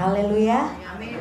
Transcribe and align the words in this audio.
Haleluya. 0.00 0.64
Amin. 0.96 1.12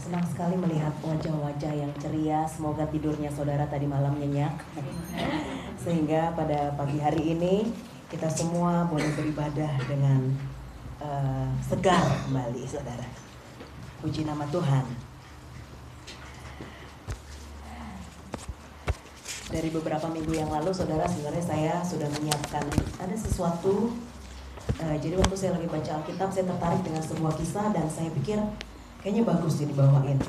Senang 0.00 0.24
sekali 0.24 0.56
melihat 0.56 0.96
wajah-wajah 1.04 1.72
yang 1.76 1.92
ceria. 2.00 2.48
Semoga 2.48 2.88
tidurnya 2.88 3.28
saudara 3.28 3.68
tadi 3.68 3.84
malam 3.84 4.16
nyenyak. 4.16 4.56
Sehingga 5.84 6.32
pada 6.32 6.72
pagi 6.80 6.96
hari 6.96 7.36
ini 7.36 7.68
kita 8.08 8.32
semua 8.32 8.88
boleh 8.88 9.04
beribadah 9.20 9.68
dengan 9.84 10.32
uh, 11.04 11.52
segar 11.60 12.24
kembali 12.24 12.64
saudara. 12.64 13.04
Puji 14.00 14.24
nama 14.24 14.48
Tuhan. 14.48 14.88
Dari 19.52 19.68
beberapa 19.76 20.08
minggu 20.08 20.32
yang 20.32 20.48
lalu 20.48 20.72
saudara 20.72 21.04
sebenarnya 21.04 21.44
saya 21.44 21.74
sudah 21.84 22.08
menyiapkan 22.16 22.64
ada 22.96 23.16
sesuatu 23.20 23.92
Uh, 24.76 24.96
jadi 25.00 25.16
waktu 25.16 25.32
saya 25.32 25.56
lagi 25.56 25.64
baca 25.64 25.90
Alkitab, 25.96 26.28
saya 26.28 26.44
tertarik 26.44 26.84
dengan 26.84 27.00
sebuah 27.00 27.32
kisah 27.40 27.72
dan 27.72 27.88
saya 27.88 28.12
pikir 28.12 28.36
kayaknya 29.00 29.24
bagus 29.24 29.64
sih 29.64 29.66
dibawain 29.66 30.20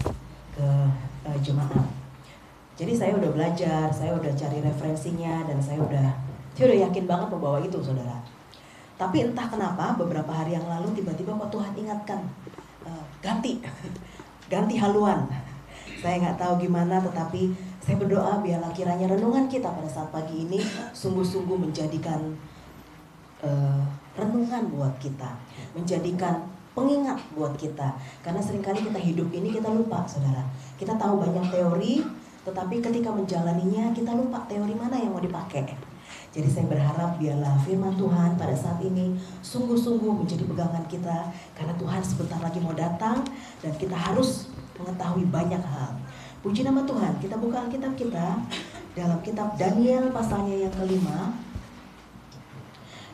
ke 0.55 0.67
uh, 1.27 1.38
jemaat. 1.43 1.84
Jadi 2.80 2.95
saya 2.95 3.11
udah 3.20 3.35
belajar, 3.35 3.91
saya 3.91 4.16
udah 4.16 4.31
cari 4.31 4.63
referensinya 4.63 5.44
dan 5.44 5.59
saya 5.59 5.83
udah 5.83 6.07
saya 6.55 6.71
udah 6.71 6.80
yakin 6.88 7.03
banget 7.03 7.27
membawa 7.27 7.59
itu, 7.59 7.75
saudara. 7.83 8.23
Tapi 8.95 9.31
entah 9.31 9.47
kenapa 9.52 9.99
beberapa 9.99 10.31
hari 10.31 10.55
yang 10.55 10.67
lalu 10.67 10.91
tiba-tiba 10.95 11.35
kok 11.35 11.52
Tuhan 11.52 11.71
ingatkan 11.75 12.19
uh, 12.88 13.03
ganti, 13.19 13.59
ganti 14.52 14.75
haluan. 14.80 15.27
Saya 15.99 16.16
nggak 16.23 16.39
tahu 16.39 16.63
gimana, 16.63 17.03
tetapi 17.03 17.52
saya 17.83 17.95
berdoa 17.99 18.39
biarlah 18.39 18.71
kiranya 18.71 19.08
renungan 19.11 19.52
kita 19.52 19.71
pada 19.71 19.88
saat 19.88 20.11
pagi 20.11 20.47
ini 20.47 20.59
sungguh-sungguh 20.95 21.58
menjadikan 21.59 22.35
uh, 23.44 23.83
renungan 24.20 24.68
buat 24.76 24.94
kita, 25.00 25.40
menjadikan 25.73 26.46
pengingat 26.76 27.20
buat 27.34 27.55
kita. 27.55 27.96
Karena 28.23 28.40
sering 28.44 28.64
kali 28.64 28.84
kita 28.84 29.00
hidup 29.00 29.28
ini 29.32 29.52
kita 29.52 29.72
lupa, 29.72 30.03
saudara. 30.06 30.44
Kita 30.76 30.95
tahu 30.95 31.23
banyak 31.23 31.45
teori, 31.52 32.03
tetapi 32.48 32.80
ketika 32.80 33.09
menjalaninya 33.11 33.92
kita 33.92 34.16
lupa 34.16 34.44
teori 34.48 34.76
mana 34.76 34.95
yang 34.95 35.11
mau 35.11 35.23
dipakai. 35.23 35.89
Jadi 36.30 36.45
saya 36.45 36.66
berharap 36.70 37.17
biarlah 37.17 37.58
firman 37.66 37.98
Tuhan 37.98 38.38
pada 38.38 38.53
saat 38.53 38.78
ini 38.86 39.17
sungguh-sungguh 39.42 40.14
menjadi 40.14 40.45
pegangan 40.45 40.86
kita 40.86 41.33
karena 41.58 41.73
Tuhan 41.73 42.02
sebentar 42.06 42.38
lagi 42.38 42.61
mau 42.61 42.73
datang 42.78 43.26
dan 43.66 43.73
kita 43.81 43.98
harus 43.98 44.45
mengetahui 44.78 45.26
banyak 45.26 45.61
hal. 45.61 45.98
Puji 46.45 46.64
nama 46.64 46.86
Tuhan, 46.86 47.17
kita 47.20 47.36
buka 47.36 47.66
Alkitab 47.66 47.98
kita 47.98 48.39
dalam 48.94 49.20
kitab 49.26 49.58
Daniel 49.58 50.14
pasalnya 50.14 50.70
yang 50.70 50.73
kelima 50.78 51.33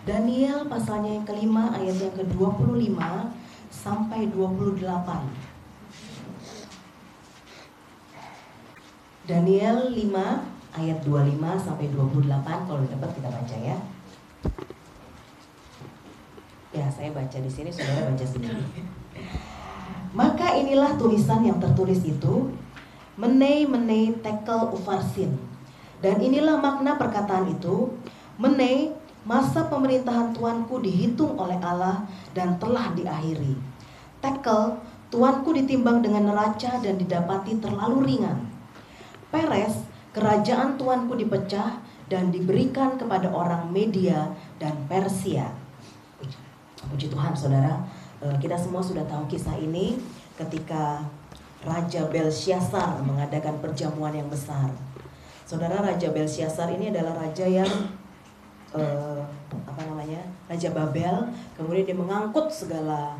Daniel 0.05 0.69
pasalnya 0.69 1.17
yang 1.17 1.25
kelima 1.25 1.73
ayat 1.73 1.97
yang 1.97 2.13
ke-25 2.13 3.01
sampai 3.73 4.29
28. 4.29 4.85
Daniel 9.25 9.89
5 9.89 10.77
ayat 10.77 10.97
25 11.01 11.65
sampai 11.65 11.85
28 11.89 12.69
kalau 12.69 12.85
dapat 12.85 13.09
kita 13.17 13.29
baca 13.33 13.57
ya. 13.57 13.77
Ya, 16.69 16.85
saya 16.93 17.09
baca 17.09 17.37
di 17.41 17.49
sini, 17.49 17.73
saudara 17.73 18.13
baca 18.13 18.25
sendiri. 18.29 18.61
Maka 20.13 20.53
inilah 20.53 20.93
tulisan 21.01 21.41
yang 21.41 21.57
tertulis 21.57 22.05
itu, 22.05 22.53
menei 23.17 23.65
menei 23.65 24.13
tekel 24.21 24.69
ufarsin. 24.69 25.33
Dan 26.03 26.21
inilah 26.21 26.61
makna 26.61 26.93
perkataan 26.99 27.49
itu, 27.49 27.95
menei 28.37 28.94
Masa 29.25 29.65
pemerintahan 29.65 30.37
tuanku 30.37 30.85
dihitung 30.85 31.33
oleh 31.33 31.57
Allah 31.57 32.05
dan 32.37 32.61
telah 32.61 32.93
diakhiri. 32.93 33.57
Tekel, 34.21 34.77
tuanku 35.09 35.49
ditimbang 35.49 36.05
dengan 36.05 36.29
neraca 36.29 36.77
dan 36.77 36.93
didapati 37.01 37.57
terlalu 37.57 38.05
ringan. 38.05 38.45
Peres, 39.33 39.81
kerajaan 40.13 40.77
tuanku 40.77 41.17
dipecah 41.17 41.81
dan 42.05 42.29
diberikan 42.29 43.01
kepada 43.01 43.33
orang 43.33 43.73
Media 43.73 44.29
dan 44.61 44.77
Persia. 44.85 45.49
Puji 46.85 47.09
Tuhan 47.09 47.33
saudara, 47.33 47.81
eh, 48.21 48.37
kita 48.37 48.53
semua 48.53 48.85
sudah 48.85 49.01
tahu 49.09 49.25
kisah 49.25 49.57
ini 49.57 49.97
ketika 50.37 51.01
Raja 51.65 52.05
Belshazzar 52.13 53.01
mengadakan 53.01 53.57
perjamuan 53.57 54.13
yang 54.13 54.29
besar. 54.29 54.69
Saudara 55.49 55.81
Raja 55.81 56.13
Belshazzar 56.13 56.69
ini 56.77 56.93
adalah 56.93 57.25
raja 57.25 57.45
yang 57.49 57.69
uh, 58.75 59.23
apa 59.65 59.81
namanya 59.87 60.21
Raja 60.51 60.69
Babel. 60.75 61.31
Kemudian 61.55 61.85
dia 61.87 61.97
mengangkut 61.97 62.51
segala 62.51 63.17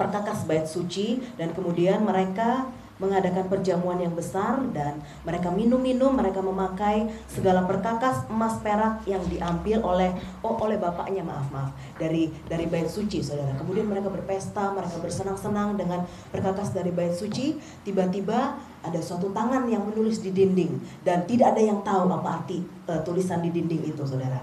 perkakas 0.00 0.48
bait 0.48 0.66
suci. 0.66 1.20
Dan 1.36 1.52
kemudian 1.52 2.02
mereka 2.02 2.72
mengadakan 3.02 3.50
perjamuan 3.50 3.98
yang 3.98 4.14
besar 4.14 4.62
dan 4.70 5.02
mereka 5.26 5.50
minum-minum, 5.50 6.14
mereka 6.14 6.38
memakai 6.38 7.10
segala 7.26 7.66
perkakas 7.66 8.30
emas 8.30 8.62
perak 8.62 9.02
yang 9.10 9.20
diambil 9.26 9.82
oleh 9.82 10.14
oh 10.46 10.54
oleh 10.62 10.78
bapaknya 10.78 11.26
maaf 11.26 11.50
maaf 11.50 11.74
dari 11.98 12.30
dari 12.46 12.70
bait 12.70 12.86
suci 12.86 13.18
saudara. 13.18 13.58
Kemudian 13.58 13.90
mereka 13.90 14.06
berpesta, 14.06 14.70
mereka 14.70 15.02
bersenang-senang 15.02 15.74
dengan 15.74 16.06
perkakas 16.30 16.70
dari 16.70 16.94
bait 16.94 17.10
suci. 17.10 17.58
Tiba-tiba 17.82 18.54
ada 18.82 19.00
suatu 19.02 19.34
tangan 19.34 19.66
yang 19.66 19.82
menulis 19.82 20.22
di 20.22 20.30
dinding 20.30 20.78
dan 21.02 21.26
tidak 21.26 21.58
ada 21.58 21.62
yang 21.62 21.82
tahu 21.82 22.06
apa 22.06 22.42
arti 22.42 22.62
uh, 22.86 23.02
tulisan 23.02 23.42
di 23.42 23.50
dinding 23.50 23.90
itu 23.90 24.02
saudara. 24.06 24.38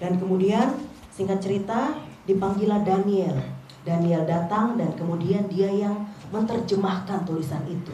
Dan 0.00 0.16
kemudian 0.16 0.80
singkat 1.12 1.44
cerita 1.44 1.92
dipanggillah 2.24 2.80
Daniel. 2.80 3.61
Daniel 3.82 4.22
datang 4.22 4.78
dan 4.78 4.94
kemudian 4.94 5.50
dia 5.50 5.66
yang 5.66 6.06
menerjemahkan 6.30 7.26
tulisan 7.26 7.62
itu. 7.66 7.90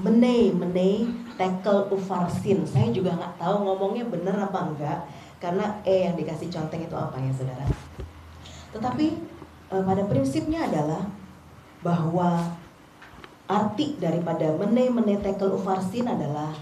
Menei, 0.00 0.54
menei, 0.54 1.10
tekel 1.34 1.90
ufarsin. 1.90 2.62
Saya 2.62 2.94
juga 2.94 3.18
nggak 3.18 3.42
tahu 3.42 3.66
ngomongnya 3.66 4.06
benar 4.06 4.38
apa 4.38 4.70
enggak, 4.70 5.00
karena 5.42 5.82
e 5.82 6.06
yang 6.06 6.14
dikasih 6.14 6.46
conteng 6.46 6.86
itu 6.86 6.94
apa 6.94 7.18
ya 7.18 7.32
saudara. 7.34 7.66
Tetapi 8.70 9.06
eh, 9.74 9.82
pada 9.82 10.02
prinsipnya 10.06 10.70
adalah 10.70 11.02
bahwa 11.82 12.54
arti 13.50 13.98
daripada 13.98 14.54
menei, 14.54 14.90
menei, 14.90 15.18
tekel 15.18 15.58
ufarsin 15.58 16.06
adalah 16.06 16.54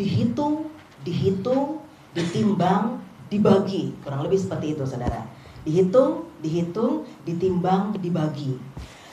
dihitung, 0.00 0.72
dihitung, 1.04 1.84
ditimbang, 2.16 2.96
dibagi. 3.28 3.92
Kurang 4.00 4.24
lebih 4.24 4.40
seperti 4.40 4.72
itu 4.72 4.84
saudara. 4.88 5.28
Dihitung, 5.68 6.29
dihitung, 6.40 7.06
ditimbang, 7.24 7.96
dibagi. 8.00 8.56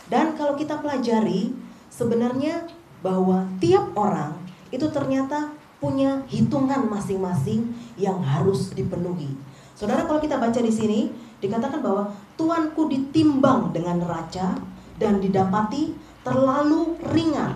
Dan 0.08 0.40
kalau 0.40 0.56
kita 0.56 0.80
pelajari 0.80 1.52
sebenarnya 1.92 2.68
bahwa 3.04 3.46
tiap 3.60 3.92
orang 3.94 4.36
itu 4.72 4.88
ternyata 4.92 5.52
punya 5.78 6.26
hitungan 6.26 6.90
masing-masing 6.90 7.70
yang 7.96 8.18
harus 8.24 8.74
dipenuhi. 8.74 9.38
Saudara 9.78 10.10
kalau 10.10 10.18
kita 10.18 10.42
baca 10.42 10.58
di 10.58 10.74
sini 10.74 11.14
dikatakan 11.38 11.86
bahwa 11.86 12.10
tuanku 12.34 12.90
ditimbang 12.90 13.70
dengan 13.70 14.02
neraca 14.02 14.58
dan 14.98 15.22
didapati 15.22 15.94
terlalu 16.26 16.98
ringan. 17.14 17.54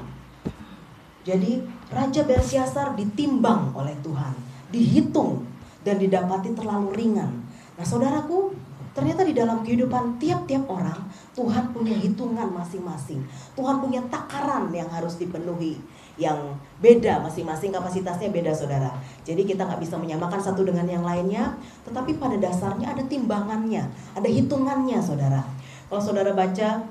Jadi 1.25 1.65
Raja 1.89 2.21
Belshazzar 2.23 2.93
ditimbang 2.93 3.73
oleh 3.73 3.93
Tuhan, 4.05 4.33
dihitung 4.69 5.43
dan 5.81 5.97
didapati 5.97 6.53
terlalu 6.53 6.93
ringan. 6.93 7.41
Nah, 7.77 7.85
saudaraku, 7.85 8.53
Ternyata 8.91 9.23
di 9.23 9.31
dalam 9.31 9.63
kehidupan 9.63 10.19
tiap-tiap 10.19 10.67
orang 10.67 10.99
Tuhan 11.31 11.71
punya 11.71 11.95
hitungan 11.95 12.51
masing-masing. 12.51 13.23
Tuhan 13.55 13.79
punya 13.79 14.03
takaran 14.11 14.67
yang 14.75 14.91
harus 14.91 15.15
dipenuhi 15.15 15.79
yang 16.19 16.59
beda 16.83 17.23
masing-masing 17.23 17.71
kapasitasnya 17.71 18.29
beda 18.35 18.51
saudara. 18.51 18.91
Jadi 19.23 19.47
kita 19.47 19.63
nggak 19.63 19.79
bisa 19.79 19.95
menyamakan 19.95 20.43
satu 20.43 20.67
dengan 20.67 20.83
yang 20.83 21.07
lainnya, 21.07 21.55
tetapi 21.87 22.19
pada 22.19 22.35
dasarnya 22.35 22.91
ada 22.91 23.03
timbangannya, 23.07 23.87
ada 24.11 24.27
hitungannya 24.27 24.99
saudara. 24.99 25.41
Kalau 25.87 26.01
saudara 26.03 26.35
baca 26.35 26.83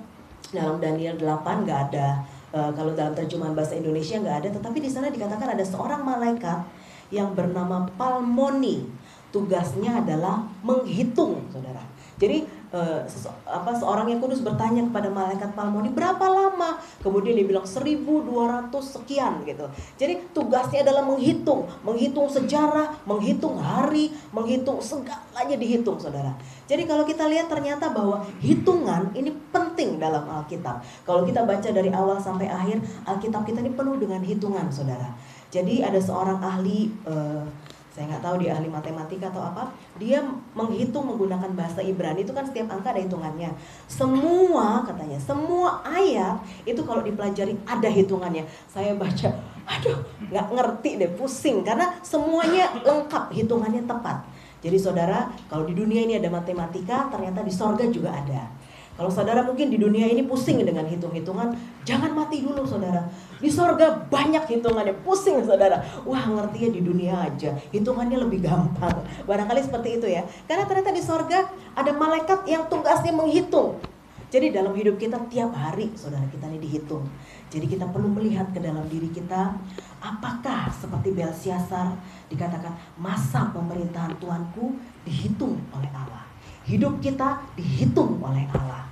dalam 0.50 0.76
Daniel 0.80 1.20
8 1.20 1.64
nggak 1.68 1.80
ada, 1.92 2.24
uh, 2.56 2.72
kalau 2.72 2.96
dalam 2.96 3.12
terjemahan 3.12 3.52
bahasa 3.52 3.76
Indonesia 3.76 4.16
nggak 4.16 4.36
ada, 4.44 4.48
tetapi 4.56 4.78
di 4.80 4.90
sana 4.90 5.12
dikatakan 5.12 5.52
ada 5.52 5.64
seorang 5.64 6.00
malaikat 6.00 6.64
yang 7.12 7.34
bernama 7.36 7.86
Palmoni. 7.98 8.86
Tugasnya 9.30 10.02
adalah 10.02 10.42
menghitung, 10.66 11.46
saudara. 11.54 11.82
Jadi 12.20 12.44
uh, 12.76 13.00
apa 13.48 13.72
seorang 13.72 14.12
yang 14.12 14.20
kudus 14.20 14.44
bertanya 14.44 14.84
kepada 14.84 15.08
malaikat 15.08 15.56
Palmoni 15.56 15.88
berapa 15.88 16.20
lama? 16.20 16.76
Kemudian 17.00 17.32
dia 17.32 17.48
bilang 17.48 17.64
1200 17.64 18.68
sekian 18.76 19.40
gitu. 19.48 19.64
Jadi 19.96 20.28
tugasnya 20.36 20.84
adalah 20.84 21.00
menghitung, 21.08 21.64
menghitung 21.80 22.28
sejarah, 22.28 22.92
menghitung 23.08 23.56
hari, 23.56 24.12
menghitung 24.36 24.84
segalanya 24.84 25.56
dihitung, 25.56 25.96
Saudara. 25.96 26.36
Jadi 26.68 26.84
kalau 26.84 27.08
kita 27.08 27.24
lihat 27.24 27.48
ternyata 27.48 27.88
bahwa 27.88 28.20
hitungan 28.44 29.08
ini 29.16 29.32
penting 29.48 29.96
dalam 29.96 30.28
Alkitab. 30.28 30.84
Kalau 31.08 31.24
kita 31.24 31.48
baca 31.48 31.68
dari 31.72 31.88
awal 31.88 32.20
sampai 32.20 32.52
akhir, 32.52 32.84
Alkitab 33.08 33.48
kita 33.48 33.64
ini 33.64 33.72
penuh 33.72 33.96
dengan 33.96 34.20
hitungan, 34.20 34.68
Saudara. 34.68 35.08
Jadi 35.48 35.82
ada 35.82 35.98
seorang 35.98 36.38
ahli 36.38 36.92
uh, 37.08 37.42
saya 37.90 38.06
nggak 38.06 38.22
tahu 38.22 38.46
dia 38.46 38.54
ahli 38.54 38.70
matematika 38.70 39.34
atau 39.34 39.42
apa 39.42 39.74
dia 39.98 40.22
menghitung 40.54 41.10
menggunakan 41.10 41.50
bahasa 41.58 41.82
Ibrani 41.82 42.22
itu 42.22 42.30
kan 42.30 42.46
setiap 42.46 42.70
angka 42.70 42.94
ada 42.94 43.02
hitungannya. 43.02 43.50
Semua 43.90 44.86
katanya 44.86 45.18
semua 45.18 45.82
ayat 45.82 46.38
itu 46.62 46.78
kalau 46.86 47.02
dipelajari 47.02 47.58
ada 47.66 47.90
hitungannya. 47.90 48.46
Saya 48.70 48.94
baca 48.94 49.34
aduh 49.66 50.06
nggak 50.30 50.46
ngerti 50.54 50.90
deh 51.02 51.10
pusing. 51.18 51.66
Karena 51.66 51.98
semuanya 52.06 52.70
lengkap 52.86 53.34
hitungannya 53.34 53.82
tepat. 53.82 54.22
Jadi 54.62 54.78
saudara 54.78 55.26
kalau 55.50 55.66
di 55.66 55.74
dunia 55.74 56.06
ini 56.06 56.14
ada 56.14 56.30
matematika 56.30 57.10
ternyata 57.10 57.42
di 57.42 57.50
sorga 57.50 57.84
juga 57.90 58.14
ada 58.14 58.59
kalau 59.00 59.08
saudara 59.08 59.40
mungkin 59.40 59.72
di 59.72 59.80
dunia 59.80 60.12
ini 60.12 60.28
pusing 60.28 60.60
dengan 60.60 60.84
hitung-hitungan, 60.84 61.56
jangan 61.88 62.12
mati 62.12 62.44
dulu 62.44 62.68
saudara. 62.68 63.08
Di 63.40 63.48
sorga 63.48 63.96
banyak 63.96 64.44
hitungannya, 64.44 64.92
pusing 65.00 65.40
saudara. 65.40 65.80
Wah 66.04 66.20
ngerti 66.28 66.68
ya 66.68 66.70
di 66.76 66.84
dunia 66.84 67.16
aja, 67.16 67.56
hitungannya 67.72 68.20
lebih 68.20 68.44
gampang. 68.44 68.92
Barangkali 69.28 69.64
seperti 69.64 69.96
itu 69.96 70.04
ya. 70.04 70.28
Karena 70.44 70.68
ternyata 70.68 70.92
di 70.92 71.00
sorga 71.00 71.48
ada 71.72 71.96
malaikat 71.96 72.44
yang 72.44 72.68
tugasnya 72.68 73.16
menghitung. 73.16 73.80
Jadi 74.28 74.52
dalam 74.52 74.76
hidup 74.76 75.00
kita 75.00 75.16
tiap 75.32 75.56
hari 75.56 75.88
saudara 75.96 76.28
kita 76.28 76.52
ini 76.52 76.60
dihitung. 76.60 77.08
Jadi 77.48 77.72
kita 77.72 77.88
perlu 77.88 78.12
melihat 78.12 78.52
ke 78.52 78.60
dalam 78.60 78.84
diri 78.92 79.08
kita, 79.08 79.56
apakah 80.04 80.68
seperti 80.76 81.16
Belsiasar 81.16 81.96
dikatakan 82.28 82.76
masa 83.00 83.48
pemerintahan 83.48 84.20
Tuanku 84.20 84.76
dihitung 85.08 85.56
oleh 85.72 85.88
Allah. 85.88 86.28
Hidup 86.68 87.00
kita 87.00 87.40
dihitung 87.56 88.20
oleh 88.20 88.44
Allah 88.52 88.89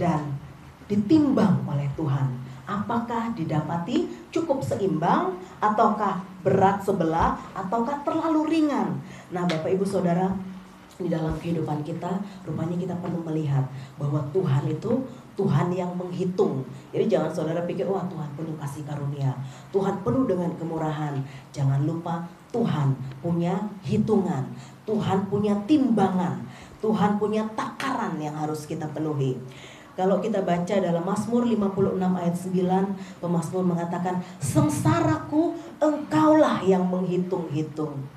dan 0.00 0.32
ditimbang 0.88 1.62
oleh 1.68 1.86
Tuhan. 1.94 2.40
Apakah 2.64 3.34
didapati 3.36 4.08
cukup 4.32 4.62
seimbang 4.64 5.36
ataukah 5.60 6.22
berat 6.40 6.80
sebelah 6.80 7.36
ataukah 7.52 8.00
terlalu 8.06 8.46
ringan? 8.46 8.96
Nah, 9.34 9.44
Bapak 9.44 9.74
Ibu 9.74 9.82
Saudara, 9.82 10.30
di 11.00 11.08
dalam 11.08 11.34
kehidupan 11.40 11.80
kita 11.80 12.20
rupanya 12.44 12.76
kita 12.76 12.94
perlu 13.00 13.24
melihat 13.24 13.64
bahwa 13.96 14.20
Tuhan 14.30 14.68
itu 14.68 15.00
Tuhan 15.34 15.72
yang 15.72 15.96
menghitung. 15.96 16.60
Jadi 16.92 17.08
jangan 17.08 17.32
saudara 17.32 17.64
pikir 17.64 17.88
wah 17.88 18.04
Tuhan 18.04 18.28
penuh 18.36 18.52
kasih 18.60 18.84
karunia. 18.84 19.32
Tuhan 19.72 20.04
penuh 20.04 20.28
dengan 20.28 20.52
kemurahan. 20.60 21.16
Jangan 21.56 21.88
lupa 21.88 22.28
Tuhan 22.52 22.92
punya 23.24 23.56
hitungan. 23.80 24.44
Tuhan 24.84 25.24
punya 25.32 25.56
timbangan. 25.64 26.44
Tuhan 26.84 27.16
punya 27.16 27.48
takaran 27.56 28.20
yang 28.20 28.36
harus 28.36 28.68
kita 28.68 28.84
penuhi. 28.92 29.40
Kalau 30.00 30.16
kita 30.16 30.40
baca 30.40 30.74
dalam 30.80 31.04
Mazmur 31.04 31.44
56 31.44 32.16
ayat 32.16 32.32
9, 32.32 32.96
pemazmur 33.20 33.68
mengatakan, 33.68 34.24
"Sengsaraku 34.40 35.52
engkaulah 35.76 36.64
yang 36.64 36.88
menghitung-hitung. 36.88 38.08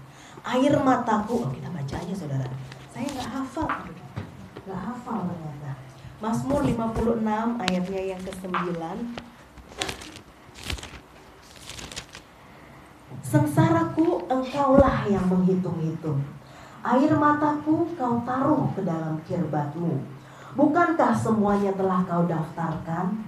Air 0.47 0.80
mataku." 0.80 1.44
Oh, 1.44 1.51
kita 1.51 1.68
baca 1.68 1.95
aja 2.00 2.13
Saudara. 2.15 2.47
Saya 2.88 3.03
nggak 3.03 3.30
hafal. 3.35 3.68
Nggak 4.63 4.80
hafal 4.80 5.19
ternyata. 5.27 5.71
Mazmur 6.24 6.63
56 6.63 7.59
ayatnya 7.59 8.15
yang 8.15 8.21
ke-9. 8.24 8.80
Sengsaraku 13.27 14.24
engkaulah 14.31 15.03
yang 15.12 15.27
menghitung-hitung. 15.27 16.24
Air 16.80 17.12
mataku 17.19 17.91
kau 18.00 18.24
taruh 18.24 18.71
ke 18.71 18.88
dalam 18.88 19.19
kirbatmu. 19.27 20.12
Bukankah 20.54 21.18
semuanya 21.18 21.74
telah 21.74 22.06
kau 22.06 22.30
daftarkan? 22.30 23.26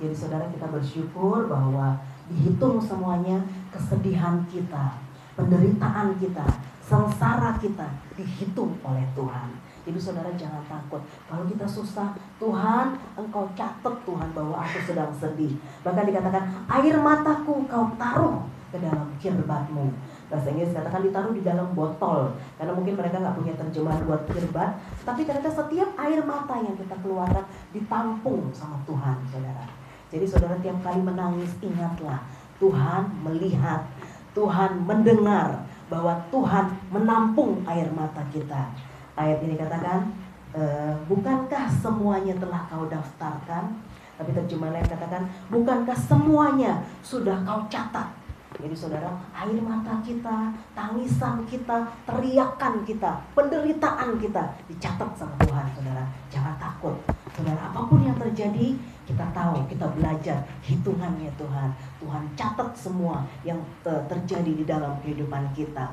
Jadi 0.00 0.14
saudara 0.16 0.48
kita 0.48 0.66
bersyukur 0.72 1.44
bahwa 1.46 2.00
dihitung 2.32 2.80
semuanya 2.80 3.44
kesedihan 3.68 4.40
kita, 4.48 4.96
penderitaan 5.36 6.16
kita, 6.16 6.42
sengsara 6.80 7.60
kita 7.60 7.86
dihitung 8.16 8.72
oleh 8.80 9.04
Tuhan. 9.12 9.52
Jadi 9.82 9.98
saudara 9.98 10.30
jangan 10.32 10.62
takut. 10.64 11.02
Kalau 11.28 11.44
kita 11.44 11.66
susah, 11.68 12.14
Tuhan 12.40 12.96
engkau 13.18 13.44
catat 13.52 13.96
Tuhan 14.08 14.28
bahwa 14.32 14.56
aku 14.56 14.78
sedang 14.80 15.12
sedih. 15.12 15.52
Bahkan 15.84 16.08
dikatakan 16.08 16.44
air 16.70 16.96
mataku 16.96 17.66
kau 17.68 17.90
taruh 18.00 18.46
ke 18.72 18.80
dalam 18.80 19.12
kirbatmu 19.20 19.92
bahasa 20.32 20.48
Inggris 20.48 20.72
katakan 20.72 21.04
ditaruh 21.04 21.36
di 21.36 21.44
dalam 21.44 21.68
botol 21.76 22.32
karena 22.56 22.72
mungkin 22.72 22.96
mereka 22.96 23.20
nggak 23.20 23.36
punya 23.36 23.52
terjemahan 23.52 24.00
buat 24.08 24.24
kirbat 24.32 24.72
tapi 25.04 25.28
ternyata 25.28 25.52
setiap 25.52 25.92
air 26.00 26.24
mata 26.24 26.56
yang 26.56 26.72
kita 26.72 26.96
keluarkan 27.04 27.44
ditampung 27.76 28.48
sama 28.56 28.80
Tuhan 28.88 29.20
saudara. 29.28 29.68
Jadi 30.08 30.24
saudara 30.24 30.56
tiap 30.64 30.80
kali 30.80 31.04
menangis 31.04 31.52
ingatlah 31.60 32.24
Tuhan 32.56 33.12
melihat 33.28 33.84
Tuhan 34.32 34.88
mendengar 34.88 35.68
bahwa 35.92 36.16
Tuhan 36.32 36.72
menampung 36.88 37.60
air 37.68 37.92
mata 37.92 38.24
kita. 38.32 38.72
Ayat 39.12 39.44
ini 39.44 39.60
katakan 39.60 40.08
e, 40.56 40.62
bukankah 41.04 41.68
semuanya 41.68 42.32
telah 42.40 42.64
kau 42.72 42.88
daftarkan? 42.88 43.76
Tapi 44.16 44.30
terjemahan 44.32 44.80
lain 44.80 44.88
katakan 44.88 45.28
bukankah 45.52 45.96
semuanya 45.96 46.80
sudah 47.04 47.36
kau 47.44 47.68
catat 47.68 48.21
jadi 48.60 48.76
saudara, 48.76 49.08
air 49.32 49.56
mata 49.64 49.96
kita, 50.04 50.52
tangisan 50.76 51.40
kita, 51.48 51.88
teriakan 52.04 52.84
kita, 52.84 53.24
penderitaan 53.32 54.20
kita 54.20 54.52
dicatat 54.68 55.10
sama 55.16 55.32
Tuhan, 55.40 55.66
saudara. 55.72 56.04
Jangan 56.28 56.54
takut. 56.60 56.96
Saudara, 57.32 57.72
apa 57.72 57.80
pun 57.88 58.04
yang 58.04 58.16
terjadi, 58.20 58.76
kita 59.08 59.24
tahu, 59.32 59.64
kita 59.72 59.88
belajar 59.96 60.44
hitungannya 60.68 61.32
Tuhan. 61.40 61.72
Tuhan 61.96 62.22
catat 62.36 62.70
semua 62.76 63.24
yang 63.40 63.56
terjadi 63.82 64.52
di 64.52 64.64
dalam 64.68 65.00
kehidupan 65.00 65.48
kita. 65.56 65.88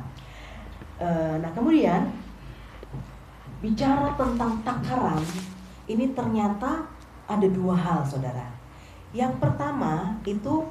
E, 1.00 1.08
nah, 1.40 1.52
kemudian 1.56 2.12
bicara 3.64 4.20
tentang 4.20 4.60
takaran, 4.68 5.24
ini 5.88 6.12
ternyata 6.12 6.84
ada 7.24 7.48
dua 7.48 7.76
hal, 7.80 8.04
saudara. 8.04 8.52
Yang 9.16 9.42
pertama 9.42 10.20
itu 10.28 10.68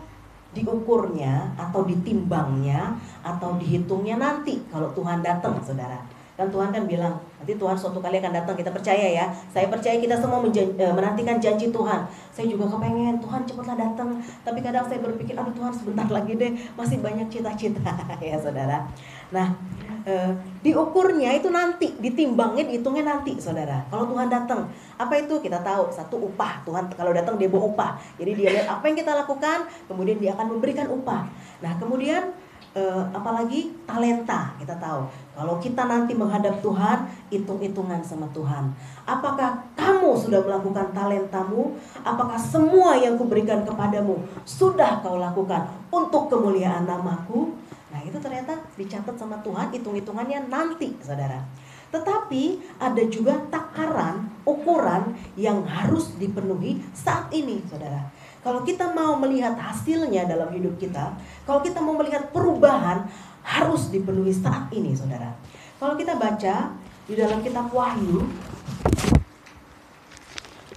diukurnya 0.56 1.52
atau 1.60 1.84
ditimbangnya 1.84 2.96
atau 3.20 3.60
dihitungnya 3.60 4.16
nanti 4.16 4.64
kalau 4.72 4.88
Tuhan 4.96 5.20
datang 5.20 5.60
saudara 5.60 6.00
kan 6.38 6.46
Tuhan 6.54 6.70
kan 6.70 6.86
bilang 6.86 7.18
nanti 7.42 7.58
Tuhan 7.58 7.74
suatu 7.74 7.98
kali 7.98 8.22
akan 8.22 8.30
datang 8.30 8.54
kita 8.54 8.70
percaya 8.70 9.10
ya. 9.10 9.26
Saya 9.50 9.66
percaya 9.66 9.98
kita 9.98 10.14
semua 10.14 10.38
e, 10.46 10.86
menantikan 10.94 11.42
janji 11.42 11.74
Tuhan. 11.74 12.06
Saya 12.30 12.46
juga 12.46 12.70
kepengen 12.70 13.18
Tuhan 13.18 13.42
cepatlah 13.42 13.74
datang. 13.74 14.22
Tapi 14.46 14.62
kadang 14.62 14.86
saya 14.86 15.02
berpikir 15.02 15.34
aduh 15.34 15.50
Tuhan 15.50 15.74
sebentar 15.74 16.06
lagi 16.06 16.38
deh 16.38 16.54
masih 16.78 17.02
banyak 17.02 17.26
cita-cita. 17.26 17.90
Ya 18.22 18.38
saudara. 18.38 18.86
Nah 19.34 19.50
e, 20.06 20.14
diukurnya 20.62 21.34
itu 21.34 21.50
nanti 21.50 21.98
ditimbangnya 21.98 22.70
dihitungnya 22.70 23.18
nanti 23.18 23.34
saudara. 23.42 23.82
Kalau 23.90 24.06
Tuhan 24.06 24.30
datang 24.30 24.70
apa 24.94 25.14
itu? 25.18 25.42
Kita 25.42 25.58
tahu 25.58 25.90
satu 25.90 26.22
upah. 26.22 26.62
Tuhan 26.62 26.86
kalau 26.94 27.10
datang 27.10 27.34
dia 27.34 27.50
bawa 27.50 27.66
upah. 27.74 27.90
Jadi 28.14 28.38
dia 28.38 28.54
lihat 28.54 28.70
apa 28.70 28.86
yang 28.86 28.94
kita 28.94 29.10
lakukan 29.10 29.66
kemudian 29.90 30.22
dia 30.22 30.38
akan 30.38 30.54
memberikan 30.54 30.86
upah. 30.86 31.26
Nah 31.66 31.74
kemudian 31.82 32.30
uh, 32.78 33.02
apalagi 33.10 33.74
talenta 33.82 34.54
kita 34.62 34.78
tahu. 34.78 35.10
Kalau 35.34 35.54
kita 35.58 35.82
nanti 35.86 36.14
menghadap 36.14 36.62
Tuhan 36.62 37.10
hitung-hitungan 37.30 37.98
sama 38.02 38.30
Tuhan. 38.30 38.70
Apakah 39.02 39.66
kamu 39.74 40.14
sudah 40.14 40.40
melakukan 40.42 40.94
talentamu? 40.94 41.74
Apakah 42.06 42.38
semua 42.38 42.94
yang 42.98 43.18
kuberikan 43.18 43.66
kepadamu 43.66 44.22
sudah 44.46 45.02
kau 45.02 45.18
lakukan 45.18 45.66
untuk 45.90 46.30
kemuliaan 46.30 46.86
namaku? 46.86 47.54
Nah 47.90 48.00
itu 48.04 48.18
ternyata 48.22 48.54
dicatat 48.78 49.16
sama 49.18 49.40
Tuhan 49.42 49.74
hitung-hitungannya 49.74 50.46
nanti 50.46 50.94
saudara. 51.02 51.42
Tetapi 51.88 52.76
ada 52.76 53.02
juga 53.08 53.40
takaran, 53.48 54.28
ukuran 54.44 55.16
yang 55.40 55.64
harus 55.64 56.12
dipenuhi 56.20 56.84
saat 56.92 57.32
ini, 57.32 57.64
saudara. 57.64 58.12
Kalau 58.48 58.64
kita 58.64 58.96
mau 58.96 59.12
melihat 59.20 59.60
hasilnya 59.60 60.24
dalam 60.24 60.48
hidup 60.56 60.80
kita, 60.80 61.12
kalau 61.44 61.60
kita 61.60 61.84
mau 61.84 61.92
melihat 62.00 62.32
perubahan, 62.32 63.04
harus 63.44 63.92
dipenuhi 63.92 64.32
saat 64.32 64.72
ini, 64.72 64.96
saudara. 64.96 65.36
Kalau 65.76 66.00
kita 66.00 66.16
baca 66.16 66.72
di 67.04 67.12
dalam 67.12 67.44
kitab 67.44 67.68
Wahyu, 67.68 68.24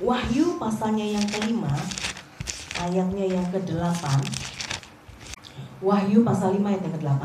Wahyu 0.03 0.59
pasalnya 0.59 1.15
yang 1.15 1.23
kelima, 1.31 1.71
ayatnya 2.75 3.39
yang 3.39 3.47
ke-8. 3.55 4.03
Wahyu 5.79 6.27
pasal 6.27 6.51
5 6.59 6.67
ayat 6.67 6.83
yang 6.83 6.95
ke-8. 6.99 7.23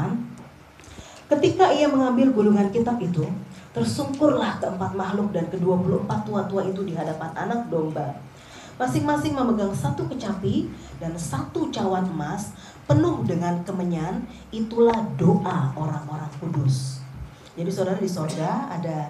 Ketika 1.26 1.74
ia 1.74 1.90
mengambil 1.90 2.30
gulungan 2.30 2.70
kitab 2.70 3.02
itu, 3.02 3.26
tersungkurlah 3.74 4.62
keempat 4.62 4.94
makhluk 4.94 5.34
dan 5.34 5.50
ke-24 5.50 6.06
tua-tua 6.22 6.70
itu 6.70 6.86
di 6.86 6.94
hadapan 6.94 7.34
anak 7.34 7.66
domba 7.66 8.14
Masing-masing 8.76 9.32
memegang 9.32 9.72
satu 9.72 10.04
kecapi 10.04 10.68
dan 11.00 11.16
satu 11.16 11.72
cawan 11.72 12.04
emas 12.12 12.52
penuh 12.84 13.24
dengan 13.24 13.64
kemenyan. 13.64 14.28
Itulah 14.52 15.00
doa 15.16 15.72
orang-orang 15.72 16.28
kudus. 16.36 17.00
Jadi 17.56 17.72
saudara 17.72 17.96
di 17.96 18.04
sorga 18.04 18.68
ada 18.68 19.08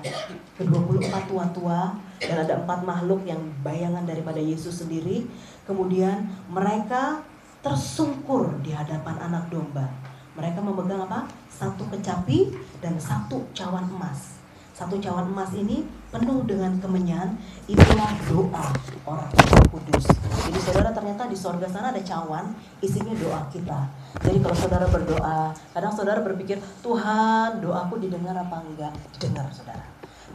ke-24 0.54 1.10
tua-tua 1.26 1.98
dan 2.22 2.46
ada 2.46 2.62
empat 2.62 2.86
makhluk 2.86 3.26
yang 3.26 3.42
bayangan 3.66 4.06
daripada 4.06 4.38
Yesus 4.38 4.86
sendiri. 4.86 5.26
Kemudian 5.66 6.30
mereka 6.46 7.26
tersungkur 7.58 8.62
di 8.62 8.70
hadapan 8.70 9.18
anak 9.18 9.50
domba. 9.50 9.90
Mereka 10.38 10.62
memegang 10.62 11.10
apa? 11.10 11.26
Satu 11.50 11.90
kecapi 11.90 12.54
dan 12.78 12.94
satu 13.02 13.42
cawan 13.50 13.90
emas. 13.90 14.35
Satu 14.76 15.00
cawan 15.00 15.32
emas 15.32 15.56
ini 15.56 15.88
penuh 16.12 16.44
dengan 16.44 16.76
kemenyan, 16.76 17.32
itulah 17.64 18.12
doa 18.28 18.66
orang 19.08 19.32
kudus. 19.72 20.04
Jadi 20.20 20.58
saudara 20.60 20.92
ternyata 20.92 21.24
di 21.32 21.32
sorga 21.32 21.64
sana 21.64 21.96
ada 21.96 22.02
cawan, 22.04 22.52
isinya 22.84 23.16
doa 23.16 23.40
kita. 23.48 23.88
Jadi 24.20 24.36
kalau 24.36 24.52
saudara 24.52 24.84
berdoa, 24.84 25.56
kadang 25.72 25.92
saudara 25.96 26.20
berpikir, 26.20 26.60
Tuhan 26.84 27.64
doaku 27.64 28.04
didengar 28.04 28.36
apa 28.36 28.60
enggak? 28.68 28.92
Didengar 29.16 29.48
saudara. 29.48 29.80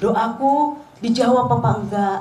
Doaku 0.02 0.74
dijawab 1.06 1.62
apa 1.62 1.70
enggak? 1.78 2.20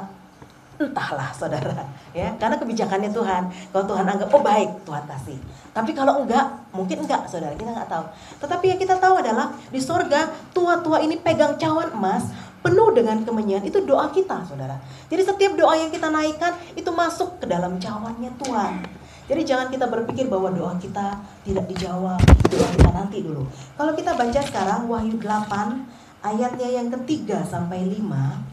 Entahlah 0.80 1.28
saudara 1.36 1.84
ya. 2.16 2.32
Karena 2.40 2.56
kebijakannya 2.56 3.12
Tuhan. 3.12 3.42
Kalau 3.72 3.84
Tuhan 3.84 4.04
anggap 4.08 4.28
oh 4.32 4.42
baik 4.42 4.88
Tuhan 4.88 5.04
kasih. 5.04 5.36
Tapi 5.76 5.92
kalau 5.92 6.24
enggak 6.24 6.48
mungkin 6.72 7.04
enggak 7.04 7.28
saudara 7.28 7.52
kita 7.52 7.70
enggak 7.70 7.90
tahu. 7.92 8.04
Tetapi 8.40 8.64
yang 8.72 8.80
kita 8.80 8.96
tahu 8.96 9.20
adalah 9.20 9.52
di 9.68 9.80
sorga 9.80 10.32
tua-tua 10.56 11.04
ini 11.04 11.20
pegang 11.20 11.60
cawan 11.60 11.92
emas 11.92 12.32
penuh 12.64 12.92
dengan 12.96 13.20
kemenyan. 13.24 13.64
Itu 13.64 13.84
doa 13.84 14.08
kita 14.08 14.44
saudara. 14.48 14.80
Jadi 15.12 15.22
setiap 15.24 15.52
doa 15.56 15.76
yang 15.76 15.92
kita 15.92 16.08
naikkan 16.08 16.56
itu 16.76 16.88
masuk 16.88 17.40
ke 17.40 17.46
dalam 17.48 17.76
cawannya 17.76 18.32
Tuhan. 18.40 19.00
Jadi 19.30 19.46
jangan 19.46 19.70
kita 19.70 19.86
berpikir 19.86 20.26
bahwa 20.26 20.50
doa 20.50 20.74
kita 20.74 21.14
tidak 21.46 21.70
dijawab 21.70 22.18
doa 22.50 22.68
kita 22.74 22.90
nanti 22.90 23.22
dulu. 23.22 23.46
Kalau 23.78 23.94
kita 23.94 24.18
baca 24.18 24.40
sekarang 24.42 24.90
Wahyu 24.90 25.22
8 25.22 26.26
ayatnya 26.26 26.68
yang 26.68 26.90
ketiga 26.90 27.38
sampai 27.46 27.86
5 27.86 28.49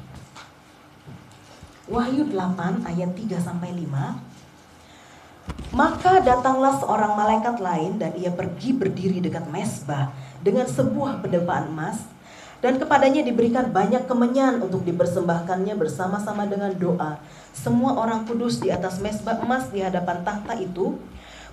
Wahyu 1.88 2.28
8 2.28 2.84
ayat 2.84 3.16
3 3.16 3.40
sampai 3.40 3.72
5. 3.72 5.72
Maka 5.72 6.20
datanglah 6.20 6.76
seorang 6.84 7.16
malaikat 7.16 7.64
lain 7.64 7.96
dan 7.96 8.12
ia 8.20 8.28
pergi 8.28 8.76
berdiri 8.76 9.24
dekat 9.24 9.48
mesbah 9.48 10.12
dengan 10.44 10.68
sebuah 10.68 11.24
pedepaan 11.24 11.72
emas 11.72 12.04
dan 12.60 12.76
kepadanya 12.76 13.24
diberikan 13.24 13.72
banyak 13.72 14.04
kemenyan 14.04 14.60
untuk 14.60 14.84
dipersembahkannya 14.84 15.80
bersama-sama 15.80 16.44
dengan 16.44 16.76
doa. 16.76 17.24
Semua 17.56 17.96
orang 17.96 18.28
kudus 18.28 18.60
di 18.60 18.68
atas 18.68 19.00
mesbah 19.00 19.40
emas 19.40 19.72
di 19.72 19.80
hadapan 19.80 20.28
tahta 20.28 20.60
itu 20.60 21.00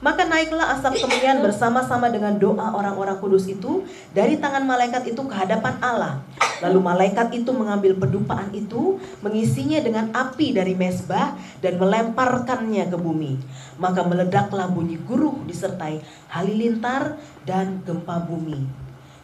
maka 0.03 0.27
naiklah 0.27 0.75
asap 0.79 0.99
kemenyan 1.03 1.39
bersama-sama 1.45 2.11
dengan 2.11 2.35
doa 2.39 2.75
orang-orang 2.75 3.19
kudus 3.23 3.47
itu 3.47 3.87
dari 4.11 4.41
tangan 4.41 4.67
malaikat 4.67 5.07
itu 5.07 5.23
ke 5.27 5.35
hadapan 5.35 5.79
Allah. 5.79 6.23
Lalu 6.63 6.79
malaikat 6.81 7.35
itu 7.35 7.51
mengambil 7.51 7.99
pedupaan 7.99 8.49
itu, 8.55 8.97
mengisinya 9.21 9.79
dengan 9.83 10.09
api 10.15 10.55
dari 10.55 10.73
mesbah 10.73 11.37
dan 11.61 11.77
melemparkannya 11.77 12.89
ke 12.89 12.97
bumi. 12.97 13.37
Maka 13.77 14.07
meledaklah 14.07 14.71
bunyi 14.71 14.97
guruh 15.03 15.45
disertai 15.45 16.01
halilintar 16.31 17.21
dan 17.45 17.83
gempa 17.85 18.23
bumi. 18.25 18.65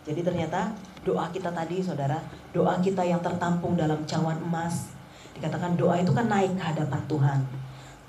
Jadi 0.05 0.21
ternyata 0.27 0.75
doa 1.07 1.31
kita 1.33 1.55
tadi 1.55 1.81
saudara, 1.81 2.19
doa 2.53 2.77
kita 2.83 3.07
yang 3.07 3.23
tertampung 3.23 3.79
dalam 3.79 4.05
cawan 4.05 4.37
emas. 4.43 4.93
Dikatakan 5.39 5.79
doa 5.79 5.97
itu 5.97 6.12
kan 6.12 6.29
naik 6.29 6.59
ke 6.59 6.65
hadapan 6.67 7.00
Tuhan. 7.09 7.41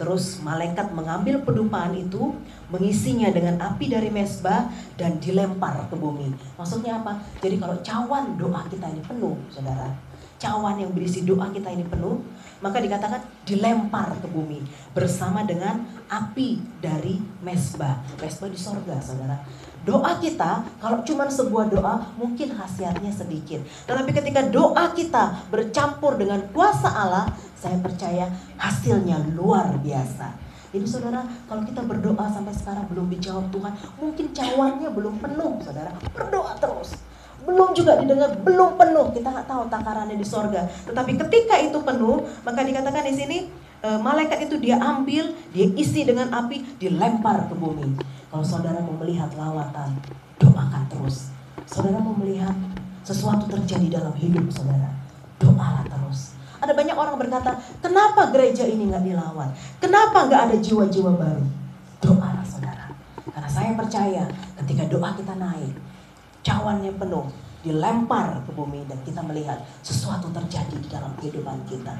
Terus 0.01 0.41
malaikat 0.41 0.97
mengambil 0.97 1.45
pedupaan 1.45 1.93
itu, 1.93 2.33
mengisinya 2.73 3.29
dengan 3.29 3.61
api 3.61 3.85
dari 3.85 4.09
mesbah 4.09 4.65
dan 4.97 5.21
dilempar 5.21 5.85
ke 5.85 5.93
bumi. 5.93 6.33
Maksudnya 6.57 7.05
apa? 7.05 7.21
Jadi 7.37 7.61
kalau 7.61 7.77
cawan 7.85 8.33
doa 8.33 8.65
kita 8.65 8.89
ini 8.89 9.05
penuh, 9.05 9.37
saudara. 9.53 9.93
Cawan 10.41 10.81
yang 10.81 10.89
berisi 10.89 11.21
doa 11.21 11.53
kita 11.53 11.69
ini 11.69 11.85
penuh, 11.85 12.17
maka 12.65 12.81
dikatakan 12.81 13.21
dilempar 13.45 14.17
ke 14.17 14.25
bumi 14.25 14.65
bersama 14.97 15.45
dengan 15.45 15.85
api 16.09 16.81
dari 16.81 17.21
mesbah. 17.45 18.01
Mesbah 18.17 18.49
di 18.49 18.57
sorga, 18.57 18.97
saudara. 18.97 19.37
Doa 19.81 20.21
kita 20.21 20.61
kalau 20.77 21.01
cuma 21.01 21.25
sebuah 21.25 21.73
doa 21.73 22.13
mungkin 22.13 22.53
khasiatnya 22.53 23.09
sedikit. 23.09 23.65
Tetapi 23.89 24.13
ketika 24.13 24.45
doa 24.45 24.93
kita 24.93 25.49
bercampur 25.49 26.21
dengan 26.21 26.45
kuasa 26.53 26.85
Allah, 26.85 27.25
saya 27.57 27.81
percaya 27.81 28.29
hasilnya 28.61 29.33
luar 29.33 29.81
biasa. 29.81 30.51
Jadi 30.71 30.87
saudara, 30.87 31.27
kalau 31.51 31.67
kita 31.67 31.83
berdoa 31.83 32.31
sampai 32.31 32.55
sekarang 32.55 32.87
belum 32.87 33.11
dijawab 33.11 33.51
Tuhan, 33.51 33.73
mungkin 33.99 34.25
cawannya 34.31 34.89
belum 34.93 35.19
penuh, 35.19 35.59
saudara. 35.59 35.91
Berdoa 36.15 36.55
terus. 36.63 36.95
Belum 37.43 37.75
juga 37.75 37.99
didengar, 37.99 38.39
belum 38.39 38.79
penuh. 38.79 39.11
Kita 39.11 39.35
nggak 39.35 39.47
tahu 39.51 39.67
takarannya 39.67 40.15
di 40.15 40.23
sorga. 40.23 40.69
Tetapi 40.87 41.19
ketika 41.27 41.59
itu 41.59 41.75
penuh, 41.83 42.23
maka 42.47 42.63
dikatakan 42.63 43.03
di 43.03 43.13
sini 43.17 43.37
e, 43.83 43.89
malaikat 43.99 44.47
itu 44.47 44.55
dia 44.63 44.79
ambil, 44.79 45.35
dia 45.51 45.67
isi 45.75 46.07
dengan 46.07 46.31
api, 46.31 46.79
dilempar 46.79 47.51
ke 47.51 47.55
bumi. 47.57 48.20
Kalau 48.31 48.47
saudara 48.47 48.79
mau 48.79 48.95
melihat 48.95 49.27
lawatan, 49.35 49.99
doakan 50.39 50.87
terus. 50.87 51.35
Saudara 51.67 51.99
mau 51.99 52.15
melihat 52.15 52.55
sesuatu 53.03 53.43
terjadi 53.51 53.99
dalam 53.99 54.15
hidup 54.15 54.47
saudara, 54.47 54.87
doalah 55.35 55.83
terus. 55.83 56.39
Ada 56.63 56.71
banyak 56.71 56.95
orang 56.95 57.19
berkata, 57.19 57.59
kenapa 57.83 58.31
gereja 58.31 58.63
ini 58.63 58.87
nggak 58.87 59.03
dilawan? 59.03 59.51
Kenapa 59.83 60.31
nggak 60.31 60.41
ada 60.47 60.55
jiwa-jiwa 60.63 61.11
baru? 61.19 61.43
Doalah 61.99 62.45
saudara. 62.47 62.95
Karena 63.35 63.49
saya 63.51 63.75
percaya 63.75 64.23
ketika 64.63 64.87
doa 64.87 65.11
kita 65.11 65.35
naik, 65.35 65.75
cawannya 66.39 66.95
penuh, 66.95 67.27
dilempar 67.67 68.47
ke 68.47 68.51
bumi 68.55 68.87
dan 68.87 68.97
kita 69.03 69.19
melihat 69.27 69.59
sesuatu 69.83 70.31
terjadi 70.31 70.79
di 70.79 70.87
dalam 70.87 71.11
kehidupan 71.19 71.67
kita. 71.67 71.99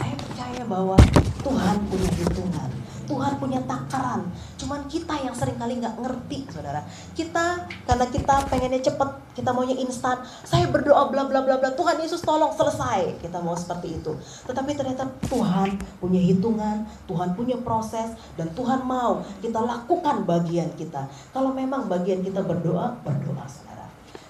Saya 0.00 0.14
percaya 0.16 0.62
bahwa 0.64 0.96
Tuhan 1.44 1.76
punya 1.92 2.10
hitungan. 2.16 2.70
Tuhan 3.08 3.40
punya 3.40 3.58
takaran. 3.64 4.28
Cuman 4.60 4.84
kita 4.84 5.16
yang 5.24 5.32
sering 5.32 5.56
kali 5.56 5.80
nggak 5.80 5.96
ngerti, 5.96 6.44
saudara. 6.52 6.84
Kita 7.16 7.64
karena 7.88 8.06
kita 8.12 8.34
pengennya 8.52 8.84
cepet, 8.84 9.10
kita 9.32 9.50
maunya 9.56 9.74
instan. 9.80 10.20
Saya 10.44 10.68
berdoa 10.68 11.08
bla 11.08 11.24
bla 11.24 11.40
bla 11.40 11.56
bla. 11.56 11.72
Tuhan 11.72 11.96
Yesus 12.04 12.20
tolong 12.20 12.52
selesai. 12.52 13.16
Kita 13.24 13.40
mau 13.40 13.56
seperti 13.56 13.96
itu. 13.96 14.12
Tetapi 14.44 14.76
ternyata 14.76 15.08
Tuhan 15.26 15.80
punya 15.98 16.20
hitungan, 16.20 16.84
Tuhan 17.08 17.32
punya 17.32 17.56
proses, 17.64 18.12
dan 18.36 18.52
Tuhan 18.52 18.84
mau 18.84 19.24
kita 19.40 19.58
lakukan 19.58 20.28
bagian 20.28 20.68
kita. 20.76 21.08
Kalau 21.32 21.56
memang 21.56 21.88
bagian 21.88 22.20
kita 22.20 22.44
berdoa, 22.44 22.92
berdoa, 23.00 23.48
saudara. 23.48 23.77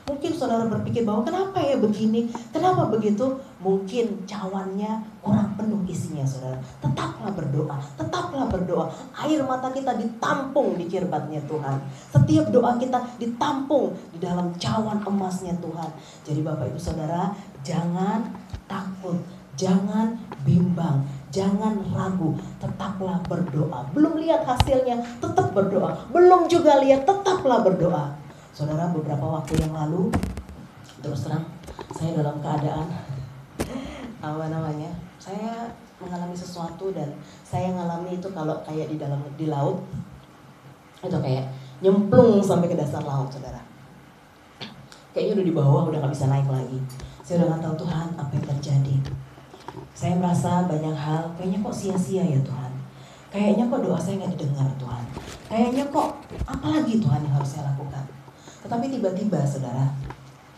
Mungkin 0.09 0.33
saudara 0.33 0.65
berpikir 0.65 1.05
bahwa 1.05 1.21
kenapa 1.21 1.61
ya 1.61 1.77
begini, 1.77 2.33
kenapa 2.49 2.89
begitu? 2.89 3.37
Mungkin 3.61 4.25
cawannya 4.25 5.05
kurang 5.21 5.53
penuh 5.61 5.85
isinya 5.85 6.25
saudara. 6.25 6.57
Tetaplah 6.81 7.29
berdoa, 7.37 7.77
tetaplah 8.01 8.49
berdoa. 8.49 8.89
Air 9.21 9.45
mata 9.45 9.69
kita 9.69 10.01
ditampung 10.01 10.81
di 10.81 10.89
kirbatnya 10.89 11.45
Tuhan. 11.45 11.77
Setiap 12.09 12.49
doa 12.49 12.81
kita 12.81 13.05
ditampung 13.21 13.93
di 14.17 14.19
dalam 14.25 14.57
cawan 14.57 15.05
emasnya 15.05 15.53
Tuhan. 15.61 15.91
Jadi 16.25 16.41
Bapak 16.41 16.73
Ibu 16.73 16.81
Saudara, 16.81 17.29
jangan 17.61 18.33
takut, 18.65 19.21
jangan 19.61 20.17
bimbang, 20.49 21.05
jangan 21.29 21.85
ragu, 21.93 22.33
tetaplah 22.57 23.21
berdoa. 23.29 23.85
Belum 23.93 24.17
lihat 24.17 24.49
hasilnya, 24.49 25.05
tetap 25.21 25.53
berdoa. 25.53 26.09
Belum 26.09 26.49
juga 26.49 26.81
lihat, 26.81 27.05
tetaplah 27.05 27.61
berdoa. 27.61 28.18
Saudara 28.59 28.91
beberapa 28.91 29.23
waktu 29.23 29.55
yang 29.55 29.71
lalu 29.71 30.11
terus 30.99 31.23
terang 31.23 31.47
saya 31.95 32.19
dalam 32.19 32.43
keadaan 32.43 32.91
apa 34.27 34.51
namanya 34.51 34.91
saya 35.15 35.71
mengalami 36.03 36.35
sesuatu 36.35 36.91
dan 36.91 37.07
saya 37.47 37.71
mengalami 37.71 38.19
itu 38.19 38.27
kalau 38.35 38.59
kayak 38.67 38.91
di 38.91 38.99
dalam 38.99 39.23
di 39.39 39.47
laut 39.47 39.87
itu 40.99 41.15
kayak 41.23 41.47
nyemplung 41.87 42.43
sampai 42.43 42.67
ke 42.67 42.75
dasar 42.75 42.99
laut 43.07 43.31
saudara. 43.31 43.63
Kayaknya 45.15 45.39
udah 45.39 45.47
di 45.47 45.55
bawah 45.55 45.83
udah 45.95 45.99
nggak 46.03 46.15
bisa 46.19 46.27
naik 46.27 46.51
lagi. 46.51 46.83
Saya 47.23 47.47
udah 47.47 47.55
nggak 47.55 47.63
tahu 47.63 47.87
Tuhan 47.87 48.07
apa 48.19 48.33
yang 48.35 48.47
terjadi? 48.59 48.97
Saya 49.95 50.19
merasa 50.19 50.67
banyak 50.67 50.99
hal 50.99 51.31
kayaknya 51.39 51.63
kok 51.63 51.79
sia-sia 51.79 52.27
ya 52.27 52.43
Tuhan. 52.43 52.73
Kayaknya 53.31 53.71
kok 53.71 53.87
doa 53.87 54.03
saya 54.03 54.19
nggak 54.19 54.35
didengar 54.35 54.67
Tuhan. 54.83 55.05
Kayaknya 55.47 55.85
kok 55.95 56.27
apalagi 56.43 56.99
Tuhan 56.99 57.23
yang 57.23 57.39
harus 57.39 57.55
saya 57.55 57.71
lakukan 57.71 58.19
tetapi 58.63 58.91
tiba-tiba 58.91 59.41
saudara, 59.47 59.95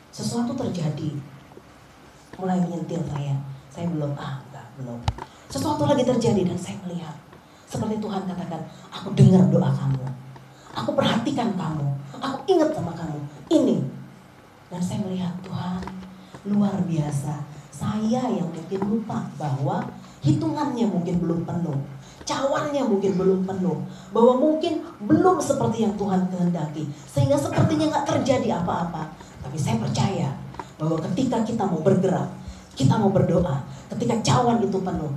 sesuatu 0.09 0.57
terjadi. 0.57 1.15
Mulai 2.41 2.57
menyentil 2.65 3.05
saya. 3.13 3.37
Saya 3.69 3.87
belum, 3.93 4.17
ah 4.17 4.41
enggak, 4.49 4.67
belum. 4.81 5.01
Sesuatu 5.53 5.85
lagi 5.85 6.03
terjadi 6.07 6.49
dan 6.49 6.59
saya 6.59 6.81
melihat. 6.87 7.15
Seperti 7.71 8.03
Tuhan 8.03 8.27
katakan, 8.27 8.63
aku 8.91 9.15
dengar 9.15 9.47
doa 9.53 9.71
kamu. 9.71 10.03
Aku 10.75 10.91
perhatikan 10.97 11.55
kamu. 11.55 11.87
Aku 12.19 12.39
ingat 12.49 12.71
sama 12.75 12.91
kamu. 12.97 13.19
Ini. 13.53 13.79
Dan 14.71 14.81
saya 14.83 15.03
melihat 15.07 15.35
Tuhan 15.45 15.83
luar 16.51 16.81
biasa. 16.87 17.43
Saya 17.71 18.23
yang 18.27 18.49
mungkin 18.51 18.81
lupa 18.87 19.27
bahwa 19.39 19.87
hitungannya 20.25 20.87
mungkin 20.89 21.17
belum 21.23 21.41
penuh 21.47 21.79
cawannya 22.31 22.87
mungkin 22.87 23.19
belum 23.19 23.41
penuh, 23.43 23.83
bahwa 24.15 24.39
mungkin 24.39 24.87
belum 25.03 25.43
seperti 25.43 25.83
yang 25.83 25.99
Tuhan 25.99 26.31
kehendaki, 26.31 26.87
sehingga 27.11 27.35
sepertinya 27.35 27.91
nggak 27.91 28.07
terjadi 28.07 28.63
apa-apa. 28.63 29.11
Tapi 29.43 29.59
saya 29.59 29.83
percaya 29.83 30.31
bahwa 30.79 31.03
ketika 31.11 31.43
kita 31.43 31.67
mau 31.67 31.83
bergerak, 31.83 32.31
kita 32.79 32.95
mau 32.95 33.11
berdoa, 33.11 33.67
ketika 33.91 34.15
cawan 34.23 34.63
itu 34.63 34.79
penuh, 34.79 35.11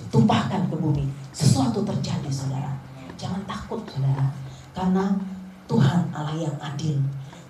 ditumpahkan 0.00 0.72
ke 0.72 0.76
bumi, 0.80 1.04
sesuatu 1.36 1.84
terjadi, 1.84 2.32
saudara. 2.32 2.72
Jangan 3.20 3.44
takut, 3.44 3.84
saudara, 3.84 4.32
karena 4.72 5.20
Tuhan 5.68 6.08
Allah 6.16 6.36
yang 6.36 6.56
adil. 6.64 6.96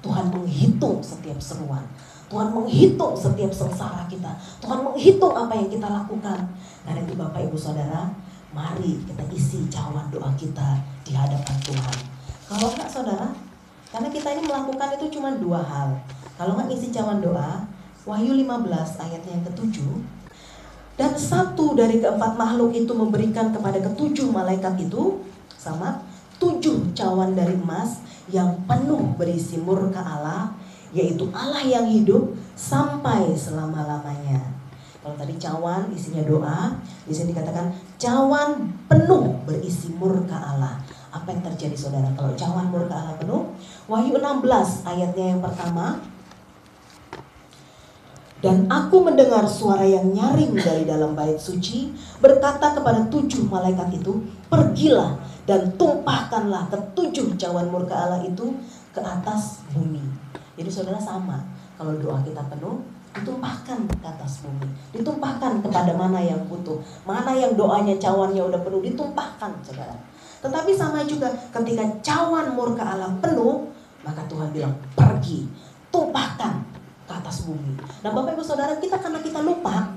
Tuhan 0.05 0.29
menghitung 0.29 1.01
setiap 1.01 1.41
seruan. 1.41 1.81
Tuhan 2.29 2.53
menghitung 2.53 3.17
setiap 3.17 3.49
sengsara 3.49 4.05
kita. 4.05 4.37
Tuhan 4.61 4.85
menghitung 4.85 5.33
apa 5.33 5.57
yang 5.57 5.73
kita 5.73 5.89
lakukan. 5.89 6.45
Karena 6.85 7.01
itu 7.01 7.17
Bapak 7.17 7.41
Ibu 7.49 7.57
Saudara, 7.57 8.13
mari 8.55 9.03
kita 9.03 9.27
isi 9.35 9.67
cawan 9.67 10.07
doa 10.15 10.31
kita 10.39 10.79
di 11.03 11.13
hadapan 11.13 11.57
Tuhan. 11.67 11.97
Kalau 12.47 12.71
enggak 12.71 12.87
saudara, 12.89 13.29
karena 13.91 14.09
kita 14.15 14.31
ini 14.31 14.43
melakukan 14.47 14.95
itu 14.95 15.19
cuma 15.19 15.35
dua 15.35 15.61
hal. 15.61 15.99
Kalau 16.39 16.55
enggak 16.55 16.79
isi 16.79 16.95
cawan 16.95 17.19
doa, 17.19 17.67
Wahyu 18.07 18.39
15 18.39 19.03
ayatnya 19.03 19.33
yang 19.35 19.45
ketujuh, 19.51 19.93
dan 20.95 21.19
satu 21.19 21.75
dari 21.75 21.99
keempat 21.99 22.39
makhluk 22.39 22.71
itu 22.71 22.95
memberikan 22.95 23.51
kepada 23.51 23.83
ketujuh 23.83 24.31
malaikat 24.31 24.79
itu 24.79 25.27
sama 25.59 26.07
tujuh 26.39 26.95
cawan 26.95 27.35
dari 27.35 27.59
emas 27.59 27.99
yang 28.31 28.55
penuh 28.71 29.19
berisi 29.19 29.59
murka 29.59 29.99
Allah, 29.99 30.55
yaitu 30.95 31.27
Allah 31.35 31.67
yang 31.67 31.91
hidup 31.91 32.31
sampai 32.55 33.35
selama-lamanya. 33.35 34.54
Kalau 35.05 35.21
tadi 35.21 35.37
cawan 35.37 35.93
isinya 35.93 36.25
doa, 36.25 36.81
di 37.05 37.13
sini 37.13 37.37
dikatakan 37.37 37.77
cawan 38.01 38.73
penuh 38.89 39.37
berisi 39.45 39.93
murka 39.93 40.33
Allah. 40.33 40.81
Apa 41.13 41.29
yang 41.29 41.45
terjadi 41.45 41.77
saudara 41.77 42.09
kalau 42.17 42.33
cawan 42.33 42.73
murka 42.73 42.97
Allah 42.97 43.21
penuh? 43.21 43.53
Wahyu 43.85 44.17
16 44.17 44.49
ayatnya 44.89 45.37
yang 45.37 45.45
pertama. 45.45 46.01
Dan 48.41 48.65
aku 48.73 49.05
mendengar 49.05 49.45
suara 49.45 49.85
yang 49.85 50.09
nyaring 50.09 50.57
dari 50.57 50.89
dalam 50.89 51.13
bait 51.13 51.37
suci 51.37 51.93
berkata 52.25 52.73
kepada 52.73 53.05
tujuh 53.13 53.45
malaikat 53.53 54.01
itu, 54.01 54.25
pergilah 54.49 55.21
dan 55.45 55.69
tumpahkanlah 55.77 56.73
ketujuh 56.73 57.37
cawan 57.37 57.69
murka 57.69 57.93
Allah 57.93 58.25
itu 58.25 58.57
ke 58.97 59.05
atas 59.05 59.61
bumi. 59.77 60.01
Jadi 60.57 60.71
saudara 60.73 60.97
sama, 60.97 61.45
kalau 61.77 61.93
doa 62.01 62.25
kita 62.25 62.41
penuh, 62.49 62.81
ditumpahkan 63.15 63.79
ke 63.87 64.07
atas 64.07 64.43
bumi, 64.43 64.67
ditumpahkan 64.91 65.63
kepada 65.63 65.95
mana 65.95 66.19
yang 66.19 66.43
butuh, 66.51 66.83
mana 67.07 67.31
yang 67.31 67.55
doanya 67.55 67.95
cawannya 67.97 68.43
udah 68.43 68.61
penuh, 68.61 68.83
ditumpahkan, 68.83 69.51
saudara. 69.63 69.95
Tetapi 70.43 70.71
sama 70.77 71.07
juga 71.07 71.31
ketika 71.55 71.85
cawan 72.05 72.53
murka 72.53 72.85
Allah 72.85 73.15
penuh, 73.23 73.71
maka 74.05 74.21
Tuhan 74.29 74.51
bilang 74.51 74.75
pergi, 74.93 75.49
tumpahkan 75.89 76.53
ke 77.07 77.13
atas 77.15 77.49
bumi. 77.49 77.79
Nah 78.05 78.11
Bapak 78.13 78.37
Ibu 78.37 78.45
Saudara 78.45 78.77
kita 78.77 79.01
karena 79.01 79.23
kita 79.23 79.41
lupa, 79.41 79.89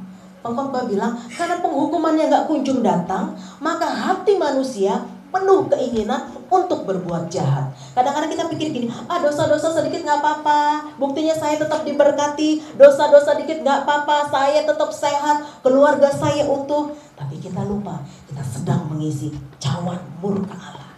pengkhotbah 0.46 0.88
bilang 0.88 1.18
karena 1.34 1.60
penghukumannya 1.60 2.32
nggak 2.32 2.46
kunjung 2.48 2.80
datang, 2.86 3.36
maka 3.60 3.90
hati 3.90 4.40
manusia 4.40 5.04
penuh 5.28 5.68
keinginan 5.68 6.32
untuk 6.48 6.88
berbuat 6.88 7.28
jahat. 7.28 7.72
Kadang-kadang 7.92 8.32
kita 8.32 8.46
pikir 8.48 8.68
gini, 8.72 8.88
ah 9.12 9.20
dosa-dosa 9.20 9.76
sedikit 9.76 10.08
nggak 10.08 10.20
apa-apa, 10.24 10.62
buktinya 10.96 11.36
saya 11.36 11.60
tetap 11.60 11.84
diberkati, 11.84 12.64
dosa-dosa 12.80 13.36
dikit 13.36 13.62
nggak 13.64 13.84
apa-apa, 13.84 14.32
saya 14.32 14.64
tetap 14.64 14.90
sehat, 14.92 15.44
keluarga 15.60 16.08
saya 16.08 16.48
utuh. 16.48 16.96
Tapi 17.18 17.42
kita 17.42 17.66
lupa, 17.68 18.00
kita 18.30 18.44
sedang 18.46 18.88
mengisi 18.88 19.34
cawan 19.60 20.00
murka 20.24 20.56
Allah. 20.56 20.92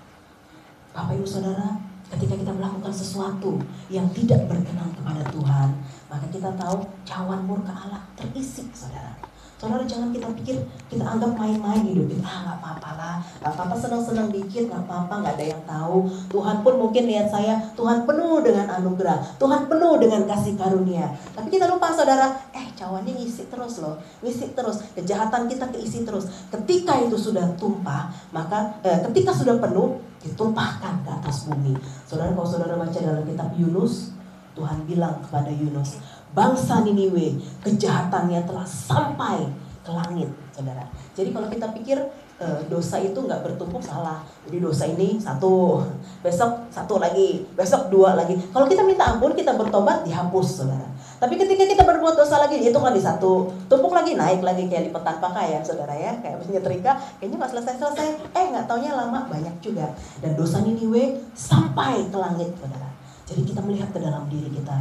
Bapak 0.94 1.16
Ibu 1.16 1.26
Saudara, 1.26 1.80
ketika 2.12 2.36
kita 2.36 2.52
melakukan 2.54 2.92
sesuatu 2.94 3.62
yang 3.88 4.06
tidak 4.14 4.46
berkenan 4.46 4.92
kepada 4.94 5.24
Tuhan, 5.32 5.70
maka 6.10 6.26
kita 6.30 6.50
tahu 6.58 6.86
cawan 7.06 7.42
murka 7.46 7.74
Allah 7.74 8.04
terisi, 8.18 8.68
saudara. 8.74 9.16
Saudara 9.60 9.84
jangan 9.84 10.16
kita 10.16 10.32
pikir 10.40 10.56
kita 10.88 11.04
anggap 11.04 11.36
main-main 11.36 11.84
hidup 11.84 12.08
kita. 12.08 12.24
Ah 12.24 12.48
nggak 12.48 12.58
apa-apa 12.64 12.90
lah. 12.96 13.16
Nggak 13.44 13.52
apa-apa 13.60 13.76
senang-senang 13.76 14.32
dikit 14.32 14.72
nggak 14.72 14.88
apa-apa 14.88 15.14
nggak 15.20 15.36
ada 15.36 15.46
yang 15.52 15.64
tahu. 15.68 16.08
Tuhan 16.32 16.64
pun 16.64 16.74
mungkin 16.80 17.04
lihat 17.12 17.28
saya 17.28 17.60
Tuhan 17.76 18.08
penuh 18.08 18.40
dengan 18.40 18.72
anugerah. 18.80 19.36
Tuhan 19.36 19.68
penuh 19.68 20.00
dengan 20.00 20.24
kasih 20.32 20.56
karunia. 20.56 21.12
Tapi 21.36 21.52
kita 21.52 21.68
lupa 21.68 21.92
saudara 21.92 22.40
eh 22.56 22.72
cawannya 22.72 23.12
ngisi 23.20 23.52
terus 23.52 23.84
loh. 23.84 24.00
Ngisi 24.24 24.56
terus. 24.56 24.80
Kejahatan 24.96 25.52
kita 25.52 25.68
keisi 25.76 26.08
terus. 26.08 26.32
Ketika 26.48 26.96
itu 27.04 27.20
sudah 27.20 27.44
tumpah 27.60 28.08
maka 28.32 28.80
eh, 28.88 29.04
ketika 29.12 29.36
sudah 29.36 29.60
penuh 29.60 30.00
ditumpahkan 30.24 31.04
ke 31.04 31.10
atas 31.20 31.52
bumi. 31.52 31.76
Saudara 32.08 32.32
kalau 32.32 32.48
saudara 32.48 32.80
baca 32.80 32.96
dalam 32.96 33.28
kitab 33.28 33.52
Yunus 33.60 34.16
Tuhan 34.56 34.84
bilang 34.84 35.24
kepada 35.24 35.48
Yunus 35.52 36.00
bangsa 36.34 36.86
Niniwe 36.86 37.42
kejahatannya 37.66 38.46
telah 38.46 38.66
sampai 38.66 39.50
ke 39.80 39.92
langit, 39.92 40.30
saudara. 40.54 40.86
Jadi 41.18 41.34
kalau 41.34 41.50
kita 41.50 41.74
pikir 41.74 41.98
e, 42.38 42.48
dosa 42.70 43.02
itu 43.02 43.18
nggak 43.18 43.42
bertumpuk 43.42 43.82
salah. 43.82 44.22
Jadi 44.46 44.62
dosa 44.62 44.86
ini 44.86 45.18
satu, 45.18 45.82
besok 46.22 46.70
satu 46.70 47.02
lagi, 47.02 47.50
besok 47.58 47.90
dua 47.90 48.14
lagi. 48.14 48.38
Kalau 48.54 48.70
kita 48.70 48.86
minta 48.86 49.10
ampun, 49.10 49.34
kita 49.34 49.58
bertobat 49.58 50.06
dihapus, 50.06 50.64
saudara. 50.64 50.86
Tapi 51.20 51.36
ketika 51.36 51.68
kita 51.68 51.84
berbuat 51.84 52.16
dosa 52.16 52.40
lagi, 52.40 52.64
itu 52.64 52.80
kan 52.80 52.96
di 52.96 53.04
satu, 53.04 53.52
tumpuk 53.68 53.92
lagi, 53.92 54.16
naik 54.16 54.40
lagi 54.40 54.72
kayak 54.72 54.88
di 54.88 54.92
petan 54.94 55.20
pakaian, 55.20 55.60
saudara 55.66 55.92
ya, 55.92 56.16
kayak 56.24 56.40
nyetrika, 56.48 56.96
kayaknya 57.20 57.36
nggak 57.44 57.52
selesai-selesai. 57.58 58.08
Eh 58.32 58.46
nggak 58.56 58.70
taunya 58.70 58.96
lama 58.96 59.28
banyak 59.28 59.56
juga. 59.60 59.92
Dan 60.24 60.38
dosa 60.40 60.64
Niniwe 60.64 61.20
sampai 61.36 62.08
ke 62.08 62.18
langit, 62.20 62.56
saudara. 62.56 62.88
Jadi 63.28 63.42
kita 63.46 63.62
melihat 63.62 63.90
ke 63.92 64.00
dalam 64.02 64.26
diri 64.26 64.50
kita 64.50 64.74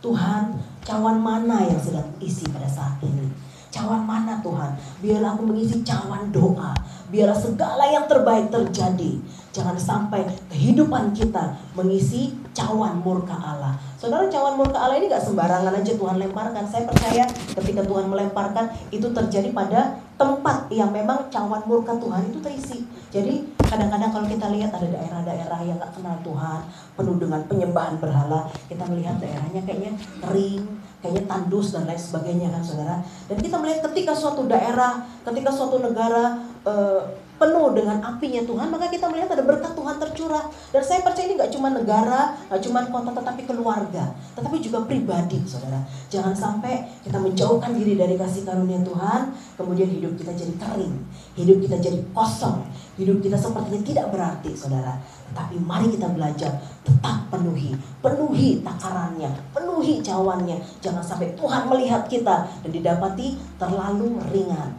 Tuhan, 0.00 0.56
cawan 0.84 1.20
mana 1.20 1.64
yang 1.64 1.80
sedang 1.80 2.08
isi 2.20 2.48
pada 2.48 2.68
saat 2.68 2.96
ini? 3.04 3.28
Cawan 3.70 4.02
mana 4.02 4.42
Tuhan? 4.42 4.74
Biarlah 4.98 5.38
aku 5.38 5.46
mengisi 5.46 5.86
cawan 5.86 6.34
doa. 6.34 6.74
Biarlah 7.06 7.38
segala 7.38 7.86
yang 7.86 8.10
terbaik 8.10 8.50
terjadi. 8.50 9.22
Jangan 9.54 9.78
sampai 9.78 10.26
kehidupan 10.50 11.14
kita 11.14 11.54
mengisi 11.78 12.34
cawan 12.50 12.98
murka 12.98 13.34
Allah. 13.38 13.78
Saudara 13.94 14.26
cawan 14.26 14.58
murka 14.58 14.78
Allah 14.78 14.98
ini 14.98 15.06
gak 15.06 15.22
sembarangan 15.22 15.70
aja 15.70 15.92
Tuhan 15.94 16.18
lemparkan. 16.18 16.66
Saya 16.66 16.86
percaya 16.90 17.24
ketika 17.30 17.86
Tuhan 17.86 18.10
melemparkan 18.10 18.74
itu 18.90 19.06
terjadi 19.14 19.54
pada 19.54 20.02
tempat 20.18 20.66
yang 20.74 20.90
memang 20.90 21.30
cawan 21.30 21.62
murka 21.70 21.94
Tuhan 21.94 22.26
itu 22.26 22.38
terisi. 22.42 22.78
Jadi 23.14 23.59
kadang-kadang 23.70 24.10
kalau 24.10 24.26
kita 24.26 24.50
lihat 24.50 24.74
ada 24.74 24.88
daerah-daerah 24.90 25.60
yang 25.62 25.78
gak 25.78 25.94
kenal 25.94 26.18
Tuhan, 26.26 26.60
penuh 26.98 27.16
dengan 27.22 27.40
penyembahan 27.46 28.02
berhala, 28.02 28.50
kita 28.66 28.82
melihat 28.90 29.22
daerahnya 29.22 29.62
kayaknya 29.62 29.94
kering, 30.18 30.66
kayaknya 30.98 31.24
tandus 31.30 31.70
dan 31.70 31.86
lain 31.86 32.02
sebagainya 32.02 32.50
kan 32.50 32.62
saudara. 32.66 32.96
Dan 33.30 33.38
kita 33.38 33.56
melihat 33.62 33.80
ketika 33.86 34.12
suatu 34.18 34.50
daerah, 34.50 35.06
ketika 35.22 35.54
suatu 35.54 35.78
negara 35.78 36.42
uh, 36.66 37.29
penuh 37.40 37.72
dengan 37.72 38.04
apinya 38.04 38.44
Tuhan, 38.44 38.68
maka 38.68 38.92
kita 38.92 39.08
melihat 39.08 39.32
ada 39.32 39.40
berkat 39.40 39.72
Tuhan 39.72 39.96
tercurah. 39.96 40.44
Dan 40.68 40.82
saya 40.84 41.00
percaya 41.00 41.24
ini 41.24 41.40
nggak 41.40 41.52
cuma 41.56 41.72
negara, 41.72 42.36
nggak 42.52 42.60
cuma 42.68 42.84
kota, 42.92 43.16
tetapi 43.16 43.48
keluarga, 43.48 44.12
tetapi 44.36 44.60
juga 44.60 44.84
pribadi, 44.84 45.40
saudara. 45.48 45.80
Jangan 46.12 46.36
sampai 46.36 46.84
kita 47.00 47.16
menjauhkan 47.16 47.72
diri 47.72 47.96
dari 47.96 48.20
kasih 48.20 48.44
karunia 48.44 48.84
Tuhan, 48.84 49.32
kemudian 49.56 49.88
hidup 49.88 50.20
kita 50.20 50.36
jadi 50.36 50.52
kering, 50.60 50.94
hidup 51.40 51.56
kita 51.64 51.76
jadi 51.80 51.98
kosong, 52.12 52.60
hidup 53.00 53.24
kita 53.24 53.40
sepertinya 53.40 53.80
tidak 53.80 54.06
berarti, 54.12 54.52
saudara. 54.52 55.00
Tetapi 55.32 55.56
mari 55.64 55.88
kita 55.96 56.12
belajar 56.12 56.60
tetap 56.84 57.16
penuhi, 57.32 57.72
penuhi 58.04 58.60
takarannya, 58.60 59.32
penuhi 59.56 60.04
cawannya. 60.04 60.60
Jangan 60.84 61.00
sampai 61.00 61.32
Tuhan 61.38 61.72
melihat 61.72 62.04
kita 62.04 62.44
dan 62.60 62.68
didapati 62.70 63.40
terlalu 63.56 64.20
ringan 64.28 64.76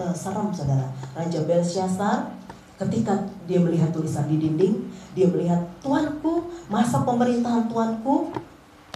uh, 0.00 0.14
serem 0.16 0.48
saudara. 0.48 0.88
Raja 1.12 1.44
Belshazzar 1.44 2.32
ketika 2.80 3.12
dia 3.44 3.60
melihat 3.60 3.92
tulisan 3.92 4.24
di 4.24 4.40
dinding, 4.40 4.88
dia 5.12 5.28
melihat 5.28 5.60
Tuanku, 5.84 6.48
masa 6.72 7.04
pemerintahan 7.04 7.68
Tuanku 7.68 8.32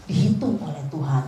dihitung 0.08 0.56
oleh 0.64 0.80
Tuhan. 0.88 1.24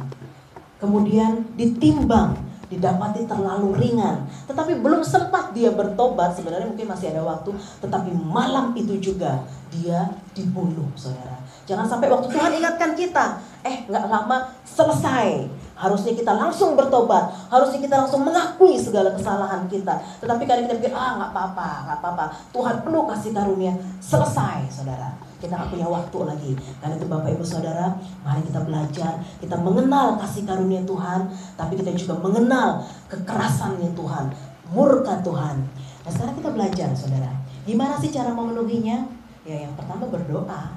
Kemudian 0.81 1.45
ditimbang, 1.57 2.37
didapati 2.73 3.29
terlalu 3.29 3.77
ringan. 3.77 4.25
Tetapi 4.49 4.81
belum 4.81 5.05
sempat 5.05 5.53
dia 5.53 5.73
bertobat, 5.73 6.33
sebenarnya 6.33 6.69
mungkin 6.73 6.89
masih 6.89 7.13
ada 7.13 7.21
waktu, 7.25 7.53
tetapi 7.85 8.13
malam 8.17 8.73
itu 8.73 8.97
juga 9.01 9.45
dia 9.69 10.09
dibunuh, 10.33 10.89
saudara. 10.97 11.37
Jangan 11.69 11.85
sampai 11.85 12.09
waktu 12.09 12.33
Tuhan 12.33 12.53
ingatkan 12.57 12.97
kita, 12.97 13.43
eh 13.67 13.85
nggak 13.85 14.07
lama 14.09 14.49
selesai 14.65 15.45
Harusnya 15.77 16.17
kita 16.17 16.33
langsung 16.33 16.73
bertobat, 16.73 17.29
harusnya 17.53 17.85
kita 17.85 18.01
langsung 18.01 18.25
mengakui 18.25 18.81
segala 18.81 19.13
kesalahan 19.13 19.69
kita. 19.69 19.93
Tetapi 20.25 20.49
kadang 20.49 20.65
kita 20.65 20.75
pikir, 20.81 20.93
ah 20.97 21.21
nggak 21.21 21.31
apa-apa, 21.37 21.69
nggak 21.85 21.99
apa-apa. 22.01 22.25
Tuhan 22.49 22.81
penuh 22.81 23.05
kasih 23.05 23.31
karunia, 23.37 23.77
selesai, 24.01 24.73
saudara. 24.73 25.13
Kita 25.37 25.53
nggak 25.53 25.77
punya 25.77 25.85
waktu 25.85 26.19
lagi. 26.25 26.53
Karena 26.81 26.97
itu 26.97 27.05
Bapak 27.05 27.29
Ibu 27.29 27.45
Saudara, 27.45 27.93
mari 28.25 28.41
kita 28.41 28.65
belajar, 28.65 29.21
kita 29.37 29.57
mengenal 29.61 30.17
kasih 30.17 30.49
karunia 30.49 30.81
Tuhan, 30.89 31.29
tapi 31.61 31.77
kita 31.77 31.93
juga 31.93 32.25
mengenal 32.25 32.81
kekerasannya 33.13 33.93
Tuhan, 33.93 34.33
murka 34.73 35.21
Tuhan. 35.21 35.61
Nah 36.03 36.11
sekarang 36.11 36.41
kita 36.41 36.51
belajar, 36.57 36.89
saudara. 36.97 37.29
Gimana 37.69 38.01
sih 38.01 38.09
cara 38.09 38.33
memenuhinya? 38.33 39.05
Ya 39.45 39.69
yang 39.69 39.77
pertama 39.77 40.09
berdoa. 40.09 40.73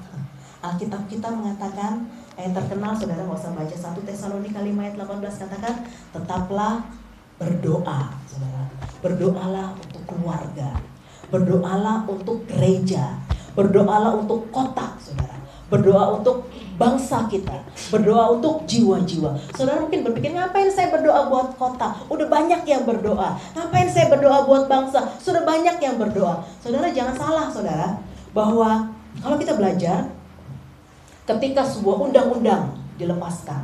Alkitab 0.60 1.08
kita 1.08 1.32
mengatakan 1.32 2.04
yang 2.40 2.54
terkenal 2.56 2.92
saudara 2.96 3.22
nggak 3.24 3.40
usah 3.40 3.52
baca 3.52 3.76
satu 3.76 4.00
Tesalonika 4.04 4.60
5 4.64 4.72
ayat 4.80 4.94
18 4.96 5.42
katakan 5.46 5.74
tetaplah 6.12 6.74
berdoa 7.36 8.00
saudara 8.24 8.64
berdoalah 9.04 9.68
untuk 9.76 10.02
keluarga 10.08 10.68
berdoalah 11.28 12.08
untuk 12.08 12.44
gereja 12.48 13.20
berdoalah 13.52 14.16
untuk 14.16 14.48
kota 14.48 14.96
saudara 15.00 15.40
berdoa 15.70 16.18
untuk 16.18 16.50
bangsa 16.74 17.30
kita, 17.30 17.62
berdoa 17.94 18.34
untuk 18.34 18.66
jiwa-jiwa. 18.66 19.54
Saudara 19.54 19.86
mungkin 19.86 20.02
berpikir, 20.02 20.34
ngapain 20.34 20.66
saya 20.66 20.90
berdoa 20.90 21.30
buat 21.30 21.54
kota? 21.54 21.94
Udah 22.10 22.26
banyak 22.26 22.66
yang 22.66 22.82
berdoa. 22.82 23.38
Ngapain 23.54 23.86
saya 23.86 24.10
berdoa 24.10 24.48
buat 24.50 24.66
bangsa? 24.66 25.14
Sudah 25.22 25.46
banyak 25.46 25.78
yang 25.78 25.94
berdoa. 25.94 26.42
Saudara 26.58 26.90
jangan 26.90 27.14
salah, 27.14 27.46
saudara, 27.52 28.02
bahwa 28.34 28.90
kalau 29.22 29.36
kita 29.38 29.54
belajar, 29.54 30.10
ketika 31.36 31.62
sebuah 31.62 32.10
undang-undang 32.10 32.74
dilepaskan 32.98 33.62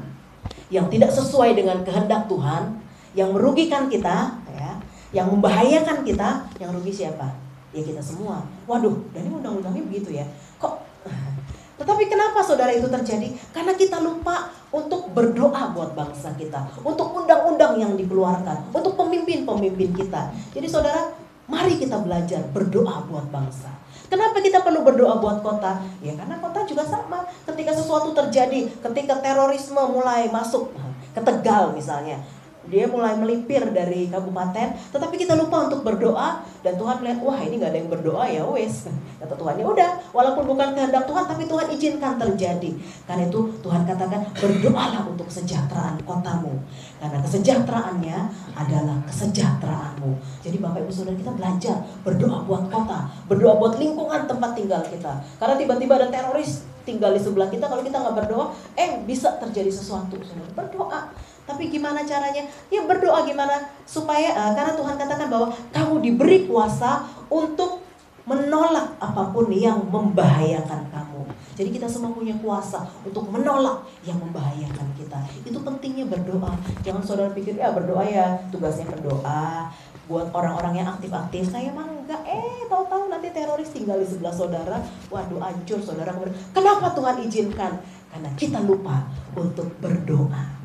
yang 0.70 0.86
tidak 0.86 1.10
sesuai 1.10 1.58
dengan 1.58 1.82
kehendak 1.82 2.30
Tuhan, 2.30 2.78
yang 3.18 3.34
merugikan 3.34 3.90
kita, 3.90 4.38
ya, 4.54 4.70
yang 5.14 5.30
membahayakan 5.30 6.02
kita, 6.06 6.46
yang 6.62 6.70
rugi 6.74 6.92
siapa? 6.92 7.34
Ya 7.74 7.82
kita 7.82 8.02
semua. 8.02 8.46
Waduh, 8.70 9.10
dan 9.10 9.26
ini 9.26 9.34
undang-undangnya 9.34 9.82
begitu 9.86 10.14
ya. 10.14 10.26
Kok 10.62 10.74
tetapi 11.82 12.08
kenapa 12.08 12.40
saudara 12.40 12.72
itu 12.72 12.88
terjadi? 12.88 13.36
Karena 13.52 13.76
kita 13.76 14.00
lupa 14.00 14.48
untuk 14.72 15.12
berdoa 15.12 15.76
buat 15.76 15.92
bangsa 15.94 16.34
kita, 16.34 16.82
untuk 16.82 17.14
undang-undang 17.14 17.78
yang 17.78 17.92
dikeluarkan, 17.94 18.72
untuk 18.72 18.96
pemimpin-pemimpin 18.96 19.92
kita. 19.92 20.32
Jadi 20.56 20.66
saudara, 20.66 21.12
mari 21.46 21.78
kita 21.78 22.00
belajar 22.02 22.42
berdoa 22.50 23.06
buat 23.06 23.28
bangsa. 23.30 23.85
Kenapa 24.06 24.38
kita 24.38 24.62
perlu 24.62 24.86
berdoa 24.86 25.18
buat 25.18 25.42
kota? 25.42 25.82
Ya 25.98 26.14
karena 26.14 26.38
kota 26.38 26.62
juga 26.62 26.86
sama. 26.86 27.26
Ketika 27.42 27.74
sesuatu 27.74 28.14
terjadi, 28.14 28.70
ketika 28.70 29.18
terorisme 29.18 29.82
mulai 29.90 30.30
masuk 30.30 30.70
ke 31.16 31.20
Tegal 31.24 31.74
misalnya, 31.74 32.22
dia 32.66 32.84
mulai 32.90 33.14
melipir 33.18 33.62
dari 33.70 34.10
kabupaten 34.10 34.74
tetapi 34.92 35.14
kita 35.14 35.38
lupa 35.38 35.70
untuk 35.70 35.86
berdoa 35.86 36.42
dan 36.66 36.74
Tuhan 36.74 36.98
melihat 36.98 37.18
wah 37.22 37.38
ini 37.38 37.62
nggak 37.62 37.70
ada 37.70 37.78
yang 37.78 37.90
berdoa 37.90 38.24
ya 38.26 38.42
wes. 38.50 38.90
Kata 39.16 39.34
Tuhan 39.38 39.54
ya 39.62 39.66
udah 39.70 39.90
walaupun 40.10 40.44
bukan 40.50 40.74
kehendak 40.74 41.06
Tuhan 41.06 41.24
tapi 41.30 41.46
Tuhan 41.46 41.66
izinkan 41.70 42.18
terjadi. 42.18 42.70
Karena 43.06 43.22
itu 43.30 43.40
Tuhan 43.62 43.86
katakan 43.86 44.20
berdoalah 44.34 45.02
untuk 45.06 45.30
kesejahteraan 45.30 46.02
kotamu 46.02 46.58
karena 46.98 47.18
kesejahteraannya 47.22 48.18
adalah 48.56 48.98
kesejahteraanmu. 49.06 50.10
Jadi 50.42 50.56
Bapak 50.58 50.82
Ibu 50.82 50.92
Saudara 50.92 51.16
kita 51.16 51.32
belajar 51.36 51.76
berdoa 52.02 52.42
buat 52.44 52.66
kota 52.66 53.06
berdoa 53.30 53.54
buat 53.58 53.74
lingkungan 53.78 54.26
tempat 54.26 54.58
tinggal 54.58 54.82
kita. 54.86 55.22
Karena 55.38 55.54
tiba-tiba 55.54 55.98
ada 55.98 56.08
teroris 56.10 56.66
tinggal 56.86 57.10
di 57.14 57.20
sebelah 57.22 57.50
kita 57.50 57.66
kalau 57.66 57.82
kita 57.82 57.98
nggak 57.98 58.16
berdoa 58.24 58.54
eh 58.78 59.02
bisa 59.02 59.38
terjadi 59.38 59.70
sesuatu 59.70 60.18
saudara. 60.22 60.50
Berdoa 60.54 61.00
tapi 61.46 61.70
gimana 61.70 62.02
caranya? 62.02 62.42
Ya 62.68 62.82
berdoa 62.82 63.22
gimana 63.22 63.70
supaya 63.86 64.34
uh, 64.34 64.52
karena 64.52 64.74
Tuhan 64.74 64.98
katakan 64.98 65.30
bahwa 65.30 65.48
kamu 65.70 65.94
diberi 66.02 66.42
kuasa 66.50 67.06
untuk 67.30 67.86
menolak 68.26 68.98
apa 68.98 69.30
pun 69.30 69.46
yang 69.54 69.86
membahayakan 69.86 70.90
kamu. 70.90 71.22
Jadi 71.54 71.70
kita 71.70 71.86
semua 71.86 72.10
punya 72.10 72.34
kuasa 72.42 72.82
untuk 73.06 73.30
menolak 73.30 73.86
yang 74.02 74.18
membahayakan 74.18 74.90
kita. 74.98 75.22
Itu 75.46 75.62
pentingnya 75.62 76.10
berdoa. 76.10 76.58
Jangan 76.82 77.00
saudara 77.06 77.30
pikir 77.30 77.54
ya 77.54 77.70
berdoa 77.70 78.02
ya 78.02 78.34
tugasnya 78.50 78.90
berdoa 78.90 79.70
buat 80.10 80.34
orang-orang 80.34 80.82
yang 80.82 80.88
aktif-aktif. 80.98 81.46
Saya 81.46 81.70
mah 81.70 81.86
enggak. 81.86 82.26
Eh 82.26 82.66
tahu-tahu 82.66 83.06
nanti 83.06 83.30
teroris 83.30 83.70
tinggal 83.70 84.02
di 84.02 84.06
sebelah 84.10 84.34
saudara. 84.34 84.82
Waduh 85.06 85.38
hancur 85.38 85.78
saudara. 85.78 86.10
Kenapa 86.50 86.90
Tuhan 86.90 87.22
izinkan? 87.22 87.78
Karena 88.10 88.30
kita 88.34 88.58
lupa 88.66 89.06
untuk 89.38 89.70
berdoa 89.78 90.55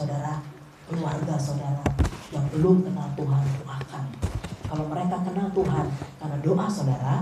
saudara, 0.00 0.40
keluarga 0.88 1.36
saudara 1.36 1.84
yang 2.32 2.44
belum 2.56 2.88
kenal 2.88 3.12
Tuhan 3.20 3.42
doakan. 3.60 4.04
Kalau 4.64 4.84
mereka 4.88 5.16
kenal 5.20 5.52
Tuhan 5.52 5.86
karena 6.16 6.36
doa 6.40 6.66
saudara, 6.72 7.14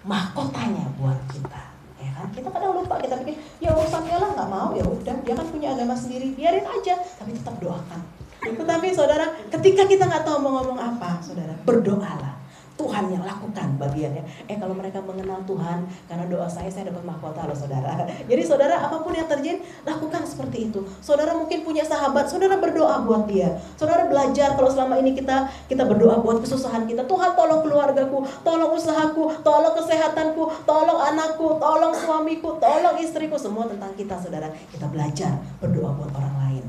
mahkotanya 0.00 0.88
buat 0.96 1.20
kita. 1.28 1.62
Ya 2.00 2.10
kan? 2.16 2.32
Kita 2.32 2.48
kadang 2.48 2.72
lupa 2.80 2.96
kita 3.04 3.20
pikir 3.20 3.36
ya 3.60 3.76
urusannya 3.76 4.16
lah 4.16 4.30
nggak 4.32 4.48
mau 4.48 4.72
ya 4.72 4.84
udah 4.88 5.16
dia 5.28 5.34
kan 5.36 5.46
punya 5.52 5.76
agama 5.76 5.92
sendiri 5.92 6.32
biarin 6.32 6.64
aja 6.64 6.96
tapi 7.20 7.36
tetap 7.36 7.60
doakan. 7.60 8.00
Tetapi 8.40 8.86
saudara, 8.96 9.36
ketika 9.52 9.84
kita 9.84 10.08
nggak 10.08 10.24
tahu 10.24 10.40
mau 10.40 10.62
ngomong 10.62 10.78
apa, 10.80 11.20
saudara, 11.20 11.52
berdoalah. 11.68 12.38
Tuhan 12.76 13.08
yang 13.08 13.24
lakukan 13.24 13.80
bagiannya. 13.80 14.22
Eh 14.52 14.56
kalau 14.60 14.76
mereka 14.76 15.00
mengenal 15.00 15.40
Tuhan, 15.48 15.88
karena 16.04 16.24
doa 16.28 16.44
saya 16.44 16.68
saya 16.68 16.92
dapat 16.92 17.08
mahkota 17.08 17.48
loh 17.48 17.56
saudara. 17.56 18.04
Jadi 18.30 18.42
saudara 18.44 18.76
apa 18.84 19.00
pun 19.00 19.16
yang 19.16 19.24
terjadi 19.24 19.64
lakukan 19.88 20.28
seperti 20.28 20.68
itu. 20.68 20.84
Saudara 21.00 21.32
mungkin 21.32 21.64
punya 21.64 21.82
sahabat, 21.88 22.28
saudara 22.28 22.60
berdoa 22.60 23.00
buat 23.08 23.24
dia. 23.24 23.56
Saudara 23.80 24.04
belajar 24.04 24.54
kalau 24.60 24.68
selama 24.68 25.00
ini 25.00 25.16
kita 25.16 25.48
kita 25.72 25.88
berdoa 25.88 26.20
buat 26.20 26.44
kesusahan 26.44 26.84
kita. 26.84 27.08
Tuhan 27.08 27.32
tolong 27.32 27.64
keluargaku, 27.64 28.28
tolong 28.44 28.70
usahaku, 28.76 29.40
tolong 29.40 29.74
kesehatanku, 29.80 30.42
tolong 30.68 31.00
anakku, 31.00 31.56
tolong 31.56 31.96
suamiku, 31.96 32.60
tolong 32.60 33.00
istriku. 33.00 33.40
Semua 33.40 33.64
tentang 33.64 33.96
kita 33.96 34.20
saudara. 34.20 34.52
Kita 34.68 34.84
belajar 34.92 35.40
berdoa 35.64 35.96
buat 35.96 36.12
orang 36.12 36.36
lain. 36.44 36.64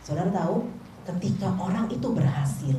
Saudara 0.00 0.32
tahu 0.32 0.64
ketika 1.04 1.52
orang 1.60 1.84
itu 1.92 2.08
berhasil, 2.08 2.76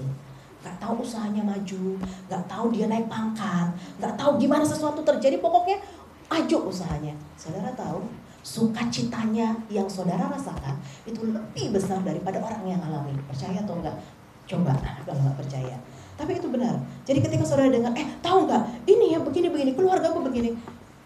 nggak 0.62 0.78
tahu 0.78 1.02
usahanya 1.02 1.42
maju, 1.42 1.98
nggak 2.30 2.44
tahu 2.46 2.66
dia 2.70 2.86
naik 2.86 3.10
pangkat, 3.10 3.74
nggak 3.98 4.14
tahu 4.14 4.38
gimana 4.38 4.62
sesuatu 4.62 5.02
terjadi, 5.02 5.42
pokoknya 5.42 5.82
maju 6.30 6.58
usahanya. 6.70 7.14
Saudara 7.36 7.74
tahu, 7.74 8.06
sukacitanya 8.42 9.54
yang 9.70 9.86
saudara 9.86 10.30
rasakan 10.30 10.78
itu 11.06 11.30
lebih 11.30 11.74
besar 11.74 12.02
daripada 12.02 12.42
orang 12.42 12.78
yang 12.78 12.82
alami. 12.82 13.14
Percaya 13.30 13.62
atau 13.62 13.78
enggak? 13.78 13.98
Coba 14.50 14.74
kalau 15.06 15.22
nggak 15.22 15.38
percaya. 15.38 15.78
Tapi 16.18 16.38
itu 16.38 16.48
benar. 16.54 16.78
Jadi 17.02 17.20
ketika 17.26 17.44
saudara 17.46 17.74
dengar, 17.74 17.94
eh 17.98 18.06
tahu 18.22 18.46
nggak? 18.46 18.86
Ini 18.86 19.18
ya 19.18 19.20
begini-begini, 19.22 19.74
keluarga 19.74 20.14
aku 20.14 20.22
begini. 20.26 20.54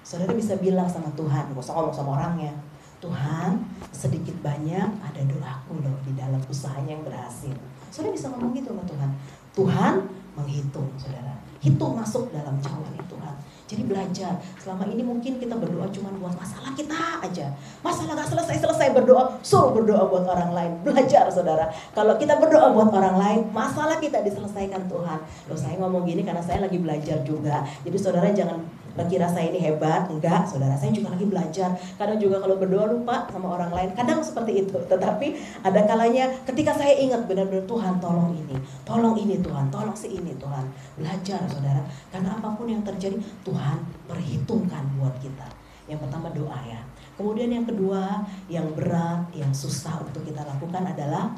Saudara 0.05 0.35
bisa 0.37 0.53
bilang 0.59 0.85
sama 0.85 1.09
Tuhan, 1.17 1.49
gak 1.49 1.63
usah 1.63 1.73
ngomong 1.73 1.95
sama 1.95 2.19
orangnya. 2.19 2.53
Tuhan, 3.01 3.57
sedikit 3.89 4.37
banyak 4.41 4.89
ada 5.01 5.21
doaku 5.25 5.81
loh 5.81 5.97
di 6.05 6.13
dalam 6.13 6.37
usahanya 6.45 6.97
yang 6.97 7.03
berhasil. 7.05 7.53
Saudara 7.89 8.13
bisa 8.13 8.29
ngomong 8.33 8.53
gitu 8.53 8.69
sama 8.69 8.83
Tuhan. 8.85 9.09
Tuhan 9.55 10.03
menghitung, 10.35 10.91
saudara. 10.99 11.39
Hitung 11.63 11.95
masuk 11.97 12.29
dalam 12.29 12.59
jawaban 12.61 12.99
Tuhan. 13.07 13.35
Jadi 13.65 13.81
belajar. 13.89 14.37
Selama 14.61 14.85
ini 14.85 15.01
mungkin 15.01 15.41
kita 15.41 15.57
berdoa 15.57 15.89
cuma 15.89 16.13
buat 16.21 16.37
masalah 16.37 16.69
kita 16.77 17.23
aja. 17.25 17.49
Masalah 17.81 18.13
gak 18.13 18.29
selesai-selesai 18.29 18.93
berdoa, 18.93 19.41
suruh 19.41 19.73
berdoa 19.73 20.05
buat 20.05 20.29
orang 20.29 20.53
lain. 20.53 20.71
Belajar 20.85 21.25
saudara. 21.33 21.73
Kalau 21.97 22.13
kita 22.21 22.37
berdoa 22.37 22.69
buat 22.69 22.93
orang 22.93 23.17
lain, 23.17 23.41
masalah 23.49 23.97
kita 23.97 24.21
diselesaikan 24.21 24.85
Tuhan. 24.85 25.19
Loh 25.49 25.57
saya 25.57 25.81
ngomong 25.81 26.05
gini 26.05 26.21
karena 26.21 26.43
saya 26.45 26.61
lagi 26.61 26.77
belajar 26.77 27.25
juga. 27.25 27.65
Jadi 27.81 27.97
saudara 27.97 28.29
jangan 28.29 28.61
kira 29.03 29.27
saya 29.27 29.51
ini 29.51 29.59
hebat? 29.59 30.07
Enggak. 30.07 30.47
Saudara 30.47 30.79
saya 30.79 30.95
juga 30.95 31.11
lagi 31.11 31.27
belajar. 31.27 31.75
Kadang 31.99 32.15
juga 32.15 32.39
kalau 32.39 32.55
berdoa 32.55 32.87
lupa 32.95 33.27
sama 33.27 33.59
orang 33.59 33.71
lain. 33.75 33.89
Kadang 33.91 34.23
seperti 34.23 34.63
itu. 34.63 34.77
Tetapi 34.91 35.27
ada 35.67 35.83
kalanya 35.83 36.31
ketika 36.47 36.71
saya 36.71 36.95
ingat 36.95 37.27
benar-benar 37.27 37.67
Tuhan 37.67 37.99
tolong 37.99 38.31
ini. 38.31 38.55
Tolong 38.87 39.15
ini 39.19 39.35
Tuhan. 39.43 39.67
Tolong 39.67 39.95
si 39.99 40.15
ini 40.15 40.31
Tuhan. 40.39 40.65
Belajar 40.95 41.43
saudara. 41.51 41.83
Karena 42.07 42.39
apa 42.39 42.55
pun 42.55 42.71
yang 42.71 42.81
terjadi 42.87 43.19
Tuhan 43.43 43.77
perhitungkan 44.07 44.83
buat 44.95 45.19
kita. 45.19 45.47
Yang 45.91 46.07
pertama 46.07 46.31
doa 46.31 46.59
ya. 46.63 46.79
Kemudian 47.15 47.51
yang 47.51 47.67
kedua 47.67 48.23
yang 48.47 48.71
berat 48.75 49.31
yang 49.35 49.51
susah 49.51 50.03
untuk 50.03 50.23
kita 50.23 50.43
lakukan 50.43 50.83
adalah 50.83 51.31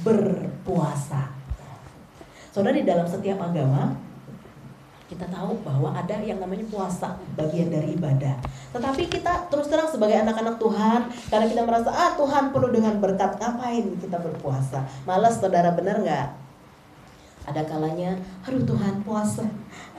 berpuasa. 0.00 1.32
Saudara 2.50 2.74
di 2.74 2.82
dalam 2.82 3.06
setiap 3.06 3.38
agama 3.46 3.94
kita 5.10 5.26
tahu 5.26 5.58
bahwa 5.66 5.90
ada 5.90 6.22
yang 6.22 6.38
namanya 6.38 6.62
puasa 6.70 7.18
bagian 7.34 7.66
dari 7.66 7.98
ibadah. 7.98 8.38
Tetapi 8.70 9.10
kita 9.10 9.50
terus 9.50 9.66
terang 9.66 9.90
sebagai 9.90 10.22
anak-anak 10.22 10.62
Tuhan 10.62 11.10
karena 11.26 11.46
kita 11.50 11.62
merasa 11.66 11.90
ah 11.90 12.14
Tuhan 12.14 12.54
penuh 12.54 12.70
dengan 12.70 12.94
berkat 13.02 13.34
ngapain 13.42 13.98
kita 13.98 14.22
berpuasa? 14.22 14.86
Malas 15.02 15.42
saudara 15.42 15.74
benar 15.74 15.98
nggak? 15.98 16.28
Ada 17.50 17.66
kalanya, 17.66 18.14
aduh 18.46 18.62
Tuhan 18.62 19.02
puasa. 19.02 19.42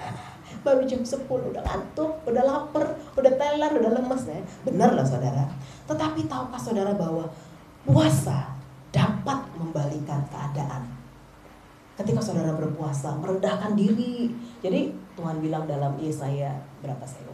Baru 0.64 0.88
jam 0.88 1.04
10 1.04 1.28
udah 1.28 1.60
ngantuk, 1.60 2.24
udah 2.24 2.44
lapar, 2.48 2.96
udah 3.20 3.34
teler, 3.36 3.72
udah 3.84 3.92
lemes 3.92 4.24
ya. 4.32 4.40
Benar 4.64 4.96
lah 4.96 5.04
saudara. 5.04 5.44
Tetapi 5.92 6.32
tahukah 6.32 6.62
saudara 6.62 6.96
bahwa 6.96 7.28
puasa 7.84 8.56
dapat 8.96 9.44
membalikan 9.60 10.24
keadaan 10.32 11.02
ketika 12.02 12.22
saudara 12.24 12.56
berpuasa 12.58 13.14
merendahkan 13.20 13.78
diri 13.78 14.34
jadi 14.62 14.94
Tuhan 15.18 15.42
bilang 15.42 15.66
dalam 15.66 15.98
Yesaya 15.98 16.62
berapa 16.86 17.04
saya 17.04 17.31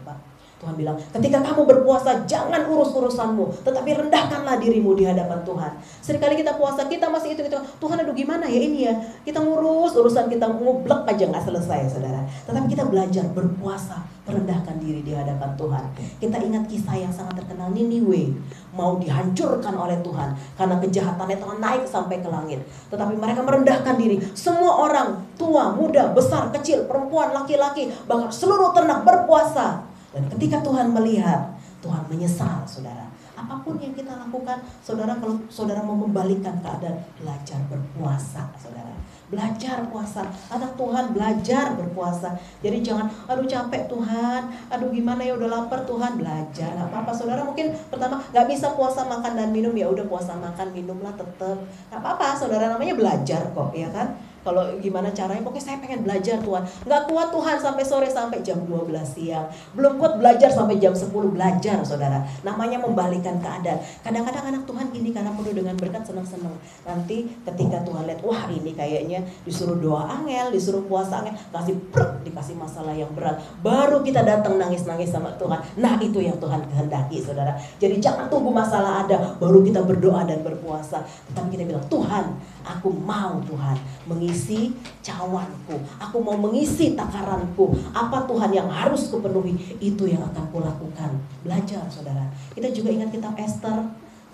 Tuhan 0.58 0.74
bilang, 0.74 0.98
ketika 1.14 1.38
kamu 1.46 1.70
berpuasa 1.70 2.26
jangan 2.26 2.66
urus 2.66 2.90
urusanmu, 2.98 3.62
tetapi 3.62 3.94
rendahkanlah 3.94 4.58
dirimu 4.58 4.98
di 4.98 5.06
hadapan 5.06 5.46
Tuhan. 5.46 5.72
Seringkali 6.02 6.42
kita 6.42 6.58
puasa, 6.58 6.90
kita 6.90 7.14
masih 7.14 7.38
itu 7.38 7.46
itu. 7.46 7.60
Tuhan 7.78 8.02
aduh 8.02 8.18
gimana 8.18 8.50
ya 8.50 8.58
ini 8.58 8.90
ya? 8.90 8.94
Kita 9.22 9.38
ngurus 9.38 9.94
urusan 9.94 10.26
kita 10.26 10.50
ngublek 10.50 11.06
aja 11.06 11.30
nggak 11.30 11.46
selesai, 11.46 11.94
saudara. 11.94 12.26
Tetapi 12.50 12.74
kita 12.74 12.90
belajar 12.90 13.30
berpuasa, 13.38 14.02
merendahkan 14.26 14.82
diri 14.82 15.06
di 15.06 15.14
hadapan 15.14 15.54
Tuhan. 15.54 15.84
Kita 16.26 16.38
ingat 16.42 16.64
kisah 16.66 16.96
yang 17.06 17.14
sangat 17.14 17.38
terkenal 17.46 17.70
Niniwe 17.70 18.34
mau 18.74 18.98
dihancurkan 18.98 19.78
oleh 19.78 20.02
Tuhan 20.02 20.36
karena 20.58 20.76
kejahatannya 20.82 21.38
telah 21.38 21.58
naik 21.62 21.86
sampai 21.86 22.18
ke 22.20 22.30
langit. 22.34 22.60
Tetapi 22.90 23.14
mereka 23.14 23.46
merendahkan 23.46 23.94
diri. 23.94 24.20
Semua 24.34 24.84
orang, 24.84 25.22
tua, 25.38 25.72
muda, 25.72 26.12
besar, 26.18 26.50
kecil, 26.50 26.90
perempuan, 26.90 27.30
laki-laki, 27.32 27.94
bahkan 28.10 28.34
seluruh 28.34 28.76
ternak 28.76 29.06
berpuasa 29.08 29.87
dan 30.16 30.24
ketika 30.32 30.64
Tuhan 30.64 30.96
melihat 30.96 31.58
Tuhan 31.78 32.04
menyesal, 32.10 32.66
saudara. 32.66 33.06
Apa 33.38 33.62
pun 33.62 33.78
yang 33.78 33.94
kita 33.94 34.18
lakukan, 34.18 34.66
saudara 34.82 35.14
kalau 35.22 35.38
saudara 35.46 35.86
mau 35.86 35.94
membalikkan 35.94 36.58
keadaan, 36.58 36.98
belajar 37.22 37.62
berpuasa, 37.70 38.50
saudara. 38.58 38.98
Belajar 39.28 39.86
puasa, 39.92 40.26
anak 40.50 40.74
Tuhan 40.74 41.12
belajar 41.14 41.76
berpuasa. 41.78 42.34
Jadi 42.64 42.82
jangan, 42.82 43.12
aduh 43.28 43.46
capek 43.46 43.86
Tuhan, 43.92 44.42
aduh 44.72 44.90
gimana 44.90 45.22
ya 45.22 45.38
udah 45.38 45.52
lapar 45.52 45.86
Tuhan 45.86 46.18
belajar. 46.18 46.72
Gak 46.74 46.90
apa-apa, 46.90 47.12
saudara 47.14 47.46
mungkin 47.46 47.76
pertama 47.92 48.24
nggak 48.34 48.48
bisa 48.50 48.74
puasa 48.74 49.06
makan 49.06 49.36
dan 49.38 49.52
minum 49.54 49.76
ya 49.76 49.86
udah 49.92 50.08
puasa 50.10 50.34
makan 50.34 50.74
minumlah 50.74 51.14
tetap. 51.14 51.60
Gak 51.94 52.00
apa-apa, 52.00 52.34
saudara 52.34 52.74
namanya 52.74 52.96
belajar 52.98 53.54
kok, 53.54 53.70
ya 53.76 53.92
kan? 53.94 54.18
Kalau 54.48 54.64
gimana 54.80 55.12
caranya? 55.12 55.44
Pokoknya 55.44 55.66
saya 55.68 55.78
pengen 55.84 56.08
belajar 56.08 56.40
Tuhan. 56.40 56.64
Nggak 56.88 57.02
kuat 57.12 57.28
Tuhan 57.36 57.58
sampai 57.60 57.84
sore 57.84 58.08
sampai 58.08 58.40
jam 58.40 58.64
12 58.64 58.88
siang. 59.04 59.52
Belum 59.76 60.00
kuat 60.00 60.16
belajar 60.16 60.48
sampai 60.48 60.80
jam 60.80 60.96
10 60.96 61.12
belajar 61.12 61.84
saudara. 61.84 62.24
Namanya 62.48 62.80
membalikan 62.80 63.44
keadaan. 63.44 63.84
Kadang-kadang 64.00 64.56
anak 64.56 64.64
Tuhan 64.64 64.88
gini 64.96 65.12
karena 65.12 65.36
penuh 65.36 65.52
dengan 65.52 65.76
berkat 65.76 66.08
senang-senang. 66.08 66.56
Nanti 66.88 67.28
ketika 67.44 67.84
Tuhan 67.84 68.08
lihat 68.08 68.24
wah 68.24 68.48
ini 68.48 68.72
kayaknya 68.72 69.28
disuruh 69.44 69.76
doa 69.76 70.08
angel 70.16 70.56
disuruh 70.56 70.88
puasa 70.88 71.28
angel 71.28 71.36
kasih 71.52 71.76
prek 71.92 72.24
dikasih 72.24 72.56
masalah 72.56 72.96
yang 72.96 73.12
berat. 73.12 73.44
Baru 73.60 74.00
kita 74.00 74.24
datang 74.24 74.56
nangis-nangis 74.56 75.12
sama 75.12 75.36
Tuhan. 75.36 75.60
Nah 75.76 76.00
itu 76.00 76.24
yang 76.24 76.40
Tuhan 76.40 76.64
kehendaki 76.72 77.20
saudara. 77.20 77.52
Jadi 77.84 78.00
jangan 78.00 78.32
tunggu 78.32 78.56
masalah 78.56 79.04
ada 79.04 79.36
baru 79.44 79.60
kita 79.60 79.84
berdoa 79.84 80.24
dan 80.24 80.40
berpuasa. 80.40 81.04
Tetapi 81.04 81.48
kita 81.52 81.68
bilang 81.68 81.84
Tuhan 81.92 82.26
aku 82.64 82.88
mau 82.96 83.44
Tuhan 83.44 83.76
mengisi 84.08 84.37
mengisi 84.38 84.70
cawanku. 85.02 85.82
Aku 85.98 86.22
mau 86.22 86.38
mengisi 86.38 86.94
takaranku. 86.94 87.74
Apa 87.90 88.30
Tuhan 88.30 88.54
yang 88.54 88.70
harus 88.70 89.10
kupenuhi? 89.10 89.58
Itu 89.82 90.06
yang 90.06 90.22
akan 90.30 90.46
kulakukan. 90.54 91.18
Belajar 91.42 91.82
saudara. 91.90 92.30
Kita 92.54 92.70
juga 92.70 92.94
ingat 92.94 93.10
kitab 93.10 93.34
Esther 93.34 93.82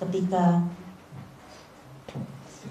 ketika 0.03 0.59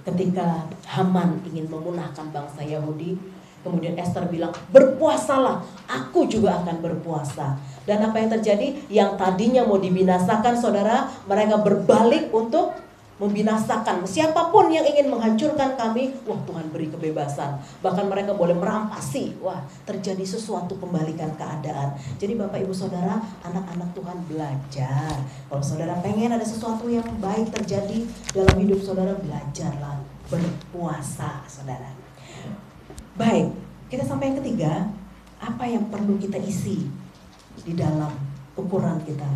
ketika 0.04 0.68
Haman 0.84 1.40
ingin 1.48 1.72
memunahkan 1.72 2.28
bangsa 2.28 2.60
Yahudi. 2.60 3.16
Kemudian 3.62 3.94
Esther 3.94 4.26
bilang, 4.26 4.50
berpuasalah, 4.74 5.62
aku 5.86 6.26
juga 6.26 6.58
akan 6.60 6.82
berpuasa. 6.82 7.54
Dan 7.86 8.02
apa 8.02 8.18
yang 8.18 8.34
terjadi? 8.34 8.74
Yang 8.90 9.14
tadinya 9.14 9.62
mau 9.62 9.78
dibinasakan 9.78 10.58
saudara, 10.58 11.06
mereka 11.30 11.62
berbalik 11.62 12.34
untuk 12.34 12.74
membinasakan. 13.22 14.02
Siapa 14.02 14.50
pun 14.50 14.66
yang 14.66 14.82
ingin 14.82 15.06
menghancurkan 15.06 15.78
kami 15.78 16.10
wah 16.26 16.42
Tuhan 16.42 16.74
beri 16.74 16.90
kebebasan. 16.90 17.62
Bahkan 17.78 18.10
mereka 18.10 18.34
boleh 18.34 18.58
merampasi. 18.58 19.38
Wah 19.38 19.62
terjadi 19.86 20.26
sesuatu 20.26 20.74
pembalikan 20.82 21.30
keadaan. 21.38 21.94
Jadi 22.18 22.34
Bapak 22.34 22.66
Ibu 22.66 22.74
Saudara 22.74 23.22
anak-anak 23.46 23.94
Tuhan 23.94 24.18
belajar. 24.26 25.14
Kalau 25.46 25.62
saudara 25.62 25.94
pengen 26.02 26.34
ada 26.34 26.42
sesuatu 26.42 26.90
yang 26.90 27.06
baik 27.22 27.54
terjadi 27.54 28.02
dalam 28.34 28.56
hidup 28.58 28.82
saudara 28.82 29.14
belajarlah 29.14 30.02
berpuasa 30.26 31.46
saudara. 31.46 31.94
Baik 33.14 33.54
kita 33.86 34.02
sampai 34.02 34.34
yang 34.34 34.38
ketiga. 34.42 34.90
Apa 35.42 35.66
yang 35.66 35.90
perlu 35.90 36.22
kita 36.22 36.38
isi 36.38 36.86
di 37.66 37.74
dalam 37.74 38.14
ukuran 38.54 38.98
kita? 39.02 39.26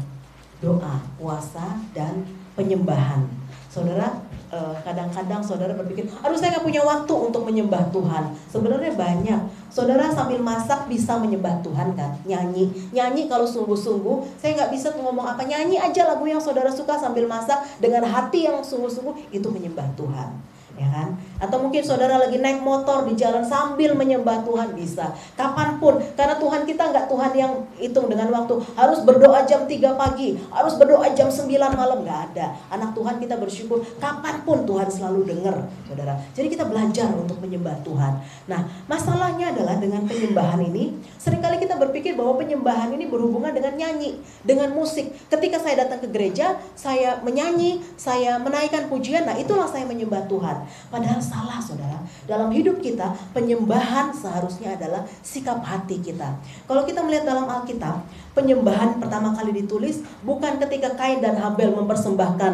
Doa 0.62 1.02
puasa 1.18 1.82
dan 1.92 2.22
penyembahan 2.56 3.35
Saudara, 3.76 4.08
eh, 4.48 4.74
kadang-kadang 4.80 5.44
saudara 5.44 5.76
berpikir, 5.76 6.08
aduh 6.24 6.32
saya 6.32 6.56
nggak 6.56 6.64
punya 6.64 6.80
waktu 6.80 7.12
untuk 7.12 7.44
menyembah 7.44 7.92
Tuhan. 7.92 8.32
Sebenarnya 8.48 8.96
banyak. 8.96 9.40
Saudara 9.68 10.08
sambil 10.08 10.40
masak 10.40 10.88
bisa 10.88 11.20
menyembah 11.20 11.60
Tuhan 11.60 11.92
kan, 11.92 12.16
nyanyi. 12.24 12.72
Nyanyi 12.96 13.28
kalau 13.28 13.44
sungguh-sungguh, 13.44 14.40
saya 14.40 14.56
nggak 14.56 14.72
bisa 14.72 14.96
ngomong 14.96 15.28
apa, 15.28 15.44
nyanyi 15.44 15.76
aja 15.76 16.08
lagu 16.08 16.24
yang 16.24 16.40
saudara 16.40 16.72
suka 16.72 16.96
sambil 16.96 17.28
masak 17.28 17.60
dengan 17.76 18.00
hati 18.08 18.48
yang 18.48 18.64
sungguh-sungguh, 18.64 19.28
itu 19.28 19.44
menyembah 19.52 19.92
Tuhan 19.92 20.55
ya 20.76 20.88
kan? 20.92 21.16
Atau 21.40 21.60
mungkin 21.64 21.80
saudara 21.80 22.20
lagi 22.20 22.36
naik 22.36 22.60
motor 22.60 23.08
di 23.08 23.16
jalan 23.16 23.42
sambil 23.44 23.96
menyembah 23.96 24.44
Tuhan 24.44 24.76
bisa. 24.76 25.12
Kapan 25.36 25.80
pun, 25.80 26.00
karena 26.14 26.36
Tuhan 26.36 26.68
kita 26.68 26.92
nggak 26.92 27.06
Tuhan 27.08 27.32
yang 27.36 27.52
hitung 27.80 28.06
dengan 28.12 28.28
waktu. 28.32 28.60
Harus 28.76 29.00
berdoa 29.04 29.44
jam 29.48 29.64
3 29.64 29.96
pagi, 29.96 30.36
harus 30.52 30.74
berdoa 30.76 31.08
jam 31.16 31.32
9 31.32 31.48
malam 31.72 32.04
nggak 32.04 32.20
ada. 32.32 32.56
Anak 32.72 32.92
Tuhan 32.92 33.16
kita 33.20 33.40
bersyukur 33.40 33.84
kapan 33.96 34.44
pun 34.44 34.68
Tuhan 34.68 34.88
selalu 34.88 35.28
dengar, 35.28 35.56
saudara. 35.88 36.20
Jadi 36.36 36.52
kita 36.52 36.68
belajar 36.68 37.08
untuk 37.16 37.40
menyembah 37.40 37.80
Tuhan. 37.80 38.20
Nah, 38.48 38.60
masalahnya 38.86 39.56
adalah 39.56 39.80
dengan 39.80 40.04
penyembahan 40.04 40.60
ini, 40.60 40.92
sering 41.16 41.40
kali 41.40 41.56
kita 41.56 41.80
berpikir 41.80 42.12
bahwa 42.12 42.36
penyembahan 42.36 42.92
ini 42.92 43.08
berhubungan 43.08 43.52
dengan 43.56 43.76
nyanyi, 43.76 44.20
dengan 44.44 44.76
musik. 44.76 45.08
Ketika 45.32 45.56
saya 45.56 45.88
datang 45.88 46.04
ke 46.04 46.08
gereja, 46.12 46.60
saya 46.76 47.20
menyanyi, 47.24 47.80
saya 47.96 48.36
menaikkan 48.36 48.92
pujian, 48.92 49.24
nah 49.24 49.36
itulah 49.36 49.64
saya 49.64 49.88
menyembah 49.88 50.28
Tuhan. 50.28 50.65
Padahal 50.88 51.20
salah 51.22 51.58
saudara. 51.58 51.98
Dalam 52.24 52.50
hidup 52.52 52.82
kita 52.82 53.14
penyembahan 53.32 54.12
seharusnya 54.12 54.74
adalah 54.74 55.06
sikap 55.20 55.62
hati 55.62 56.02
kita. 56.02 56.36
Kalau 56.66 56.82
kita 56.84 57.02
melihat 57.02 57.28
dalam 57.28 57.46
Alkitab, 57.46 58.06
penyembahan 58.36 59.00
pertama 59.00 59.32
kali 59.32 59.64
ditulis 59.64 60.02
bukan 60.26 60.58
ketika 60.62 60.94
Kain 60.98 61.24
dan 61.24 61.38
Habel 61.38 61.72
mempersembahkan 61.72 62.52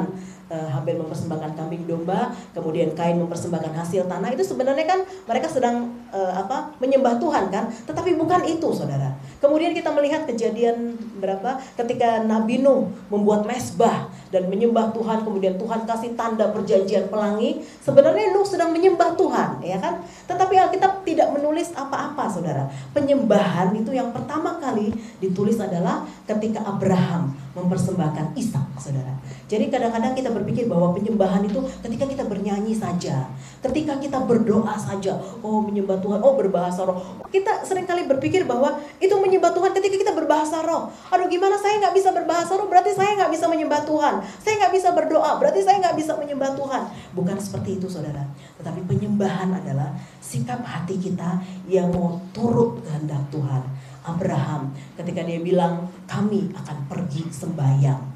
uh, 0.53 0.69
Habel 0.69 1.01
mempersembahkan 1.01 1.57
kambing 1.57 1.89
domba, 1.89 2.37
kemudian 2.53 2.93
Kain 2.93 3.17
mempersembahkan 3.17 3.73
hasil 3.73 4.05
tanah. 4.05 4.29
Itu 4.37 4.45
sebenarnya 4.45 4.85
kan 4.85 5.01
mereka 5.25 5.49
sedang 5.49 5.89
uh, 6.13 6.33
apa? 6.37 6.77
menyembah 6.77 7.17
Tuhan 7.17 7.49
kan? 7.49 7.73
Tetapi 7.89 8.21
bukan 8.21 8.45
itu, 8.45 8.69
Saudara. 8.77 9.17
Kemudian 9.41 9.73
kita 9.73 9.89
melihat 9.91 10.29
kejadian 10.29 11.01
berapa 11.19 11.57
ketika 11.81 12.21
Nabi 12.23 12.61
Nuh 12.61 12.93
membuat 13.09 13.49
mesbah 13.49 14.12
dan 14.33 14.49
menyembah 14.49 14.97
Tuhan, 14.97 15.29
kemudian 15.29 15.61
Tuhan 15.61 15.85
kasih 15.85 16.17
tanda 16.17 16.49
perjanjian 16.49 17.13
pelangi. 17.13 17.61
Sebenarnya 17.85 18.33
Nuh 18.33 18.49
sedang 18.49 18.73
menyembah 18.73 19.13
Tuhan, 19.13 19.61
ya 19.61 19.77
kan? 19.77 20.01
Tetapi 20.25 20.57
Alkitab 20.57 21.05
tidak 21.05 21.29
menulis 21.37 21.77
apa-apa, 21.77 22.33
Saudara. 22.33 22.65
Penyembahan 22.97 23.77
itu 23.77 23.93
yang 23.93 24.09
pertama 24.09 24.57
kali 24.57 24.97
ditulis 25.21 25.61
adalah 25.61 26.09
ketika 26.25 26.65
Abraham 26.65 27.42
mempersembahkan 27.53 28.33
Ishak, 28.33 28.81
Saudara. 28.81 29.13
Jadi 29.45 29.69
kadang-kadang 29.69 30.17
kita 30.17 30.33
berpikir 30.33 30.65
bahwa 30.65 30.97
penyembahan 30.97 31.45
itu 31.45 31.61
ketika 31.85 32.09
kita 32.09 32.25
bernyanyi 32.25 32.73
saja, 32.73 33.29
ketika 33.61 34.01
kita 34.01 34.25
berdoa 34.25 34.73
saja, 34.81 35.21
oh 35.45 35.61
menyembah 35.61 36.01
Tuhan, 36.01 36.25
oh 36.25 36.33
berbahasa 36.33 36.89
roh. 36.89 37.21
Kita 37.29 37.61
sering 37.63 37.85
kali 37.85 38.09
berpikir 38.09 38.49
bahwa 38.49 38.81
itu 38.97 39.13
menyembah 39.13 39.53
Tuhan 39.53 39.77
ketika 39.77 39.97
kita 40.01 40.13
berbahasa 40.17 40.65
roh. 40.65 40.89
Aduh 41.13 41.29
gimana 41.29 41.61
saya 41.61 41.77
nggak 41.85 41.95
bisa 41.95 42.11
berbahasa 42.17 42.57
roh, 42.57 42.67
berarti 42.73 42.97
saya 42.97 43.13
nggak 43.21 43.33
bisa 43.37 43.45
menyembah 43.47 43.85
Tuhan. 43.85 44.15
Saya 44.41 44.55
nggak 44.65 44.73
bisa 44.73 44.89
berdoa, 44.97 45.31
berarti 45.37 45.61
saya 45.61 45.77
nggak 45.85 45.97
bisa 46.01 46.13
menyembah 46.17 46.51
Tuhan. 46.57 46.83
Bukan 47.13 47.37
seperti 47.37 47.77
itu 47.77 47.87
saudara. 47.93 48.25
Tetapi 48.57 48.81
penyembahan 48.89 49.53
adalah 49.53 49.93
sikap 50.25 50.65
hati 50.65 50.97
kita 50.97 51.37
yang 51.69 51.93
mau 51.93 52.17
turut 52.33 52.81
kehendak 52.89 53.21
Tuhan. 53.29 53.82
Abraham 54.03 54.75
ketika 54.99 55.23
dia 55.23 55.39
bilang 55.39 55.91
kami 56.07 56.51
akan 56.55 56.79
pergi 56.91 57.27
sembahyang 57.31 58.13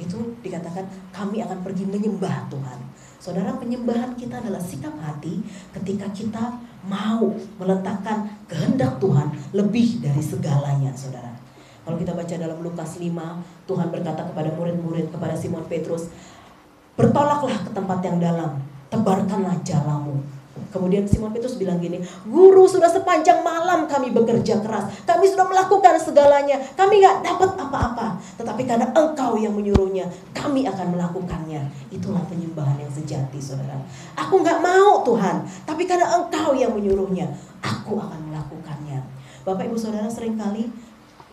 itu 0.00 0.16
dikatakan 0.40 0.88
kami 1.12 1.44
akan 1.44 1.60
pergi 1.60 1.84
menyembah 1.84 2.48
Tuhan. 2.48 2.78
Saudara, 3.20 3.52
penyembahan 3.60 4.16
kita 4.16 4.40
adalah 4.40 4.56
sikap 4.56 4.96
hati 4.96 5.44
ketika 5.76 6.08
kita 6.08 6.56
mau 6.88 7.36
meletakkan 7.60 8.32
kehendak 8.48 8.96
Tuhan 8.96 9.28
lebih 9.52 10.00
dari 10.00 10.24
segalanya, 10.24 10.96
Saudara. 10.96 11.36
Kalau 11.84 12.00
kita 12.00 12.16
baca 12.16 12.32
dalam 12.32 12.64
Lukas 12.64 12.96
5, 12.96 13.44
Tuhan 13.68 13.88
berkata 13.92 14.24
kepada 14.24 14.48
murid-murid, 14.56 15.12
kepada 15.12 15.36
Simon 15.36 15.68
Petrus, 15.68 16.08
"Bertolaklah 16.96 17.60
ke 17.68 17.70
tempat 17.76 18.00
yang 18.00 18.16
dalam, 18.16 18.56
tebarkanlah 18.88 19.60
jalamu." 19.60 20.39
Kemudian 20.50 21.06
Simon 21.06 21.30
Petrus 21.30 21.54
bilang 21.54 21.78
gini, 21.78 22.02
Guru 22.26 22.66
sudah 22.66 22.90
sepanjang 22.90 23.42
malam 23.42 23.86
kami 23.86 24.10
bekerja 24.10 24.58
keras. 24.58 24.90
Kami 25.06 25.30
sudah 25.30 25.46
melakukan 25.46 25.94
segalanya. 25.98 26.58
Kami 26.74 26.98
nggak 26.98 27.22
dapat 27.22 27.50
apa-apa. 27.54 28.18
Tetapi 28.34 28.62
karena 28.66 28.90
engkau 28.90 29.38
yang 29.38 29.54
menyuruhnya, 29.54 30.10
kami 30.34 30.66
akan 30.66 30.94
melakukannya. 30.94 31.70
Itulah 31.94 32.22
penyembahan 32.26 32.78
yang 32.82 32.90
sejati 32.90 33.38
saudara. 33.38 33.78
Aku 34.18 34.42
nggak 34.42 34.58
mau 34.58 35.06
Tuhan. 35.06 35.46
Tapi 35.66 35.86
karena 35.86 36.18
engkau 36.18 36.54
yang 36.54 36.74
menyuruhnya, 36.74 37.30
aku 37.62 37.98
akan 37.98 38.30
melakukannya. 38.30 38.98
Bapak 39.46 39.70
ibu 39.70 39.78
saudara 39.78 40.10
sering 40.10 40.34
kali 40.34 40.68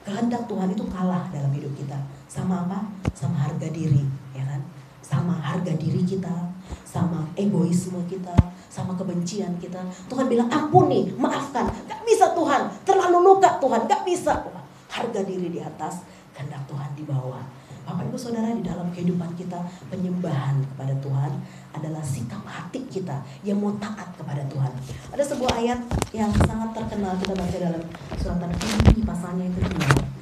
kehendak 0.07 0.47
Tuhan 0.47 0.71
itu 0.71 0.87
kalah 0.87 1.27
dalam 1.33 1.51
hidup 1.51 1.73
kita. 1.75 1.99
Sama 2.31 2.63
apa? 2.63 2.87
Sama 3.11 3.35
harga 3.35 3.67
diri. 3.67 4.07
ya 4.31 4.45
kan? 4.47 4.63
Sama 5.03 5.35
harga 5.35 5.75
diri 5.75 6.05
kita. 6.07 6.46
Sama 6.87 7.27
egoisme 7.35 8.01
kita 8.07 8.35
sama 8.77 8.93
kebencian 8.93 9.57
kita. 9.57 9.81
Tuhan 10.05 10.29
bilang 10.29 10.45
ampuni, 10.53 11.09
maafkan. 11.17 11.65
Gak 11.89 12.05
bisa 12.05 12.37
Tuhan, 12.37 12.69
terlalu 12.85 13.17
luka 13.33 13.57
Tuhan, 13.57 13.89
gak 13.89 14.05
bisa. 14.05 14.45
Harga 14.87 15.21
diri 15.25 15.49
di 15.49 15.57
atas, 15.57 16.05
kehendak 16.37 16.61
Tuhan 16.69 16.93
di 16.93 17.01
bawah. 17.01 17.41
Bapak 17.87 18.03
Ibu 18.11 18.19
Saudara 18.19 18.51
di 18.51 18.61
dalam 18.61 18.91
kehidupan 18.91 19.31
kita 19.39 19.63
penyembahan 19.87 20.59
kepada 20.75 20.91
Tuhan 20.99 21.31
adalah 21.71 22.03
sikap 22.03 22.43
hati 22.43 22.83
kita 22.91 23.23
yang 23.47 23.63
mau 23.63 23.71
taat 23.79 24.11
kepada 24.19 24.43
Tuhan. 24.51 24.75
Ada 25.15 25.23
sebuah 25.23 25.55
ayat 25.55 25.79
yang 26.11 26.27
sangat 26.43 26.75
terkenal 26.75 27.15
kita 27.15 27.31
baca 27.31 27.57
dalam 27.57 27.83
surat 28.19 28.43
An-Filipi 28.43 29.07
pasalnya 29.07 29.47
yang 29.47 29.55
kedua. 29.55 30.16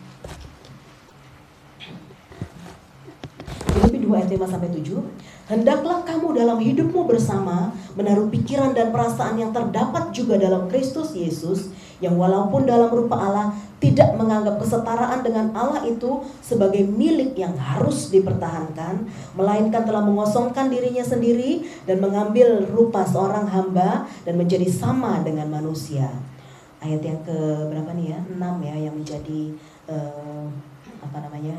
2 4.06 4.14
ayat 4.14 4.30
5 4.30 4.54
sampai 4.54 4.70
7. 4.70 5.02
Hendaklah 5.50 6.06
kamu 6.06 6.38
dalam 6.38 6.58
hidupmu 6.62 7.10
bersama 7.10 7.74
menaruh 7.98 8.30
pikiran 8.30 8.78
dan 8.78 8.94
perasaan 8.94 9.42
yang 9.42 9.50
terdapat 9.50 10.14
juga 10.14 10.38
dalam 10.38 10.70
Kristus 10.70 11.18
Yesus 11.18 11.74
yang 12.02 12.18
walaupun 12.18 12.70
dalam 12.70 12.94
rupa 12.94 13.18
Allah 13.18 13.54
tidak 13.80 14.18
menganggap 14.18 14.58
kesetaraan 14.58 15.22
dengan 15.22 15.54
Allah 15.54 15.86
itu 15.86 16.24
sebagai 16.42 16.82
milik 16.84 17.38
yang 17.38 17.54
harus 17.56 18.10
dipertahankan, 18.10 19.06
melainkan 19.38 19.86
telah 19.86 20.02
mengosongkan 20.02 20.72
dirinya 20.72 21.06
sendiri 21.06 21.68
dan 21.86 22.02
mengambil 22.02 22.66
rupa 22.72 23.06
seorang 23.06 23.46
hamba 23.46 24.10
dan 24.26 24.36
menjadi 24.40 24.66
sama 24.66 25.22
dengan 25.22 25.52
manusia. 25.52 26.10
Ayat 26.82 27.02
yang 27.06 27.20
ke 27.22 27.38
berapa 27.70 27.94
nih 27.94 28.18
ya? 28.18 28.20
6 28.34 28.68
ya 28.68 28.76
yang 28.90 28.96
menjadi 28.98 29.42
uh, 29.90 30.46
apa 31.02 31.18
namanya? 31.22 31.58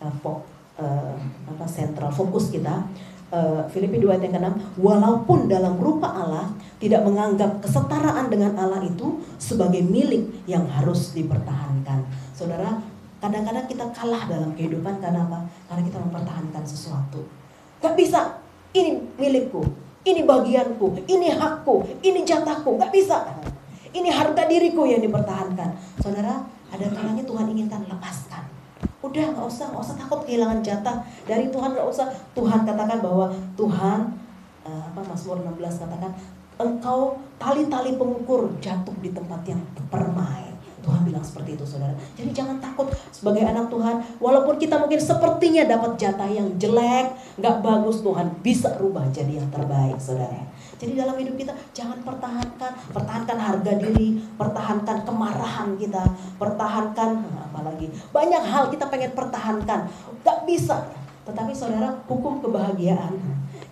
Uh, 0.00 0.40
uh, 0.78 1.14
apa 1.48 1.64
sentral 1.68 2.10
fokus 2.10 2.50
kita 2.50 2.86
uh, 3.34 3.62
Filipi 3.70 4.02
2 4.02 4.14
ayat 4.14 4.22
yang 4.30 4.34
ke-6 4.38 4.54
walaupun 4.80 5.46
dalam 5.50 5.78
rupa 5.78 6.10
Allah 6.10 6.46
tidak 6.78 7.02
menganggap 7.06 7.62
kesetaraan 7.62 8.30
dengan 8.30 8.54
Allah 8.58 8.82
itu 8.82 9.22
sebagai 9.38 9.80
milik 9.82 10.46
yang 10.46 10.66
harus 10.68 11.14
dipertahankan. 11.14 12.06
Saudara 12.34 12.78
kadang-kadang 13.22 13.66
kita 13.66 13.84
kalah 13.94 14.28
dalam 14.28 14.52
kehidupan 14.52 15.00
karena 15.00 15.24
apa? 15.24 15.48
Karena 15.70 15.82
kita 15.86 15.98
mempertahankan 16.02 16.64
sesuatu. 16.66 17.24
Gak 17.80 17.94
bisa 17.96 18.40
ini 18.74 19.00
milikku 19.16 19.62
ini 20.04 20.20
bagianku 20.26 21.08
ini 21.08 21.32
hakku 21.32 21.86
ini 22.04 22.22
jatahku. 22.26 22.76
Gak 22.76 22.92
bisa. 22.92 23.24
Ini 23.94 24.10
harga 24.10 24.50
diriku 24.50 24.82
yang 24.90 24.98
dipertahankan. 25.06 25.70
Saudara 26.02 26.42
ada 26.74 26.86
kalanya 26.90 27.22
Tuhan 27.22 27.46
inginkan 27.54 27.86
lepaskan 27.86 28.53
Udah 29.04 29.36
nggak 29.36 29.44
usah, 29.44 29.68
nggak 29.68 29.84
usah 29.84 29.96
takut 30.00 30.20
kehilangan 30.24 30.64
jatah 30.64 30.96
dari 31.28 31.52
Tuhan 31.52 31.76
nggak 31.76 31.88
usah. 31.92 32.08
Tuhan 32.32 32.64
katakan 32.64 33.04
bahwa 33.04 33.28
Tuhan 33.52 33.98
uh, 34.64 34.82
apa 34.88 35.00
Mazmur 35.04 35.44
16 35.44 35.84
katakan 35.84 36.12
engkau 36.56 37.20
tali-tali 37.36 38.00
pengukur 38.00 38.48
jatuh 38.64 38.96
di 39.04 39.12
tempat 39.12 39.44
yang 39.44 39.60
permai. 39.92 40.53
Tuhan 40.84 41.00
bilang 41.08 41.24
seperti 41.24 41.56
itu 41.56 41.64
saudara. 41.64 41.96
Jadi 42.14 42.30
jangan 42.36 42.60
takut 42.60 42.92
sebagai 43.08 43.42
anak 43.42 43.72
Tuhan. 43.72 43.96
Walaupun 44.20 44.60
kita 44.60 44.76
mungkin 44.76 45.00
sepertinya 45.00 45.64
dapat 45.64 45.96
jatah 45.96 46.28
yang 46.28 46.48
jelek, 46.60 47.16
nggak 47.40 47.56
bagus 47.64 48.04
Tuhan 48.04 48.28
bisa 48.44 48.76
rubah 48.76 49.08
jadi 49.08 49.40
yang 49.40 49.48
terbaik 49.48 49.96
saudara. 49.96 50.44
Jadi 50.76 51.00
dalam 51.00 51.16
hidup 51.16 51.34
kita 51.40 51.56
jangan 51.72 52.04
pertahankan, 52.04 52.72
pertahankan 52.92 53.38
harga 53.40 53.72
diri, 53.80 54.20
pertahankan 54.36 54.96
kemarahan 55.08 55.68
kita, 55.80 56.04
pertahankan 56.36 57.24
apalagi 57.50 57.88
banyak 58.12 58.42
hal 58.44 58.68
kita 58.68 58.84
pengen 58.92 59.16
pertahankan, 59.16 59.88
nggak 60.20 60.38
bisa. 60.44 60.84
Tetapi 61.24 61.56
saudara 61.56 61.88
hukum 62.04 62.44
kebahagiaan 62.44 63.16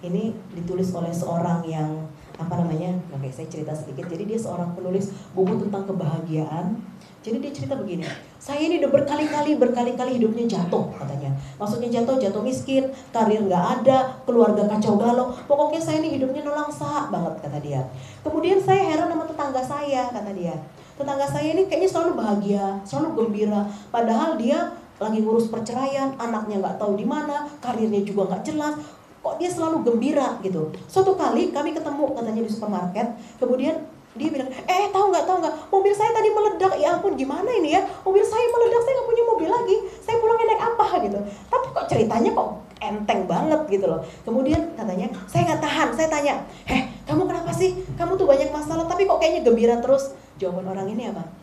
ini 0.01 0.33
ditulis 0.57 0.89
oleh 0.97 1.13
seorang 1.13 1.61
yang 1.69 2.09
apa 2.41 2.59
namanya? 2.59 2.97
Oke, 3.13 3.29
saya 3.29 3.47
cerita 3.47 3.77
sedikit. 3.77 4.09
Jadi 4.09 4.35
dia 4.35 4.39
seorang 4.41 4.73
penulis 4.73 5.13
buku 5.37 5.69
tentang 5.69 5.85
kebahagiaan 5.85 6.81
jadi 7.23 7.39
dia 7.39 7.53
cerita 7.55 7.79
begini, 7.79 8.03
saya 8.43 8.59
ini 8.67 8.83
udah 8.83 8.91
berkali-kali 8.91 9.55
berkali-kali 9.55 10.19
hidupnya 10.19 10.59
jatuh 10.59 10.91
katanya. 10.99 11.31
Maksudnya 11.55 12.03
jatuh, 12.03 12.19
jatuh 12.19 12.43
miskin, 12.43 12.91
karir 13.15 13.47
nggak 13.47 13.65
ada, 13.79 14.19
keluarga 14.27 14.67
kacau 14.67 14.99
balau. 14.99 15.31
Pokoknya 15.47 15.79
saya 15.79 16.03
ini 16.03 16.19
hidupnya 16.19 16.43
sah 16.75 17.07
banget 17.15 17.39
kata 17.47 17.59
dia. 17.63 17.87
Kemudian 18.27 18.59
saya 18.59 18.83
heran 18.91 19.07
sama 19.07 19.25
tetangga 19.29 19.63
saya 19.63 20.11
kata 20.11 20.31
dia. 20.35 20.55
Tetangga 20.99 21.27
saya 21.31 21.55
ini 21.55 21.71
kayaknya 21.71 21.91
selalu 21.95 22.13
bahagia, 22.19 22.65
selalu 22.83 23.09
gembira. 23.15 23.71
Padahal 23.95 24.35
dia 24.35 24.75
lagi 24.99 25.19
ngurus 25.23 25.47
perceraian, 25.47 26.19
anaknya 26.19 26.59
nggak 26.59 26.77
tahu 26.83 26.99
di 26.99 27.07
mana, 27.07 27.47
karirnya 27.63 28.03
juga 28.03 28.35
nggak 28.35 28.43
jelas. 28.43 28.75
Kok 29.23 29.39
dia 29.39 29.47
selalu 29.47 29.87
gembira 29.87 30.43
gitu. 30.43 30.75
Suatu 30.91 31.15
kali 31.15 31.55
kami 31.55 31.71
ketemu 31.71 32.11
katanya 32.19 32.43
di 32.43 32.51
supermarket, 32.51 33.07
kemudian 33.39 33.79
dia 34.13 34.29
bilang, 34.29 34.49
eh 34.49 34.93
tahu 34.93 35.09
nggak 35.09 35.25
tahu 35.25 35.41
nggak, 35.41 35.55
mobil 35.73 35.93
saya 35.97 36.13
tadi 36.13 36.29
meledak, 36.29 36.73
ya 36.77 37.01
ampun 37.01 37.17
gimana 37.17 37.49
ini 37.49 37.73
ya, 37.73 37.81
mobil 38.05 38.21
saya 38.21 38.45
meledak, 38.45 38.81
saya 38.85 38.93
nggak 39.01 39.09
punya 39.09 39.25
mobil 39.25 39.49
lagi, 39.49 39.77
saya 40.05 40.17
pulangnya 40.21 40.47
naik 40.53 40.63
apa 40.69 40.87
gitu. 41.09 41.19
Tapi 41.49 41.67
kok 41.73 41.87
ceritanya 41.89 42.31
kok 42.37 42.49
enteng 42.83 43.21
banget 43.25 43.61
gitu 43.73 43.87
loh. 43.89 44.01
Kemudian 44.29 44.77
katanya, 44.77 45.09
saya 45.25 45.43
nggak 45.49 45.63
tahan, 45.65 45.89
saya 45.97 46.09
tanya, 46.13 46.35
heh 46.69 46.83
kamu 47.09 47.25
kenapa 47.25 47.51
sih, 47.57 47.83
kamu 47.97 48.21
tuh 48.21 48.29
banyak 48.29 48.53
masalah, 48.53 48.85
tapi 48.85 49.09
kok 49.09 49.17
kayaknya 49.17 49.43
gembira 49.49 49.77
terus. 49.81 50.13
Jawaban 50.37 50.69
orang 50.69 50.93
ini 50.93 51.09
apa? 51.09 51.42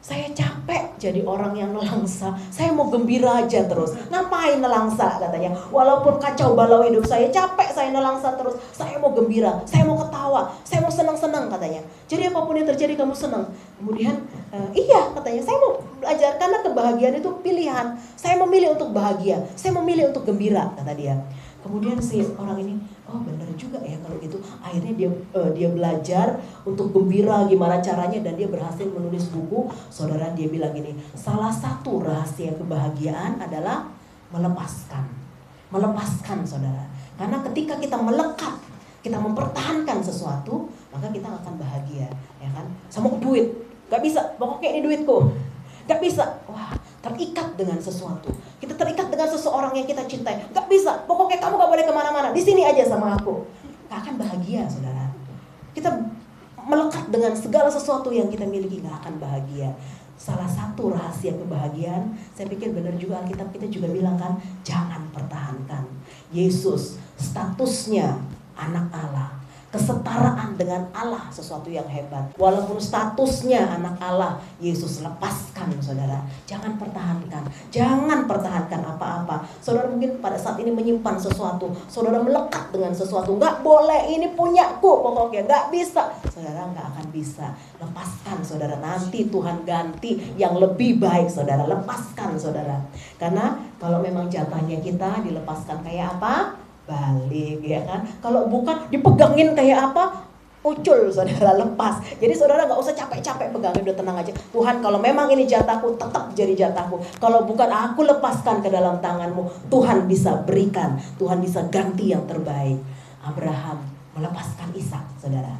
Saya 0.00 0.32
capek 0.32 0.96
jadi 0.96 1.20
orang 1.28 1.52
yang 1.52 1.76
nelangsa. 1.76 2.32
Saya 2.48 2.72
mau 2.72 2.88
gembira 2.88 3.44
aja 3.44 3.68
terus. 3.68 3.92
Ngapain 4.08 4.56
nelangsa 4.56 5.20
katanya? 5.20 5.52
Walaupun 5.68 6.16
kacau 6.16 6.56
balau 6.56 6.80
hidup 6.88 7.04
saya, 7.04 7.28
capek 7.28 7.68
saya 7.68 7.92
nelangsa 7.92 8.32
terus. 8.40 8.56
Saya 8.72 8.96
mau 8.96 9.12
gembira, 9.12 9.60
saya 9.68 9.84
mau 9.84 10.00
ketawa, 10.00 10.56
saya 10.64 10.80
mau 10.80 10.88
senang-senang 10.88 11.52
katanya. 11.52 11.84
Jadi 12.08 12.32
apa 12.32 12.40
pun 12.48 12.56
yang 12.56 12.68
terjadi 12.72 12.96
kamu 12.96 13.12
senang. 13.12 13.52
Kemudian 13.76 14.24
uh, 14.56 14.72
iya 14.72 15.12
katanya, 15.12 15.44
saya 15.44 15.56
mau 15.60 15.84
belajar 16.00 16.40
karena 16.40 16.58
kebahagiaan 16.64 17.14
itu 17.20 17.30
pilihan. 17.44 17.86
Saya 18.16 18.40
memilih 18.40 18.80
untuk 18.80 18.96
bahagia, 18.96 19.44
saya 19.52 19.76
memilih 19.76 20.16
untuk 20.16 20.24
gembira 20.24 20.72
kata 20.80 20.96
dia. 20.96 21.20
Kemudian 21.60 22.00
si 22.00 22.24
orang 22.40 22.56
ini, 22.56 22.80
oh 23.10 23.20
benar 23.26 23.50
juga 23.58 23.82
ya 23.82 23.98
kalau 23.98 24.16
gitu. 24.22 24.38
Akhirnya 24.62 24.94
dia 24.94 25.10
uh, 25.34 25.50
dia 25.50 25.68
belajar 25.68 26.38
untuk 26.62 26.94
gembira 26.94 27.44
gimana 27.50 27.82
caranya 27.82 28.22
dan 28.22 28.38
dia 28.38 28.46
berhasil 28.46 28.86
menulis 28.86 29.28
buku. 29.34 29.66
Saudara 29.90 30.30
dia 30.32 30.46
bilang 30.46 30.70
gini, 30.70 30.94
salah 31.18 31.50
satu 31.50 32.00
rahasia 32.06 32.54
kebahagiaan 32.54 33.42
adalah 33.42 33.90
melepaskan. 34.30 35.04
Melepaskan 35.74 36.46
saudara. 36.46 36.86
Karena 37.18 37.42
ketika 37.50 37.76
kita 37.76 38.00
melekat, 38.00 38.56
kita 39.04 39.20
mempertahankan 39.20 40.00
sesuatu, 40.00 40.72
maka 40.88 41.12
kita 41.12 41.28
akan 41.28 41.54
bahagia, 41.60 42.08
ya 42.40 42.48
kan? 42.56 42.64
Sama 42.88 43.12
duit, 43.20 43.52
gak 43.92 44.00
bisa, 44.00 44.34
pokoknya 44.40 44.76
ini 44.76 44.80
duitku. 44.88 45.28
Gak 45.84 46.00
bisa, 46.00 46.40
wah 46.48 46.79
terikat 47.00 47.56
dengan 47.56 47.80
sesuatu. 47.80 48.28
Kita 48.60 48.76
terikat 48.76 49.08
dengan 49.08 49.28
seseorang 49.28 49.72
yang 49.72 49.88
kita 49.88 50.04
cintai. 50.04 50.44
Gak 50.52 50.68
bisa. 50.68 51.04
Pokoknya 51.08 51.40
kamu 51.40 51.56
gak 51.56 51.70
boleh 51.72 51.84
ke 51.88 51.92
mana-mana. 51.92 52.28
Di 52.36 52.42
sini 52.44 52.64
aja 52.64 52.84
sama 52.84 53.16
aku. 53.16 53.48
Gak 53.88 54.04
akan 54.04 54.14
bahagia, 54.20 54.68
saudara. 54.68 55.08
Kita 55.72 55.88
melekat 56.60 57.08
dengan 57.08 57.32
segala 57.32 57.72
sesuatu 57.72 58.12
yang 58.12 58.28
kita 58.28 58.44
miliki 58.44 58.84
gak 58.84 59.00
akan 59.00 59.16
bahagia. 59.16 59.72
Salah 60.20 60.44
satu 60.44 60.92
rahasia 60.92 61.32
kebahagiaan, 61.32 62.12
saya 62.36 62.44
pikir 62.44 62.76
benar 62.76 62.92
juga 63.00 63.24
Alkitab 63.24 63.56
kita 63.56 63.72
juga 63.72 63.88
bilang 63.88 64.20
kan, 64.20 64.36
jangan 64.60 65.08
pertahankan. 65.16 65.88
Yesus 66.28 67.00
statusnya 67.16 68.20
anak 68.52 68.92
Allah 68.92 69.39
kesetaraan 69.70 70.58
dengan 70.58 70.90
Allah 70.90 71.30
sesuatu 71.30 71.70
yang 71.70 71.86
hebat. 71.86 72.34
Walaupun 72.34 72.82
statusnya 72.82 73.70
anak 73.78 74.02
Allah, 74.02 74.42
Yesus 74.58 74.98
lepaskan 74.98 75.78
saudara. 75.78 76.26
Jangan 76.50 76.74
pertahankan, 76.74 77.46
jangan 77.70 78.26
pertahankan 78.26 78.82
apa-apa. 78.82 79.46
Saudara 79.62 79.86
mungkin 79.86 80.18
pada 80.18 80.34
saat 80.34 80.58
ini 80.58 80.74
menyimpan 80.74 81.16
sesuatu, 81.22 81.70
saudara 81.86 82.18
melekat 82.18 82.74
dengan 82.74 82.90
sesuatu. 82.90 83.38
Nggak 83.38 83.62
boleh, 83.62 84.10
ini 84.10 84.34
punyaku 84.34 84.90
pokoknya, 85.06 85.46
nggak 85.46 85.64
bisa. 85.70 86.18
Saudara 86.26 86.66
nggak 86.74 86.86
akan 86.90 87.06
bisa. 87.14 87.54
Lepaskan 87.78 88.38
saudara, 88.42 88.74
nanti 88.82 89.30
Tuhan 89.30 89.62
ganti 89.62 90.34
yang 90.34 90.58
lebih 90.58 90.98
baik 90.98 91.30
saudara. 91.30 91.62
Lepaskan 91.62 92.34
saudara. 92.34 92.82
Karena 93.22 93.54
kalau 93.78 94.02
memang 94.02 94.26
jatahnya 94.26 94.82
kita 94.82 95.22
dilepaskan 95.22 95.86
kayak 95.86 96.18
apa? 96.18 96.58
Balik 96.90 97.62
ya 97.62 97.86
kan? 97.86 98.02
Kalau 98.18 98.50
bukan 98.50 98.90
dipegangin 98.90 99.54
kayak 99.54 99.94
apa? 99.94 100.26
Ucul 100.60 101.08
saudara 101.08 101.56
lepas. 101.56 102.04
Jadi 102.20 102.36
saudara 102.36 102.68
nggak 102.68 102.76
usah 102.76 102.92
capek-capek 102.92 103.48
pegangin 103.48 103.80
udah 103.80 103.96
tenang 103.96 104.16
aja. 104.20 104.32
Tuhan 104.52 104.84
kalau 104.84 105.00
memang 105.00 105.32
ini 105.32 105.48
jatahku 105.48 105.96
tetap 105.96 106.36
jadi 106.36 106.52
jatahku. 106.52 107.00
Kalau 107.16 107.48
bukan 107.48 107.70
aku 107.70 108.04
lepaskan 108.04 108.60
ke 108.60 108.68
dalam 108.68 109.00
tanganmu 109.00 109.72
Tuhan 109.72 110.04
bisa 110.04 110.44
berikan. 110.44 111.00
Tuhan 111.16 111.40
bisa 111.40 111.64
ganti 111.72 112.12
yang 112.12 112.28
terbaik. 112.28 112.76
Abraham 113.24 113.80
melepaskan 114.12 114.68
Ishak 114.76 115.04
saudara. 115.16 115.56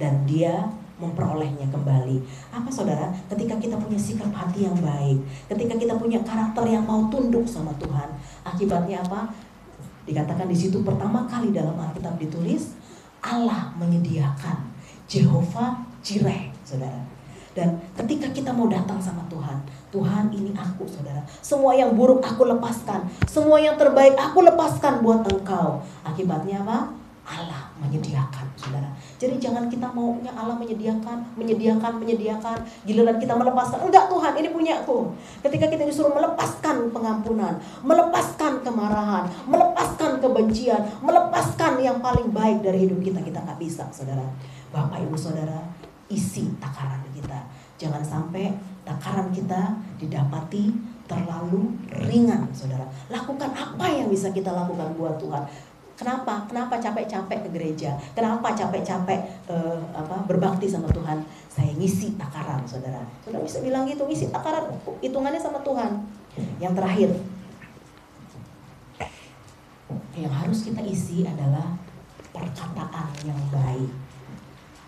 Dan 0.00 0.26
dia 0.26 0.66
memperolehnya 1.00 1.70
kembali. 1.72 2.20
Apa 2.52 2.68
saudara? 2.68 3.08
Ketika 3.32 3.56
kita 3.56 3.80
punya 3.80 3.96
sikap 3.96 4.28
hati 4.36 4.68
yang 4.68 4.76
baik, 4.76 5.18
ketika 5.48 5.74
kita 5.80 5.94
punya 5.96 6.20
karakter 6.20 6.66
yang 6.68 6.84
mau 6.84 7.08
tunduk 7.08 7.48
sama 7.48 7.72
Tuhan, 7.80 8.08
akibatnya 8.44 9.00
apa? 9.00 9.32
Dikatakan 10.08 10.48
di 10.48 10.56
situ 10.56 10.80
pertama 10.80 11.28
kali 11.28 11.52
dalam 11.52 11.76
Alkitab 11.76 12.16
ditulis 12.16 12.72
Allah 13.20 13.72
menyediakan 13.76 14.64
Jehovah 15.10 15.84
Jireh, 16.00 16.48
saudara. 16.64 17.04
Dan 17.50 17.76
ketika 17.98 18.30
kita 18.30 18.54
mau 18.54 18.70
datang 18.70 19.02
sama 19.02 19.26
Tuhan, 19.26 19.58
Tuhan 19.90 20.30
ini 20.30 20.54
aku 20.54 20.86
saudara. 20.86 21.20
Semua 21.42 21.74
yang 21.74 21.98
buruk 21.98 22.22
aku 22.22 22.46
lepaskan. 22.46 23.04
Semua 23.26 23.58
yang 23.58 23.74
terbaik 23.74 24.14
aku 24.14 24.46
lepaskan 24.46 25.02
buat 25.02 25.26
engkau. 25.26 25.82
Akibatnya 26.06 26.62
apa? 26.62 26.94
Allah 27.26 27.59
menyediakan, 27.80 28.46
saudara. 28.54 28.92
Jadi 29.16 29.40
jangan 29.40 29.66
kita 29.72 29.88
maunya 29.90 30.28
Allah 30.36 30.56
menyediakan, 30.60 31.34
menyediakan, 31.34 31.96
menyediakan. 31.96 32.58
Giliran 32.84 33.16
kita 33.16 33.32
melepaskan, 33.32 33.88
enggak 33.88 34.06
Tuhan, 34.12 34.32
ini 34.36 34.48
punya 34.52 34.84
aku. 34.84 35.10
Ketika 35.40 35.66
kita 35.72 35.88
disuruh 35.88 36.12
melepaskan 36.12 36.92
pengampunan, 36.92 37.56
melepaskan 37.80 38.60
kemarahan, 38.60 39.24
melepaskan 39.48 40.20
kebencian, 40.20 40.82
melepaskan 41.00 41.80
yang 41.80 41.98
paling 42.04 42.28
baik 42.30 42.60
dari 42.60 42.84
hidup 42.84 43.00
kita, 43.00 43.24
kita 43.24 43.40
nggak 43.40 43.58
bisa, 43.58 43.88
saudara. 43.88 44.24
Bapak, 44.70 45.00
ibu, 45.00 45.16
saudara, 45.16 45.64
isi 46.12 46.52
takaran 46.60 47.00
kita. 47.16 47.48
Jangan 47.80 48.04
sampai 48.04 48.52
takaran 48.84 49.32
kita 49.32 49.72
didapati 49.96 50.68
terlalu 51.10 51.74
ringan, 52.06 52.46
saudara. 52.54 52.86
Lakukan 53.10 53.50
apa 53.50 53.86
yang 53.90 54.06
bisa 54.06 54.30
kita 54.30 54.54
lakukan 54.54 54.94
buat 54.94 55.18
Tuhan. 55.18 55.42
Kenapa? 56.00 56.48
Kenapa 56.48 56.80
capek-capek 56.80 57.44
ke 57.44 57.48
gereja? 57.52 57.92
Kenapa 58.16 58.56
capek-capek 58.56 59.20
uh, 59.52 59.84
apa 59.92 60.24
berbakti 60.24 60.64
sama 60.64 60.88
Tuhan? 60.88 61.20
Saya 61.52 61.76
ngisi 61.76 62.16
takaran, 62.16 62.64
saudara. 62.64 63.04
Saudara 63.20 63.44
bisa 63.44 63.60
bilang 63.60 63.84
gitu, 63.84 64.08
ngisi 64.08 64.32
takaran, 64.32 64.72
hitungannya 65.04 65.36
sama 65.36 65.60
Tuhan. 65.60 66.00
Yang 66.56 66.72
terakhir, 66.72 67.10
yang 70.16 70.32
harus 70.32 70.64
kita 70.64 70.80
isi 70.88 71.28
adalah 71.28 71.76
perkataan 72.32 73.12
yang 73.28 73.40
baik. 73.52 73.92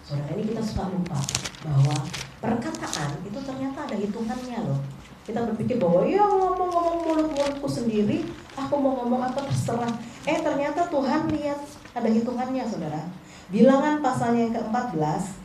Saudara 0.00 0.32
ini 0.32 0.48
kita 0.48 0.64
suka 0.64 0.88
lupa 0.88 1.20
bahwa 1.60 1.96
perkataan 2.40 3.20
itu 3.20 3.36
ternyata 3.44 3.84
ada 3.84 3.96
hitungannya 4.00 4.64
loh 4.64 4.80
kita 5.23 5.41
berpikir 5.47 5.79
bahwa 5.79 6.03
ya 6.03 6.27
ngomong-ngomong 6.27 7.07
mulut-mulutku 7.07 7.68
sendiri. 7.70 8.27
Aku 8.59 8.75
mau 8.75 9.03
ngomong 9.03 9.23
apa 9.23 9.47
terserah. 9.47 9.95
Eh 10.27 10.43
ternyata 10.43 10.91
Tuhan 10.91 11.31
lihat 11.31 11.62
ada 11.95 12.09
hitungannya 12.11 12.66
saudara. 12.66 13.07
Bilangan 13.53 14.03
pasalnya 14.03 14.51
yang 14.51 14.55
ke-14 14.59 15.43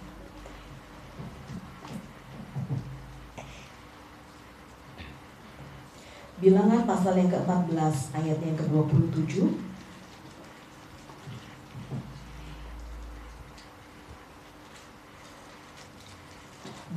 bilangan 6.37 6.85
pasal 6.85 7.17
yang 7.17 7.33
ke-14 7.33 8.13
ayatnya 8.13 8.53
yang 8.53 8.59
ke-27 8.61 9.33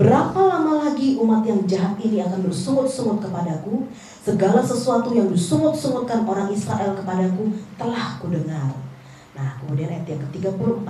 Berapa 0.00 0.48
lama 0.48 0.80
lagi 0.80 1.20
umat 1.20 1.44
yang 1.44 1.60
jahat 1.68 1.92
ini 2.00 2.24
akan 2.24 2.48
bersungut-sungut 2.48 3.20
kepadaku? 3.20 3.84
Segala 4.24 4.64
sesuatu 4.64 5.12
yang 5.12 5.28
disungut-sungutkan 5.28 6.24
orang 6.24 6.48
Israel 6.48 6.96
kepadaku 6.96 7.52
telah 7.76 8.16
kudengar. 8.16 8.72
Nah, 9.36 9.60
kemudian 9.60 9.92
ayat 9.92 10.08
yang 10.08 10.24
ke-34, 10.24 10.88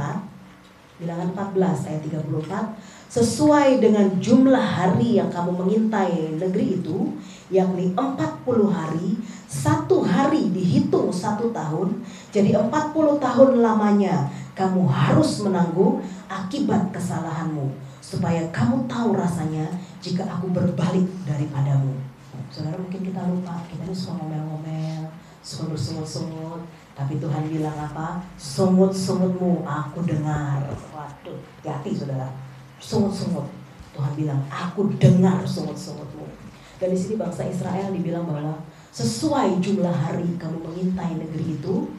bilangan 1.02 1.26
14 1.34 1.90
ayat 1.90 2.02
34, 2.06 2.70
sesuai 3.10 3.82
dengan 3.82 4.14
jumlah 4.22 4.62
hari 4.78 5.18
yang 5.18 5.26
kamu 5.26 5.58
mengintai 5.58 6.38
negeri 6.38 6.78
itu, 6.78 7.10
yakni 7.50 7.90
40 7.98 8.70
hari, 8.70 9.18
satu 9.50 10.06
hari 10.06 10.54
dihitung 10.54 11.10
satu 11.10 11.50
tahun, 11.50 11.98
jadi 12.30 12.54
40 12.62 13.18
tahun 13.18 13.50
lamanya 13.58 14.30
kamu 14.54 14.86
harus 14.86 15.42
menanggung 15.42 15.98
akibat 16.30 16.94
kesalahanmu 16.94 17.89
supaya 18.10 18.42
kamu 18.50 18.90
tahu 18.90 19.14
rasanya 19.14 19.70
jika 20.02 20.26
aku 20.26 20.50
berbalik 20.50 21.06
daripadamu. 21.22 21.94
Saudara 22.50 22.74
mungkin 22.74 23.06
kita 23.06 23.22
lupa, 23.30 23.62
kita 23.70 23.86
ini 23.86 23.94
suka 23.94 24.18
ngomel-ngomel, 24.18 25.06
suka 25.38 25.70
bersungut-sungut, 25.70 26.66
tapi 26.98 27.22
Tuhan 27.22 27.46
bilang 27.46 27.78
apa? 27.78 28.18
Sungut-sungutmu 28.34 29.62
aku 29.62 30.02
dengar. 30.02 30.58
Waduh, 30.90 31.38
hati 31.62 31.94
saudara. 31.94 32.34
Sungut-sungut. 32.82 33.46
Tuhan 33.94 34.12
bilang, 34.18 34.42
aku 34.50 34.90
dengar 34.98 35.46
sungut-sungutmu. 35.46 36.26
Dan 36.82 36.90
di 36.90 36.98
sini 36.98 37.14
bangsa 37.14 37.46
Israel 37.46 37.94
dibilang 37.94 38.26
bahwa 38.26 38.58
sesuai 38.90 39.62
jumlah 39.62 39.94
hari 39.94 40.34
kamu 40.34 40.58
mengintai 40.58 41.14
negeri 41.14 41.62
itu, 41.62 41.94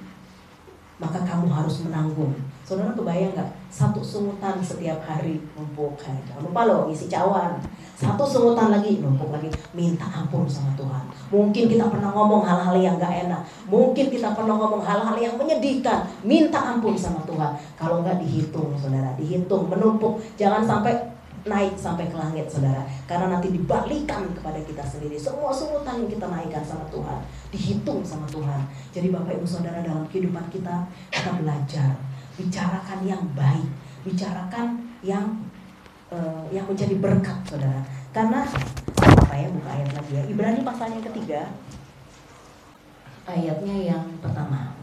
maka 0.99 1.23
kamu 1.23 1.47
harus 1.49 1.81
menanggung 1.81 2.35
Saudara 2.61 2.93
kebayang 2.93 3.33
nggak? 3.35 3.51
Satu 3.71 4.03
sungutan 4.03 4.59
setiap 4.59 4.99
hari 5.07 5.39
numpuk. 5.55 5.95
Jangan 6.03 6.43
lupa 6.43 6.67
loh 6.67 6.91
isi 6.91 7.07
cawan. 7.07 7.55
Satu 7.95 8.27
sungutan 8.27 8.67
lagi 8.67 8.99
numpuk 8.99 9.31
lagi. 9.31 9.47
Minta 9.71 10.03
ampun 10.11 10.43
sama 10.43 10.75
Tuhan. 10.75 11.07
Mungkin 11.31 11.71
kita 11.71 11.87
pernah 11.87 12.11
ngomong 12.11 12.43
hal-hal 12.43 12.75
yang 12.75 12.99
gak 12.99 13.31
enak. 13.31 13.39
Mungkin 13.71 14.11
kita 14.11 14.35
pernah 14.35 14.59
ngomong 14.59 14.83
hal-hal 14.83 15.15
yang 15.15 15.39
menyedihkan. 15.39 16.03
Minta 16.27 16.59
ampun 16.59 16.99
sama 16.99 17.23
Tuhan. 17.23 17.55
Kalau 17.79 18.03
nggak 18.03 18.19
dihitung 18.19 18.75
saudara. 18.75 19.15
Dihitung, 19.15 19.71
menumpuk. 19.71 20.19
Jangan 20.35 20.67
sampai 20.67 21.11
naik 21.41 21.73
sampai 21.73 22.05
ke 22.05 22.13
langit 22.13 22.45
saudara 22.45 22.85
karena 23.09 23.33
nanti 23.33 23.49
dibalikan 23.49 24.29
kepada 24.37 24.61
kita 24.61 24.85
sendiri 24.85 25.17
semua 25.17 25.49
sungutan 25.49 26.05
yang 26.05 26.09
kita 26.13 26.29
naikkan 26.29 26.61
sama 26.61 26.85
Tuhan 26.93 27.17
dihitung 27.49 28.05
sama 28.05 28.29
Tuhan 28.29 28.61
jadi 28.93 29.09
Bapak 29.09 29.41
Ibu 29.41 29.47
Saudara 29.49 29.81
dalam 29.81 30.05
kehidupan 30.05 30.45
kita 30.53 30.85
kita 31.09 31.31
belajar 31.41 31.97
bicarakan 32.39 32.99
yang 33.03 33.23
baik, 33.35 33.67
bicarakan 34.07 34.79
yang 35.03 35.43
uh, 36.13 36.45
yang 36.53 36.65
menjadi 36.67 36.95
berkat, 36.99 37.37
saudara. 37.43 37.83
Karena 38.11 38.47
apa 39.01 39.33
ya 39.35 39.47
buka 39.51 39.69
ayat 39.71 39.91
lagi 39.95 40.11
ya. 40.15 40.23
Ibrani 40.27 40.59
pasalnya 40.63 40.99
yang 40.99 41.07
ketiga, 41.11 41.41
ayatnya 43.27 43.75
yang 43.95 44.05
pertama. 44.23 44.75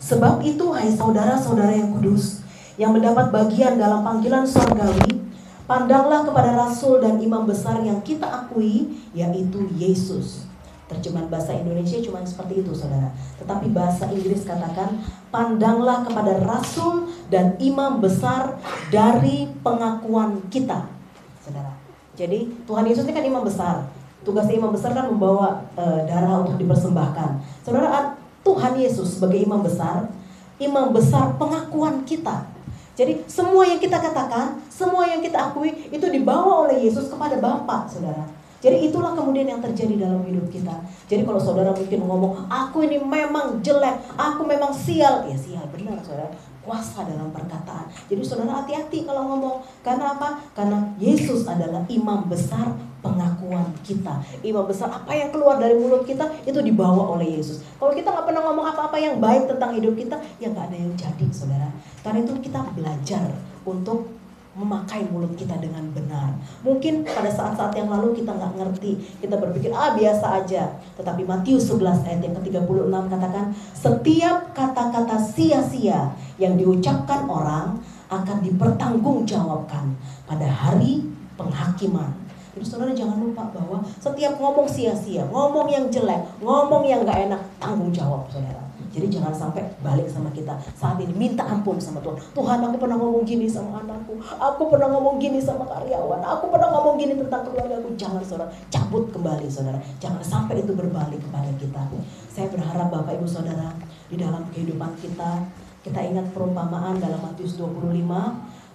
Sebab 0.00 0.42
itu, 0.42 0.64
hai 0.72 0.88
saudara-saudara 0.90 1.76
yang 1.76 1.92
kudus, 1.94 2.40
yang 2.80 2.96
mendapat 2.96 3.28
bagian 3.30 3.76
dalam 3.76 4.00
panggilan 4.00 4.48
surgawi, 4.48 5.22
pandanglah 5.68 6.24
kepada 6.24 6.56
rasul 6.56 6.98
dan 6.98 7.20
imam 7.20 7.44
besar 7.44 7.78
yang 7.84 8.00
kita 8.00 8.26
akui, 8.26 8.96
yaitu 9.12 9.68
Yesus 9.76 10.49
Terjemahan 10.90 11.30
bahasa 11.30 11.54
Indonesia 11.54 12.02
cuma 12.02 12.18
seperti 12.26 12.66
itu 12.66 12.74
saudara. 12.74 13.14
Tetapi 13.38 13.70
bahasa 13.70 14.10
Inggris 14.10 14.42
katakan, 14.42 14.98
pandanglah 15.30 16.02
kepada 16.02 16.42
rasul 16.42 17.06
dan 17.30 17.54
imam 17.62 18.02
besar 18.02 18.58
dari 18.90 19.46
pengakuan 19.62 20.42
kita. 20.50 20.90
Saudara. 21.38 21.78
Jadi 22.18 22.50
Tuhan 22.66 22.84
Yesus 22.90 23.06
ini 23.06 23.14
kan 23.14 23.22
imam 23.22 23.46
besar. 23.46 23.86
Tugasnya 24.26 24.58
imam 24.58 24.74
besar 24.74 24.90
kan 24.90 25.06
membawa 25.06 25.62
e, 25.78 25.84
darah 26.10 26.42
untuk 26.42 26.58
dipersembahkan. 26.58 27.62
Saudara, 27.62 28.18
Tuhan 28.42 28.74
Yesus 28.74 29.14
sebagai 29.16 29.40
imam 29.40 29.62
besar, 29.62 30.10
imam 30.58 30.90
besar 30.90 31.38
pengakuan 31.38 32.02
kita. 32.02 32.50
Jadi 32.98 33.24
semua 33.30 33.64
yang 33.64 33.78
kita 33.78 33.96
katakan, 33.96 34.60
semua 34.68 35.08
yang 35.08 35.22
kita 35.24 35.54
akui 35.54 35.72
itu 35.88 36.04
dibawa 36.10 36.68
oleh 36.68 36.84
Yesus 36.84 37.08
kepada 37.08 37.38
Bapa, 37.40 37.88
saudara. 37.88 38.39
Jadi 38.60 38.92
itulah 38.92 39.16
kemudian 39.16 39.48
yang 39.48 39.60
terjadi 39.64 40.04
dalam 40.04 40.20
hidup 40.28 40.44
kita. 40.52 40.76
Jadi 41.08 41.24
kalau 41.24 41.40
saudara 41.40 41.72
mungkin 41.72 42.04
ngomong, 42.04 42.44
aku 42.52 42.84
ini 42.84 43.00
memang 43.00 43.64
jelek, 43.64 44.04
aku 44.20 44.44
memang 44.44 44.68
sial. 44.68 45.24
Ya 45.24 45.36
sial, 45.36 45.64
benar 45.72 45.96
saudara. 46.04 46.28
Kuasa 46.60 47.08
dalam 47.08 47.32
perkataan. 47.32 47.88
Jadi 48.12 48.20
saudara 48.20 48.60
hati-hati 48.60 49.08
kalau 49.08 49.32
ngomong. 49.32 49.64
Karena 49.80 50.12
apa? 50.12 50.44
Karena 50.52 50.92
Yesus 51.00 51.48
adalah 51.48 51.88
imam 51.88 52.28
besar 52.28 52.76
pengakuan 53.00 53.64
kita. 53.80 54.20
Imam 54.44 54.68
besar 54.68 54.92
apa 54.92 55.08
yang 55.16 55.32
keluar 55.32 55.56
dari 55.56 55.72
mulut 55.80 56.04
kita 56.04 56.28
itu 56.44 56.60
dibawa 56.60 57.16
oleh 57.16 57.40
Yesus. 57.40 57.64
Kalau 57.80 57.96
kita 57.96 58.12
nggak 58.12 58.28
pernah 58.28 58.44
ngomong 58.44 58.66
apa-apa 58.76 59.00
yang 59.00 59.16
baik 59.16 59.48
tentang 59.48 59.72
hidup 59.72 59.96
kita, 59.96 60.20
ya 60.36 60.52
nggak 60.52 60.68
ada 60.68 60.76
yang 60.76 60.92
jadi 61.00 61.26
saudara. 61.32 61.72
Karena 62.04 62.28
itu 62.28 62.36
kita 62.44 62.60
belajar 62.76 63.24
untuk 63.64 64.19
memakai 64.50 65.06
mulut 65.06 65.30
kita 65.38 65.54
dengan 65.62 65.86
benar. 65.94 66.34
Mungkin 66.66 67.06
pada 67.06 67.30
saat-saat 67.30 67.70
yang 67.78 67.86
lalu 67.86 68.18
kita 68.18 68.34
nggak 68.34 68.58
ngerti, 68.58 68.98
kita 69.22 69.38
berpikir 69.38 69.70
ah 69.70 69.94
biasa 69.94 70.42
aja. 70.42 70.74
Tetapi 70.98 71.22
Matius 71.22 71.70
11 71.70 72.02
ayat 72.02 72.20
yang 72.22 72.34
ke-36 72.34 72.94
katakan, 73.06 73.54
setiap 73.72 74.50
kata-kata 74.50 75.16
sia-sia 75.22 76.10
yang 76.42 76.58
diucapkan 76.58 77.30
orang 77.30 77.78
akan 78.10 78.38
dipertanggungjawabkan 78.42 79.94
pada 80.26 80.48
hari 80.50 81.06
penghakiman. 81.38 82.10
Jadi 82.50 82.66
saudara 82.66 82.90
jangan 82.90 83.22
lupa 83.22 83.46
bahwa 83.54 83.78
setiap 84.02 84.34
ngomong 84.42 84.66
sia-sia, 84.66 85.22
ngomong 85.30 85.70
yang 85.70 85.86
jelek, 85.86 86.26
ngomong 86.42 86.82
yang 86.82 87.06
gak 87.06 87.30
enak, 87.30 87.38
tanggung 87.62 87.94
jawab 87.94 88.26
saudara. 88.26 88.69
Jadi 88.90 89.06
jangan 89.06 89.30
sampai 89.30 89.62
balik 89.86 90.10
sama 90.10 90.34
kita 90.34 90.58
saat 90.74 90.98
ini 90.98 91.14
minta 91.14 91.46
ampun 91.46 91.78
sama 91.78 92.02
Tuhan. 92.02 92.18
Tuhan 92.34 92.58
aku 92.66 92.76
pernah 92.76 92.98
ngomong 92.98 93.22
gini 93.22 93.46
sama 93.46 93.86
anakku, 93.86 94.18
aku 94.18 94.62
pernah 94.66 94.90
ngomong 94.90 95.16
gini 95.22 95.38
sama 95.38 95.62
karyawan, 95.62 96.20
aku 96.26 96.50
pernah 96.50 96.68
ngomong 96.74 96.98
gini 96.98 97.14
tentang 97.14 97.46
keluarga 97.46 97.78
aku. 97.78 97.94
Jangan 97.94 98.22
saudara, 98.26 98.50
cabut 98.66 99.04
kembali 99.14 99.46
saudara. 99.46 99.78
Jangan 100.02 100.22
sampai 100.26 100.66
itu 100.66 100.74
berbalik 100.74 101.22
kepada 101.22 101.50
kita. 101.54 101.82
Saya 102.30 102.46
berharap 102.50 102.90
Bapak 102.90 103.14
Ibu 103.14 103.26
Saudara 103.30 103.70
di 104.10 104.18
dalam 104.18 104.42
kehidupan 104.50 104.98
kita 104.98 105.46
kita 105.80 105.96
ingat 105.96 106.36
perumpamaan 106.36 107.00
dalam 107.00 107.24
Matius 107.24 107.56
25 107.56 108.04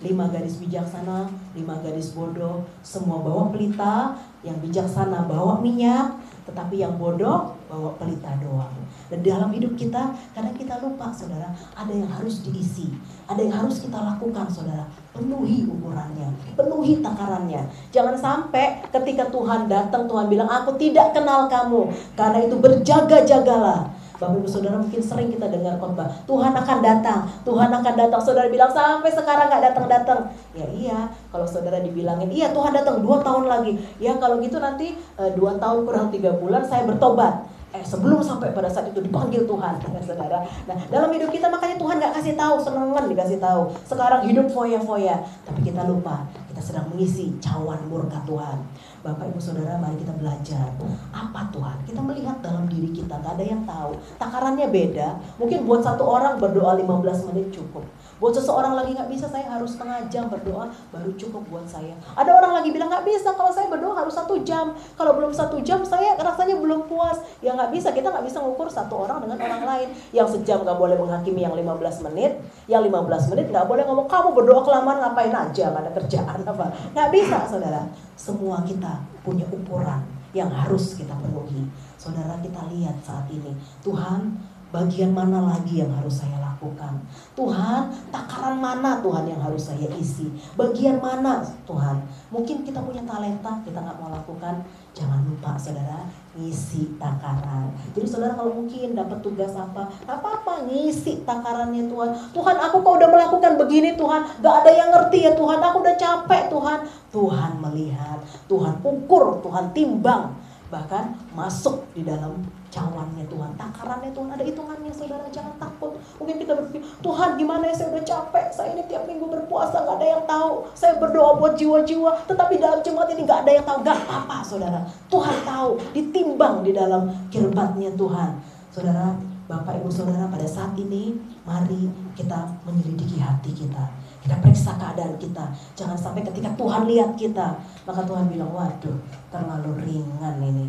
lima 0.03 0.25
gadis 0.27 0.59
bijaksana, 0.59 1.29
lima 1.55 1.79
gadis 1.79 2.11
bodoh, 2.11 2.67
semua 2.83 3.23
bawa 3.23 3.47
pelita, 3.47 4.17
yang 4.43 4.59
bijaksana 4.59 5.23
bawa 5.23 5.63
minyak, 5.63 6.19
tetapi 6.43 6.83
yang 6.83 6.99
bodoh 6.99 7.55
bawa 7.71 7.95
pelita 7.95 8.35
doang. 8.43 8.75
Dan 9.05 9.21
dalam 9.21 9.53
hidup 9.53 9.77
kita, 9.77 10.13
kadang 10.33 10.55
kita 10.57 10.81
lupa 10.81 11.13
saudara, 11.13 11.53
ada 11.77 11.93
yang 11.93 12.09
harus 12.09 12.41
diisi. 12.41 12.89
Ada 13.29 13.41
yang 13.41 13.55
harus 13.65 13.81
kita 13.81 13.97
lakukan 13.97 14.49
saudara. 14.49 14.85
Penuhi 15.13 15.65
ukurannya, 15.69 16.29
penuhi 16.57 16.99
takarannya. 16.99 17.69
Jangan 17.93 18.17
sampai 18.17 18.81
ketika 18.89 19.29
Tuhan 19.29 19.69
datang, 19.69 20.09
Tuhan 20.09 20.25
bilang, 20.27 20.49
aku 20.49 20.73
tidak 20.75 21.13
kenal 21.13 21.45
kamu. 21.45 21.93
Karena 22.17 22.39
itu 22.43 22.55
berjaga-jagalah 22.57 24.05
Bapak 24.15 24.39
Ibu 24.39 24.47
Saudara 24.47 24.79
mungkin 24.79 25.03
sering 25.03 25.27
kita 25.27 25.51
dengar 25.51 25.75
khotbah, 25.75 26.07
Tuhan 26.23 26.55
akan 26.55 26.77
datang, 26.79 27.27
Tuhan 27.43 27.67
akan 27.67 27.93
datang. 27.99 28.19
Saudara 28.23 28.47
bilang 28.47 28.71
sampai 28.71 29.11
sekarang 29.11 29.51
nggak 29.51 29.63
datang-datang. 29.71 30.31
Ya 30.55 30.67
iya, 30.71 30.99
kalau 31.35 31.43
saudara 31.43 31.83
dibilangin, 31.83 32.31
iya 32.31 32.55
Tuhan 32.55 32.71
datang 32.71 33.03
dua 33.03 33.19
tahun 33.19 33.51
lagi. 33.51 33.75
Ya 33.99 34.15
kalau 34.15 34.39
gitu 34.39 34.63
nanti 34.63 34.95
eh, 34.95 35.31
dua 35.35 35.59
tahun 35.59 35.83
kurang 35.83 36.07
tiga 36.15 36.31
bulan 36.31 36.63
saya 36.63 36.87
bertobat. 36.87 37.43
Eh 37.75 37.83
sebelum 37.83 38.23
sampai 38.23 38.55
pada 38.55 38.71
saat 38.71 38.87
itu 38.87 39.03
dipanggil 39.03 39.43
Tuhan, 39.43 39.75
ya, 39.83 39.99
saudara. 39.99 40.47
Nah 40.63 40.77
dalam 40.87 41.11
hidup 41.11 41.27
kita 41.27 41.51
makanya 41.51 41.75
Tuhan 41.75 41.99
nggak 41.99 42.13
kasih 42.15 42.33
tahu, 42.39 42.55
senengan 42.63 43.03
dikasih 43.11 43.39
tahu. 43.43 43.61
Sekarang 43.83 44.23
hidup 44.23 44.47
foya-foya, 44.47 45.19
tapi 45.43 45.59
kita 45.67 45.83
lupa 45.83 46.23
kita 46.55 46.71
sedang 46.71 46.87
mengisi 46.87 47.35
cawan 47.43 47.83
murka 47.91 48.15
Tuhan. 48.23 48.63
Bapak 49.03 49.27
Ibu 49.27 49.43
Saudara 49.43 49.75
mari 49.75 49.99
kita 49.99 50.15
belajar. 50.15 50.71
Apa 51.11 51.51
Tuhan? 51.51 51.83
Kita 51.83 51.99
melihat 51.99 52.39
dalam 52.39 52.71
diri 52.71 52.95
kita 52.95 53.19
gak 53.19 53.35
ada 53.35 53.43
yang 53.43 53.67
tahu. 53.67 53.99
Takarannya 54.15 54.71
beda. 54.71 55.19
Mungkin 55.35 55.67
buat 55.67 55.83
satu 55.83 56.07
orang 56.07 56.39
berdoa 56.39 56.79
15 56.79 57.27
menit 57.27 57.51
cukup. 57.51 57.83
Buat 58.15 58.39
seseorang 58.39 58.79
lagi 58.79 58.95
nggak 58.95 59.11
bisa 59.11 59.27
saya 59.27 59.43
harus 59.51 59.75
setengah 59.75 60.07
jam 60.07 60.31
berdoa 60.31 60.71
baru 60.95 61.11
cukup 61.19 61.43
buat 61.51 61.67
saya. 61.67 61.91
Ada 62.15 62.31
orang 62.31 62.63
lagi 62.63 62.71
bilang 62.71 62.87
nggak 62.87 63.03
bisa 63.03 63.35
kalau 63.35 63.51
saya 63.51 63.67
berdoa 63.67 63.91
harus 63.91 64.15
satu 64.15 64.39
jam. 64.47 64.71
Kalau 64.95 65.19
belum 65.19 65.35
satu 65.35 65.59
jam 65.59 65.83
saya 65.83 66.15
rasanya 66.15 66.55
belum 66.55 66.87
puas. 66.87 67.19
Ya 67.43 67.51
nggak 67.51 67.75
bisa. 67.75 67.91
Kita 67.91 68.15
nggak 68.15 68.23
bisa 68.23 68.39
mengukur 68.39 68.71
satu 68.71 69.03
orang 69.03 69.19
dengan 69.19 69.43
orang 69.43 69.63
lain. 69.67 69.87
Yang 70.15 70.39
sejam 70.39 70.63
nggak 70.63 70.79
boleh 70.79 70.95
menghakimi 70.95 71.43
yang 71.43 71.51
15 71.51 72.07
menit. 72.07 72.39
Yang 72.71 72.87
15 72.87 73.31
menit 73.35 73.45
nggak 73.51 73.67
boleh 73.67 73.83
ngomong 73.83 74.07
kamu 74.07 74.29
berdoa 74.31 74.61
kelamaan 74.63 74.97
ngapain 75.03 75.35
aja? 75.35 75.63
Nggak 75.75 75.83
ada 75.83 75.91
kerjaan 75.99 76.39
apa 76.45 76.65
nggak 76.93 77.09
bisa 77.09 77.49
saudara 77.49 77.89
semua 78.15 78.61
kita 78.61 79.01
punya 79.25 79.43
ukuran 79.49 80.15
yang 80.35 80.51
harus 80.51 80.99
kita 80.99 81.15
penuhi. 81.15 81.63
Saudara 81.95 82.35
kita 82.43 82.67
lihat 82.67 82.99
saat 82.99 83.31
ini, 83.31 83.55
Tuhan 83.79 84.35
bagian 84.75 85.15
mana 85.15 85.39
lagi 85.39 85.79
yang 85.79 85.95
harus 85.95 86.19
saya 86.19 86.35
lakukan? 86.43 86.99
Tuhan, 87.39 87.87
takaran 88.11 88.59
mana 88.59 88.99
Tuhan 88.99 89.23
yang 89.31 89.39
harus 89.39 89.71
saya 89.71 89.87
isi? 89.95 90.27
Bagian 90.59 90.99
mana 90.99 91.39
Tuhan? 91.63 92.03
Mungkin 92.35 92.67
kita 92.67 92.83
punya 92.83 93.07
talenta, 93.07 93.63
kita 93.63 93.79
nggak 93.79 93.97
mau 94.03 94.11
lakukan. 94.11 94.67
Jangan 94.95 95.27
lupa 95.27 95.59
saudara, 95.59 96.07
ngisi 96.39 96.95
takaran. 96.95 97.67
Jadi 97.91 98.07
saudara 98.07 98.31
kalau 98.39 98.63
mungkin 98.63 98.95
dapat 98.95 99.19
tugas 99.19 99.51
apa, 99.51 99.91
apa-apa 100.07 100.63
ngisi 100.71 101.27
takarannya 101.27 101.91
Tuhan. 101.91 102.31
Tuhan 102.31 102.55
aku 102.63 102.79
kok 102.79 102.95
udah 103.03 103.09
melakukan 103.11 103.59
begini 103.59 103.99
Tuhan, 103.99 104.39
gak 104.39 104.55
ada 104.63 104.71
yang 104.71 104.89
ngerti 104.95 105.27
ya 105.27 105.35
Tuhan, 105.35 105.59
aku 105.59 105.83
udah 105.83 105.95
capek 105.99 106.47
Tuhan. 106.47 106.79
Tuhan 107.11 107.51
melihat, 107.59 108.19
Tuhan 108.47 108.79
ukur, 108.87 109.43
Tuhan 109.43 109.75
timbang. 109.75 110.31
Bahkan 110.71 111.35
masuk 111.35 111.91
di 111.91 112.07
dalam 112.07 112.39
cawannya 112.75 113.23
Tuhan, 113.31 113.55
takarannya 113.55 114.11
Tuhan, 114.11 114.29
ada 114.35 114.43
hitungannya 114.43 114.91
saudara, 114.91 115.23
jangan 115.31 115.55
takut. 115.55 115.95
Mungkin 116.19 116.43
kita 116.43 116.59
berpikir, 116.59 116.83
Tuhan 116.99 117.39
gimana 117.39 117.71
ya 117.71 117.75
saya 117.79 117.87
udah 117.95 118.03
capek, 118.03 118.45
saya 118.51 118.75
ini 118.75 118.83
tiap 118.91 119.07
minggu 119.07 119.31
berpuasa, 119.31 119.87
gak 119.87 119.95
ada 119.95 120.07
yang 120.19 120.23
tahu. 120.27 120.67
Saya 120.75 120.99
berdoa 120.99 121.39
buat 121.39 121.55
jiwa-jiwa, 121.55 122.27
tetapi 122.27 122.59
dalam 122.59 122.83
jemaat 122.83 123.15
ini 123.15 123.23
gak 123.23 123.47
ada 123.47 123.51
yang 123.55 123.65
tahu. 123.65 123.79
Gak 123.79 123.97
apa-apa 124.03 124.37
saudara, 124.43 124.79
Tuhan 125.07 125.37
tahu, 125.47 125.69
ditimbang 125.95 126.67
di 126.67 126.75
dalam 126.75 127.07
kirbatnya 127.31 127.95
Tuhan. 127.95 128.43
Saudara, 128.75 129.15
Bapak 129.47 129.79
Ibu 129.79 129.87
Saudara 129.87 130.27
pada 130.27 130.43
saat 130.43 130.75
ini, 130.75 131.15
mari 131.47 131.87
kita 132.11 132.59
menyelidiki 132.67 133.23
hati 133.23 133.55
kita. 133.55 133.87
Kita 134.25 134.41
periksa 134.41 134.73
keadaan 134.73 135.15
kita. 135.21 135.53
Jangan 135.77 135.93
sampai 135.93 136.25
ketika 136.25 136.49
Tuhan 136.57 136.89
lihat 136.89 137.13
kita, 137.13 137.61
maka 137.85 138.01
Tuhan 138.03 138.25
bilang, 138.25 138.49
waduh 138.49 138.97
terlalu 139.29 139.85
ringan 139.85 140.41
ini 140.41 140.65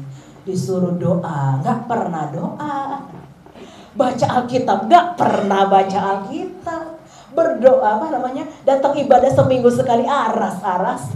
disuruh 0.47 0.95
doa, 0.95 1.59
nggak 1.61 1.91
pernah 1.91 2.31
doa. 2.31 3.03
Baca 3.97 4.27
Alkitab, 4.41 4.87
nggak 4.87 5.07
pernah 5.19 5.67
baca 5.67 5.99
Alkitab. 6.17 6.85
Berdoa 7.35 8.01
apa 8.01 8.07
namanya? 8.15 8.47
Datang 8.63 8.95
ibadah 8.97 9.29
seminggu 9.29 9.69
sekali 9.69 10.07
aras-aras 10.07 11.13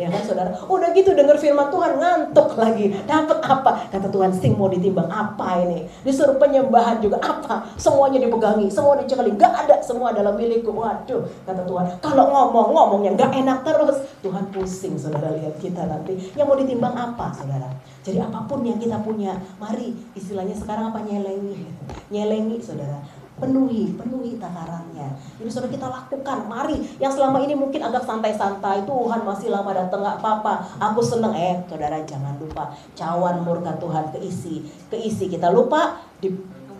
ya 0.00 0.08
kan 0.08 0.22
saudara? 0.24 0.50
Udah 0.64 0.88
gitu 0.96 1.12
dengar 1.12 1.36
firman 1.36 1.68
Tuhan 1.68 2.00
ngantuk 2.00 2.56
lagi. 2.56 2.96
Dapat 3.04 3.38
apa? 3.44 3.70
Kata 3.92 4.08
Tuhan 4.08 4.32
sing 4.32 4.56
mau 4.56 4.72
ditimbang 4.72 5.12
apa 5.12 5.60
ini? 5.60 5.84
Disuruh 6.00 6.40
penyembahan 6.40 7.04
juga 7.04 7.20
apa? 7.20 7.68
Semuanya 7.76 8.24
dipegangi 8.24 8.72
semua 8.72 8.96
dicekali 8.96 9.36
nggak 9.36 9.68
ada 9.68 9.76
semua 9.84 10.16
dalam 10.16 10.32
milikku. 10.40 10.72
Waduh 10.72 11.28
kata 11.44 11.62
Tuhan. 11.68 11.84
Kalau 12.00 12.24
ngomong 12.32 12.72
ngomongnya 12.72 13.12
nggak 13.20 13.32
enak 13.44 13.58
terus. 13.60 13.98
Tuhan 14.24 14.48
pusing 14.52 14.96
saudara 14.96 15.32
lihat 15.36 15.60
kita 15.60 15.84
nanti. 15.84 16.16
Yang 16.32 16.46
mau 16.48 16.56
ditimbang 16.56 16.96
apa 16.96 17.32
saudara? 17.36 17.68
Jadi 18.00 18.16
apa 18.16 18.48
pun 18.48 18.64
yang 18.64 18.80
kita 18.80 18.96
punya 19.04 19.36
mari 19.60 19.92
istilahnya 20.16 20.56
sekarang 20.56 20.92
apa? 20.92 21.04
Nyelengi. 21.04 21.68
Nyelengi 22.08 22.56
saudara 22.64 23.19
penuhi, 23.40 23.96
penuhi 23.96 24.36
takarannya. 24.36 25.08
Jadi 25.40 25.50
sudah 25.50 25.70
kita 25.72 25.88
lakukan, 25.88 26.46
mari. 26.46 26.76
Yang 27.00 27.18
selama 27.18 27.40
ini 27.40 27.56
mungkin 27.56 27.80
agak 27.80 28.04
santai-santai, 28.04 28.84
Tuhan 28.84 29.24
masih 29.24 29.48
lama 29.48 29.72
datang, 29.72 30.04
nggak 30.04 30.20
apa-apa. 30.20 30.60
Aku 30.92 31.00
seneng, 31.00 31.32
eh, 31.32 31.58
saudara 31.64 31.98
jangan 32.04 32.36
lupa, 32.36 32.70
cawan 32.92 33.40
murka 33.40 33.72
Tuhan 33.80 34.12
keisi, 34.12 34.68
keisi. 34.92 35.32
Kita 35.32 35.48
lupa 35.48 35.96
di 36.20 36.28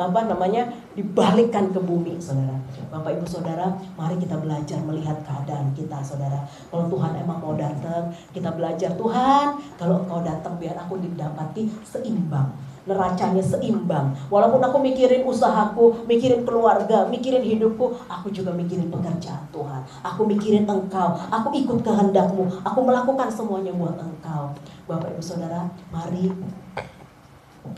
apa 0.00 0.24
namanya 0.24 0.64
dibalikkan 0.96 1.68
ke 1.68 1.80
bumi 1.80 2.16
saudara 2.16 2.56
bapak 2.88 3.20
ibu 3.20 3.26
saudara 3.28 3.68
mari 4.00 4.16
kita 4.16 4.40
belajar 4.40 4.80
melihat 4.88 5.20
keadaan 5.20 5.76
kita 5.76 6.00
saudara 6.00 6.40
kalau 6.72 6.88
Tuhan 6.88 7.20
emang 7.20 7.38
mau 7.44 7.52
datang 7.52 8.08
kita 8.32 8.48
belajar 8.56 8.96
Tuhan 8.96 9.60
kalau 9.76 10.00
engkau 10.00 10.24
datang 10.24 10.56
biar 10.56 10.80
aku 10.80 10.96
didapati 11.04 11.68
seimbang 11.84 12.48
neracanya 12.88 13.44
seimbang. 13.44 14.16
Walaupun 14.32 14.60
aku 14.64 14.80
mikirin 14.80 15.24
usahaku, 15.28 16.04
mikirin 16.08 16.44
keluarga, 16.48 17.04
mikirin 17.08 17.44
hidupku, 17.44 17.92
aku 18.08 18.32
juga 18.32 18.52
mikirin 18.56 18.88
pekerjaan 18.88 19.44
Tuhan. 19.52 19.82
Aku 20.04 20.24
mikirin 20.24 20.64
engkau, 20.64 21.16
aku 21.28 21.52
ikut 21.52 21.84
kehendakmu, 21.84 22.48
aku 22.64 22.80
melakukan 22.80 23.28
semuanya 23.28 23.72
buat 23.76 23.96
engkau. 24.00 24.56
Bapak 24.88 25.12
Ibu 25.12 25.22
Saudara, 25.22 25.68
mari 25.92 26.32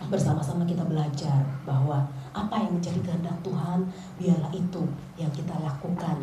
bersama-sama 0.06 0.62
kita 0.62 0.86
belajar 0.86 1.42
bahwa 1.66 2.06
apa 2.32 2.54
yang 2.62 2.78
menjadi 2.78 3.00
kehendak 3.02 3.36
Tuhan, 3.42 3.90
biarlah 4.16 4.52
itu 4.54 4.82
yang 5.18 5.32
kita 5.34 5.52
lakukan. 5.58 6.16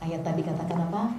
Ayat 0.00 0.24
tadi 0.24 0.40
katakan 0.40 0.88
apa? 0.88 1.12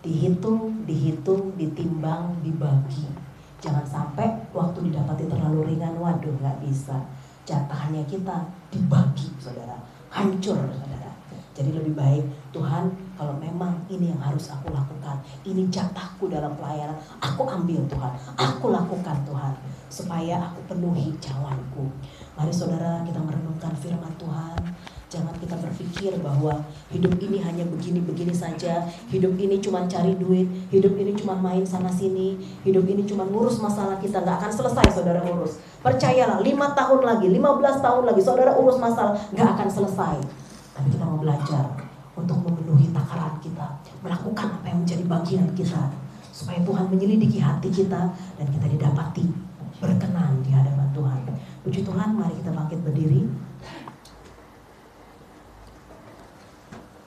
Dihitung, 0.00 0.88
dihitung, 0.88 1.54
ditimbang, 1.60 2.40
dibagi 2.40 3.29
Jangan 3.60 3.84
sampai 3.84 4.26
waktu 4.56 4.88
didapati 4.88 5.28
terlalu 5.28 5.76
ringan, 5.76 6.00
waduh 6.00 6.32
nggak 6.40 6.64
bisa. 6.64 6.96
Jatahnya 7.44 8.00
kita 8.08 8.48
dibagi, 8.72 9.28
saudara. 9.36 9.76
Hancur, 10.08 10.56
saudara. 10.56 11.12
Jadi 11.50 11.76
lebih 11.76 11.92
baik 11.92 12.24
Tuhan 12.56 12.88
kalau 13.20 13.36
memang 13.36 13.84
ini 13.92 14.08
yang 14.08 14.22
harus 14.22 14.48
aku 14.48 14.72
lakukan. 14.72 15.20
Ini 15.44 15.68
jatahku 15.68 16.32
dalam 16.32 16.56
pelayanan. 16.56 16.96
Aku 17.20 17.44
ambil 17.44 17.84
Tuhan. 17.84 18.12
Aku 18.38 18.72
lakukan 18.72 19.20
Tuhan. 19.28 19.52
Supaya 19.92 20.40
aku 20.40 20.64
penuhi 20.64 21.12
cawanku. 21.20 21.90
Mari 22.38 22.48
saudara 22.48 23.04
kita 23.04 23.20
merenungkan 23.20 23.76
firman 23.76 24.14
Tuhan. 24.16 24.56
Jangan 25.10 25.34
kita 25.42 25.58
berpikir 25.58 26.14
bahwa 26.22 26.62
hidup 26.94 27.18
ini 27.18 27.42
hanya 27.42 27.66
begini-begini 27.66 28.30
saja. 28.30 28.86
Hidup 29.10 29.34
ini 29.42 29.58
cuma 29.58 29.82
cari 29.90 30.14
duit. 30.14 30.46
Hidup 30.70 30.94
ini 30.94 31.18
cuma 31.18 31.34
main 31.34 31.66
sana 31.66 31.90
sini. 31.90 32.38
Hidup 32.62 32.86
ini 32.86 33.02
cuma 33.02 33.26
ngurus 33.26 33.58
masalah 33.58 33.98
kita. 33.98 34.22
Nggak 34.22 34.38
akan 34.38 34.52
selesai 34.54 34.86
saudara 34.94 35.18
urus. 35.26 35.58
Percayalah, 35.82 36.38
lima 36.46 36.78
tahun 36.78 37.02
lagi, 37.02 37.26
lima 37.26 37.58
belas 37.58 37.82
tahun 37.82 38.06
lagi 38.06 38.22
saudara 38.22 38.54
urus 38.54 38.78
masalah. 38.78 39.18
Nggak 39.34 39.48
akan 39.58 39.68
selesai. 39.82 40.16
Tapi 40.78 40.88
kita 40.94 41.02
mau 41.02 41.18
belajar 41.18 41.64
untuk 42.14 42.38
memenuhi 42.46 42.94
takaran 42.94 43.34
kita. 43.42 43.66
Melakukan 44.06 44.62
apa 44.62 44.66
yang 44.70 44.86
menjadi 44.86 45.04
bagian 45.10 45.46
kita. 45.58 45.90
Supaya 46.30 46.62
Tuhan 46.62 46.86
menyelidiki 46.86 47.42
hati 47.42 47.66
kita 47.66 48.14
dan 48.14 48.46
kita 48.46 48.66
didapati 48.70 49.26
berkenan 49.82 50.38
di 50.46 50.54
hadapan 50.54 50.86
Tuhan. 50.94 51.20
Puji 51.66 51.82
Tuhan, 51.82 52.14
mari 52.14 52.38
kita 52.38 52.54
bangkit 52.54 52.78
berdiri. 52.86 53.49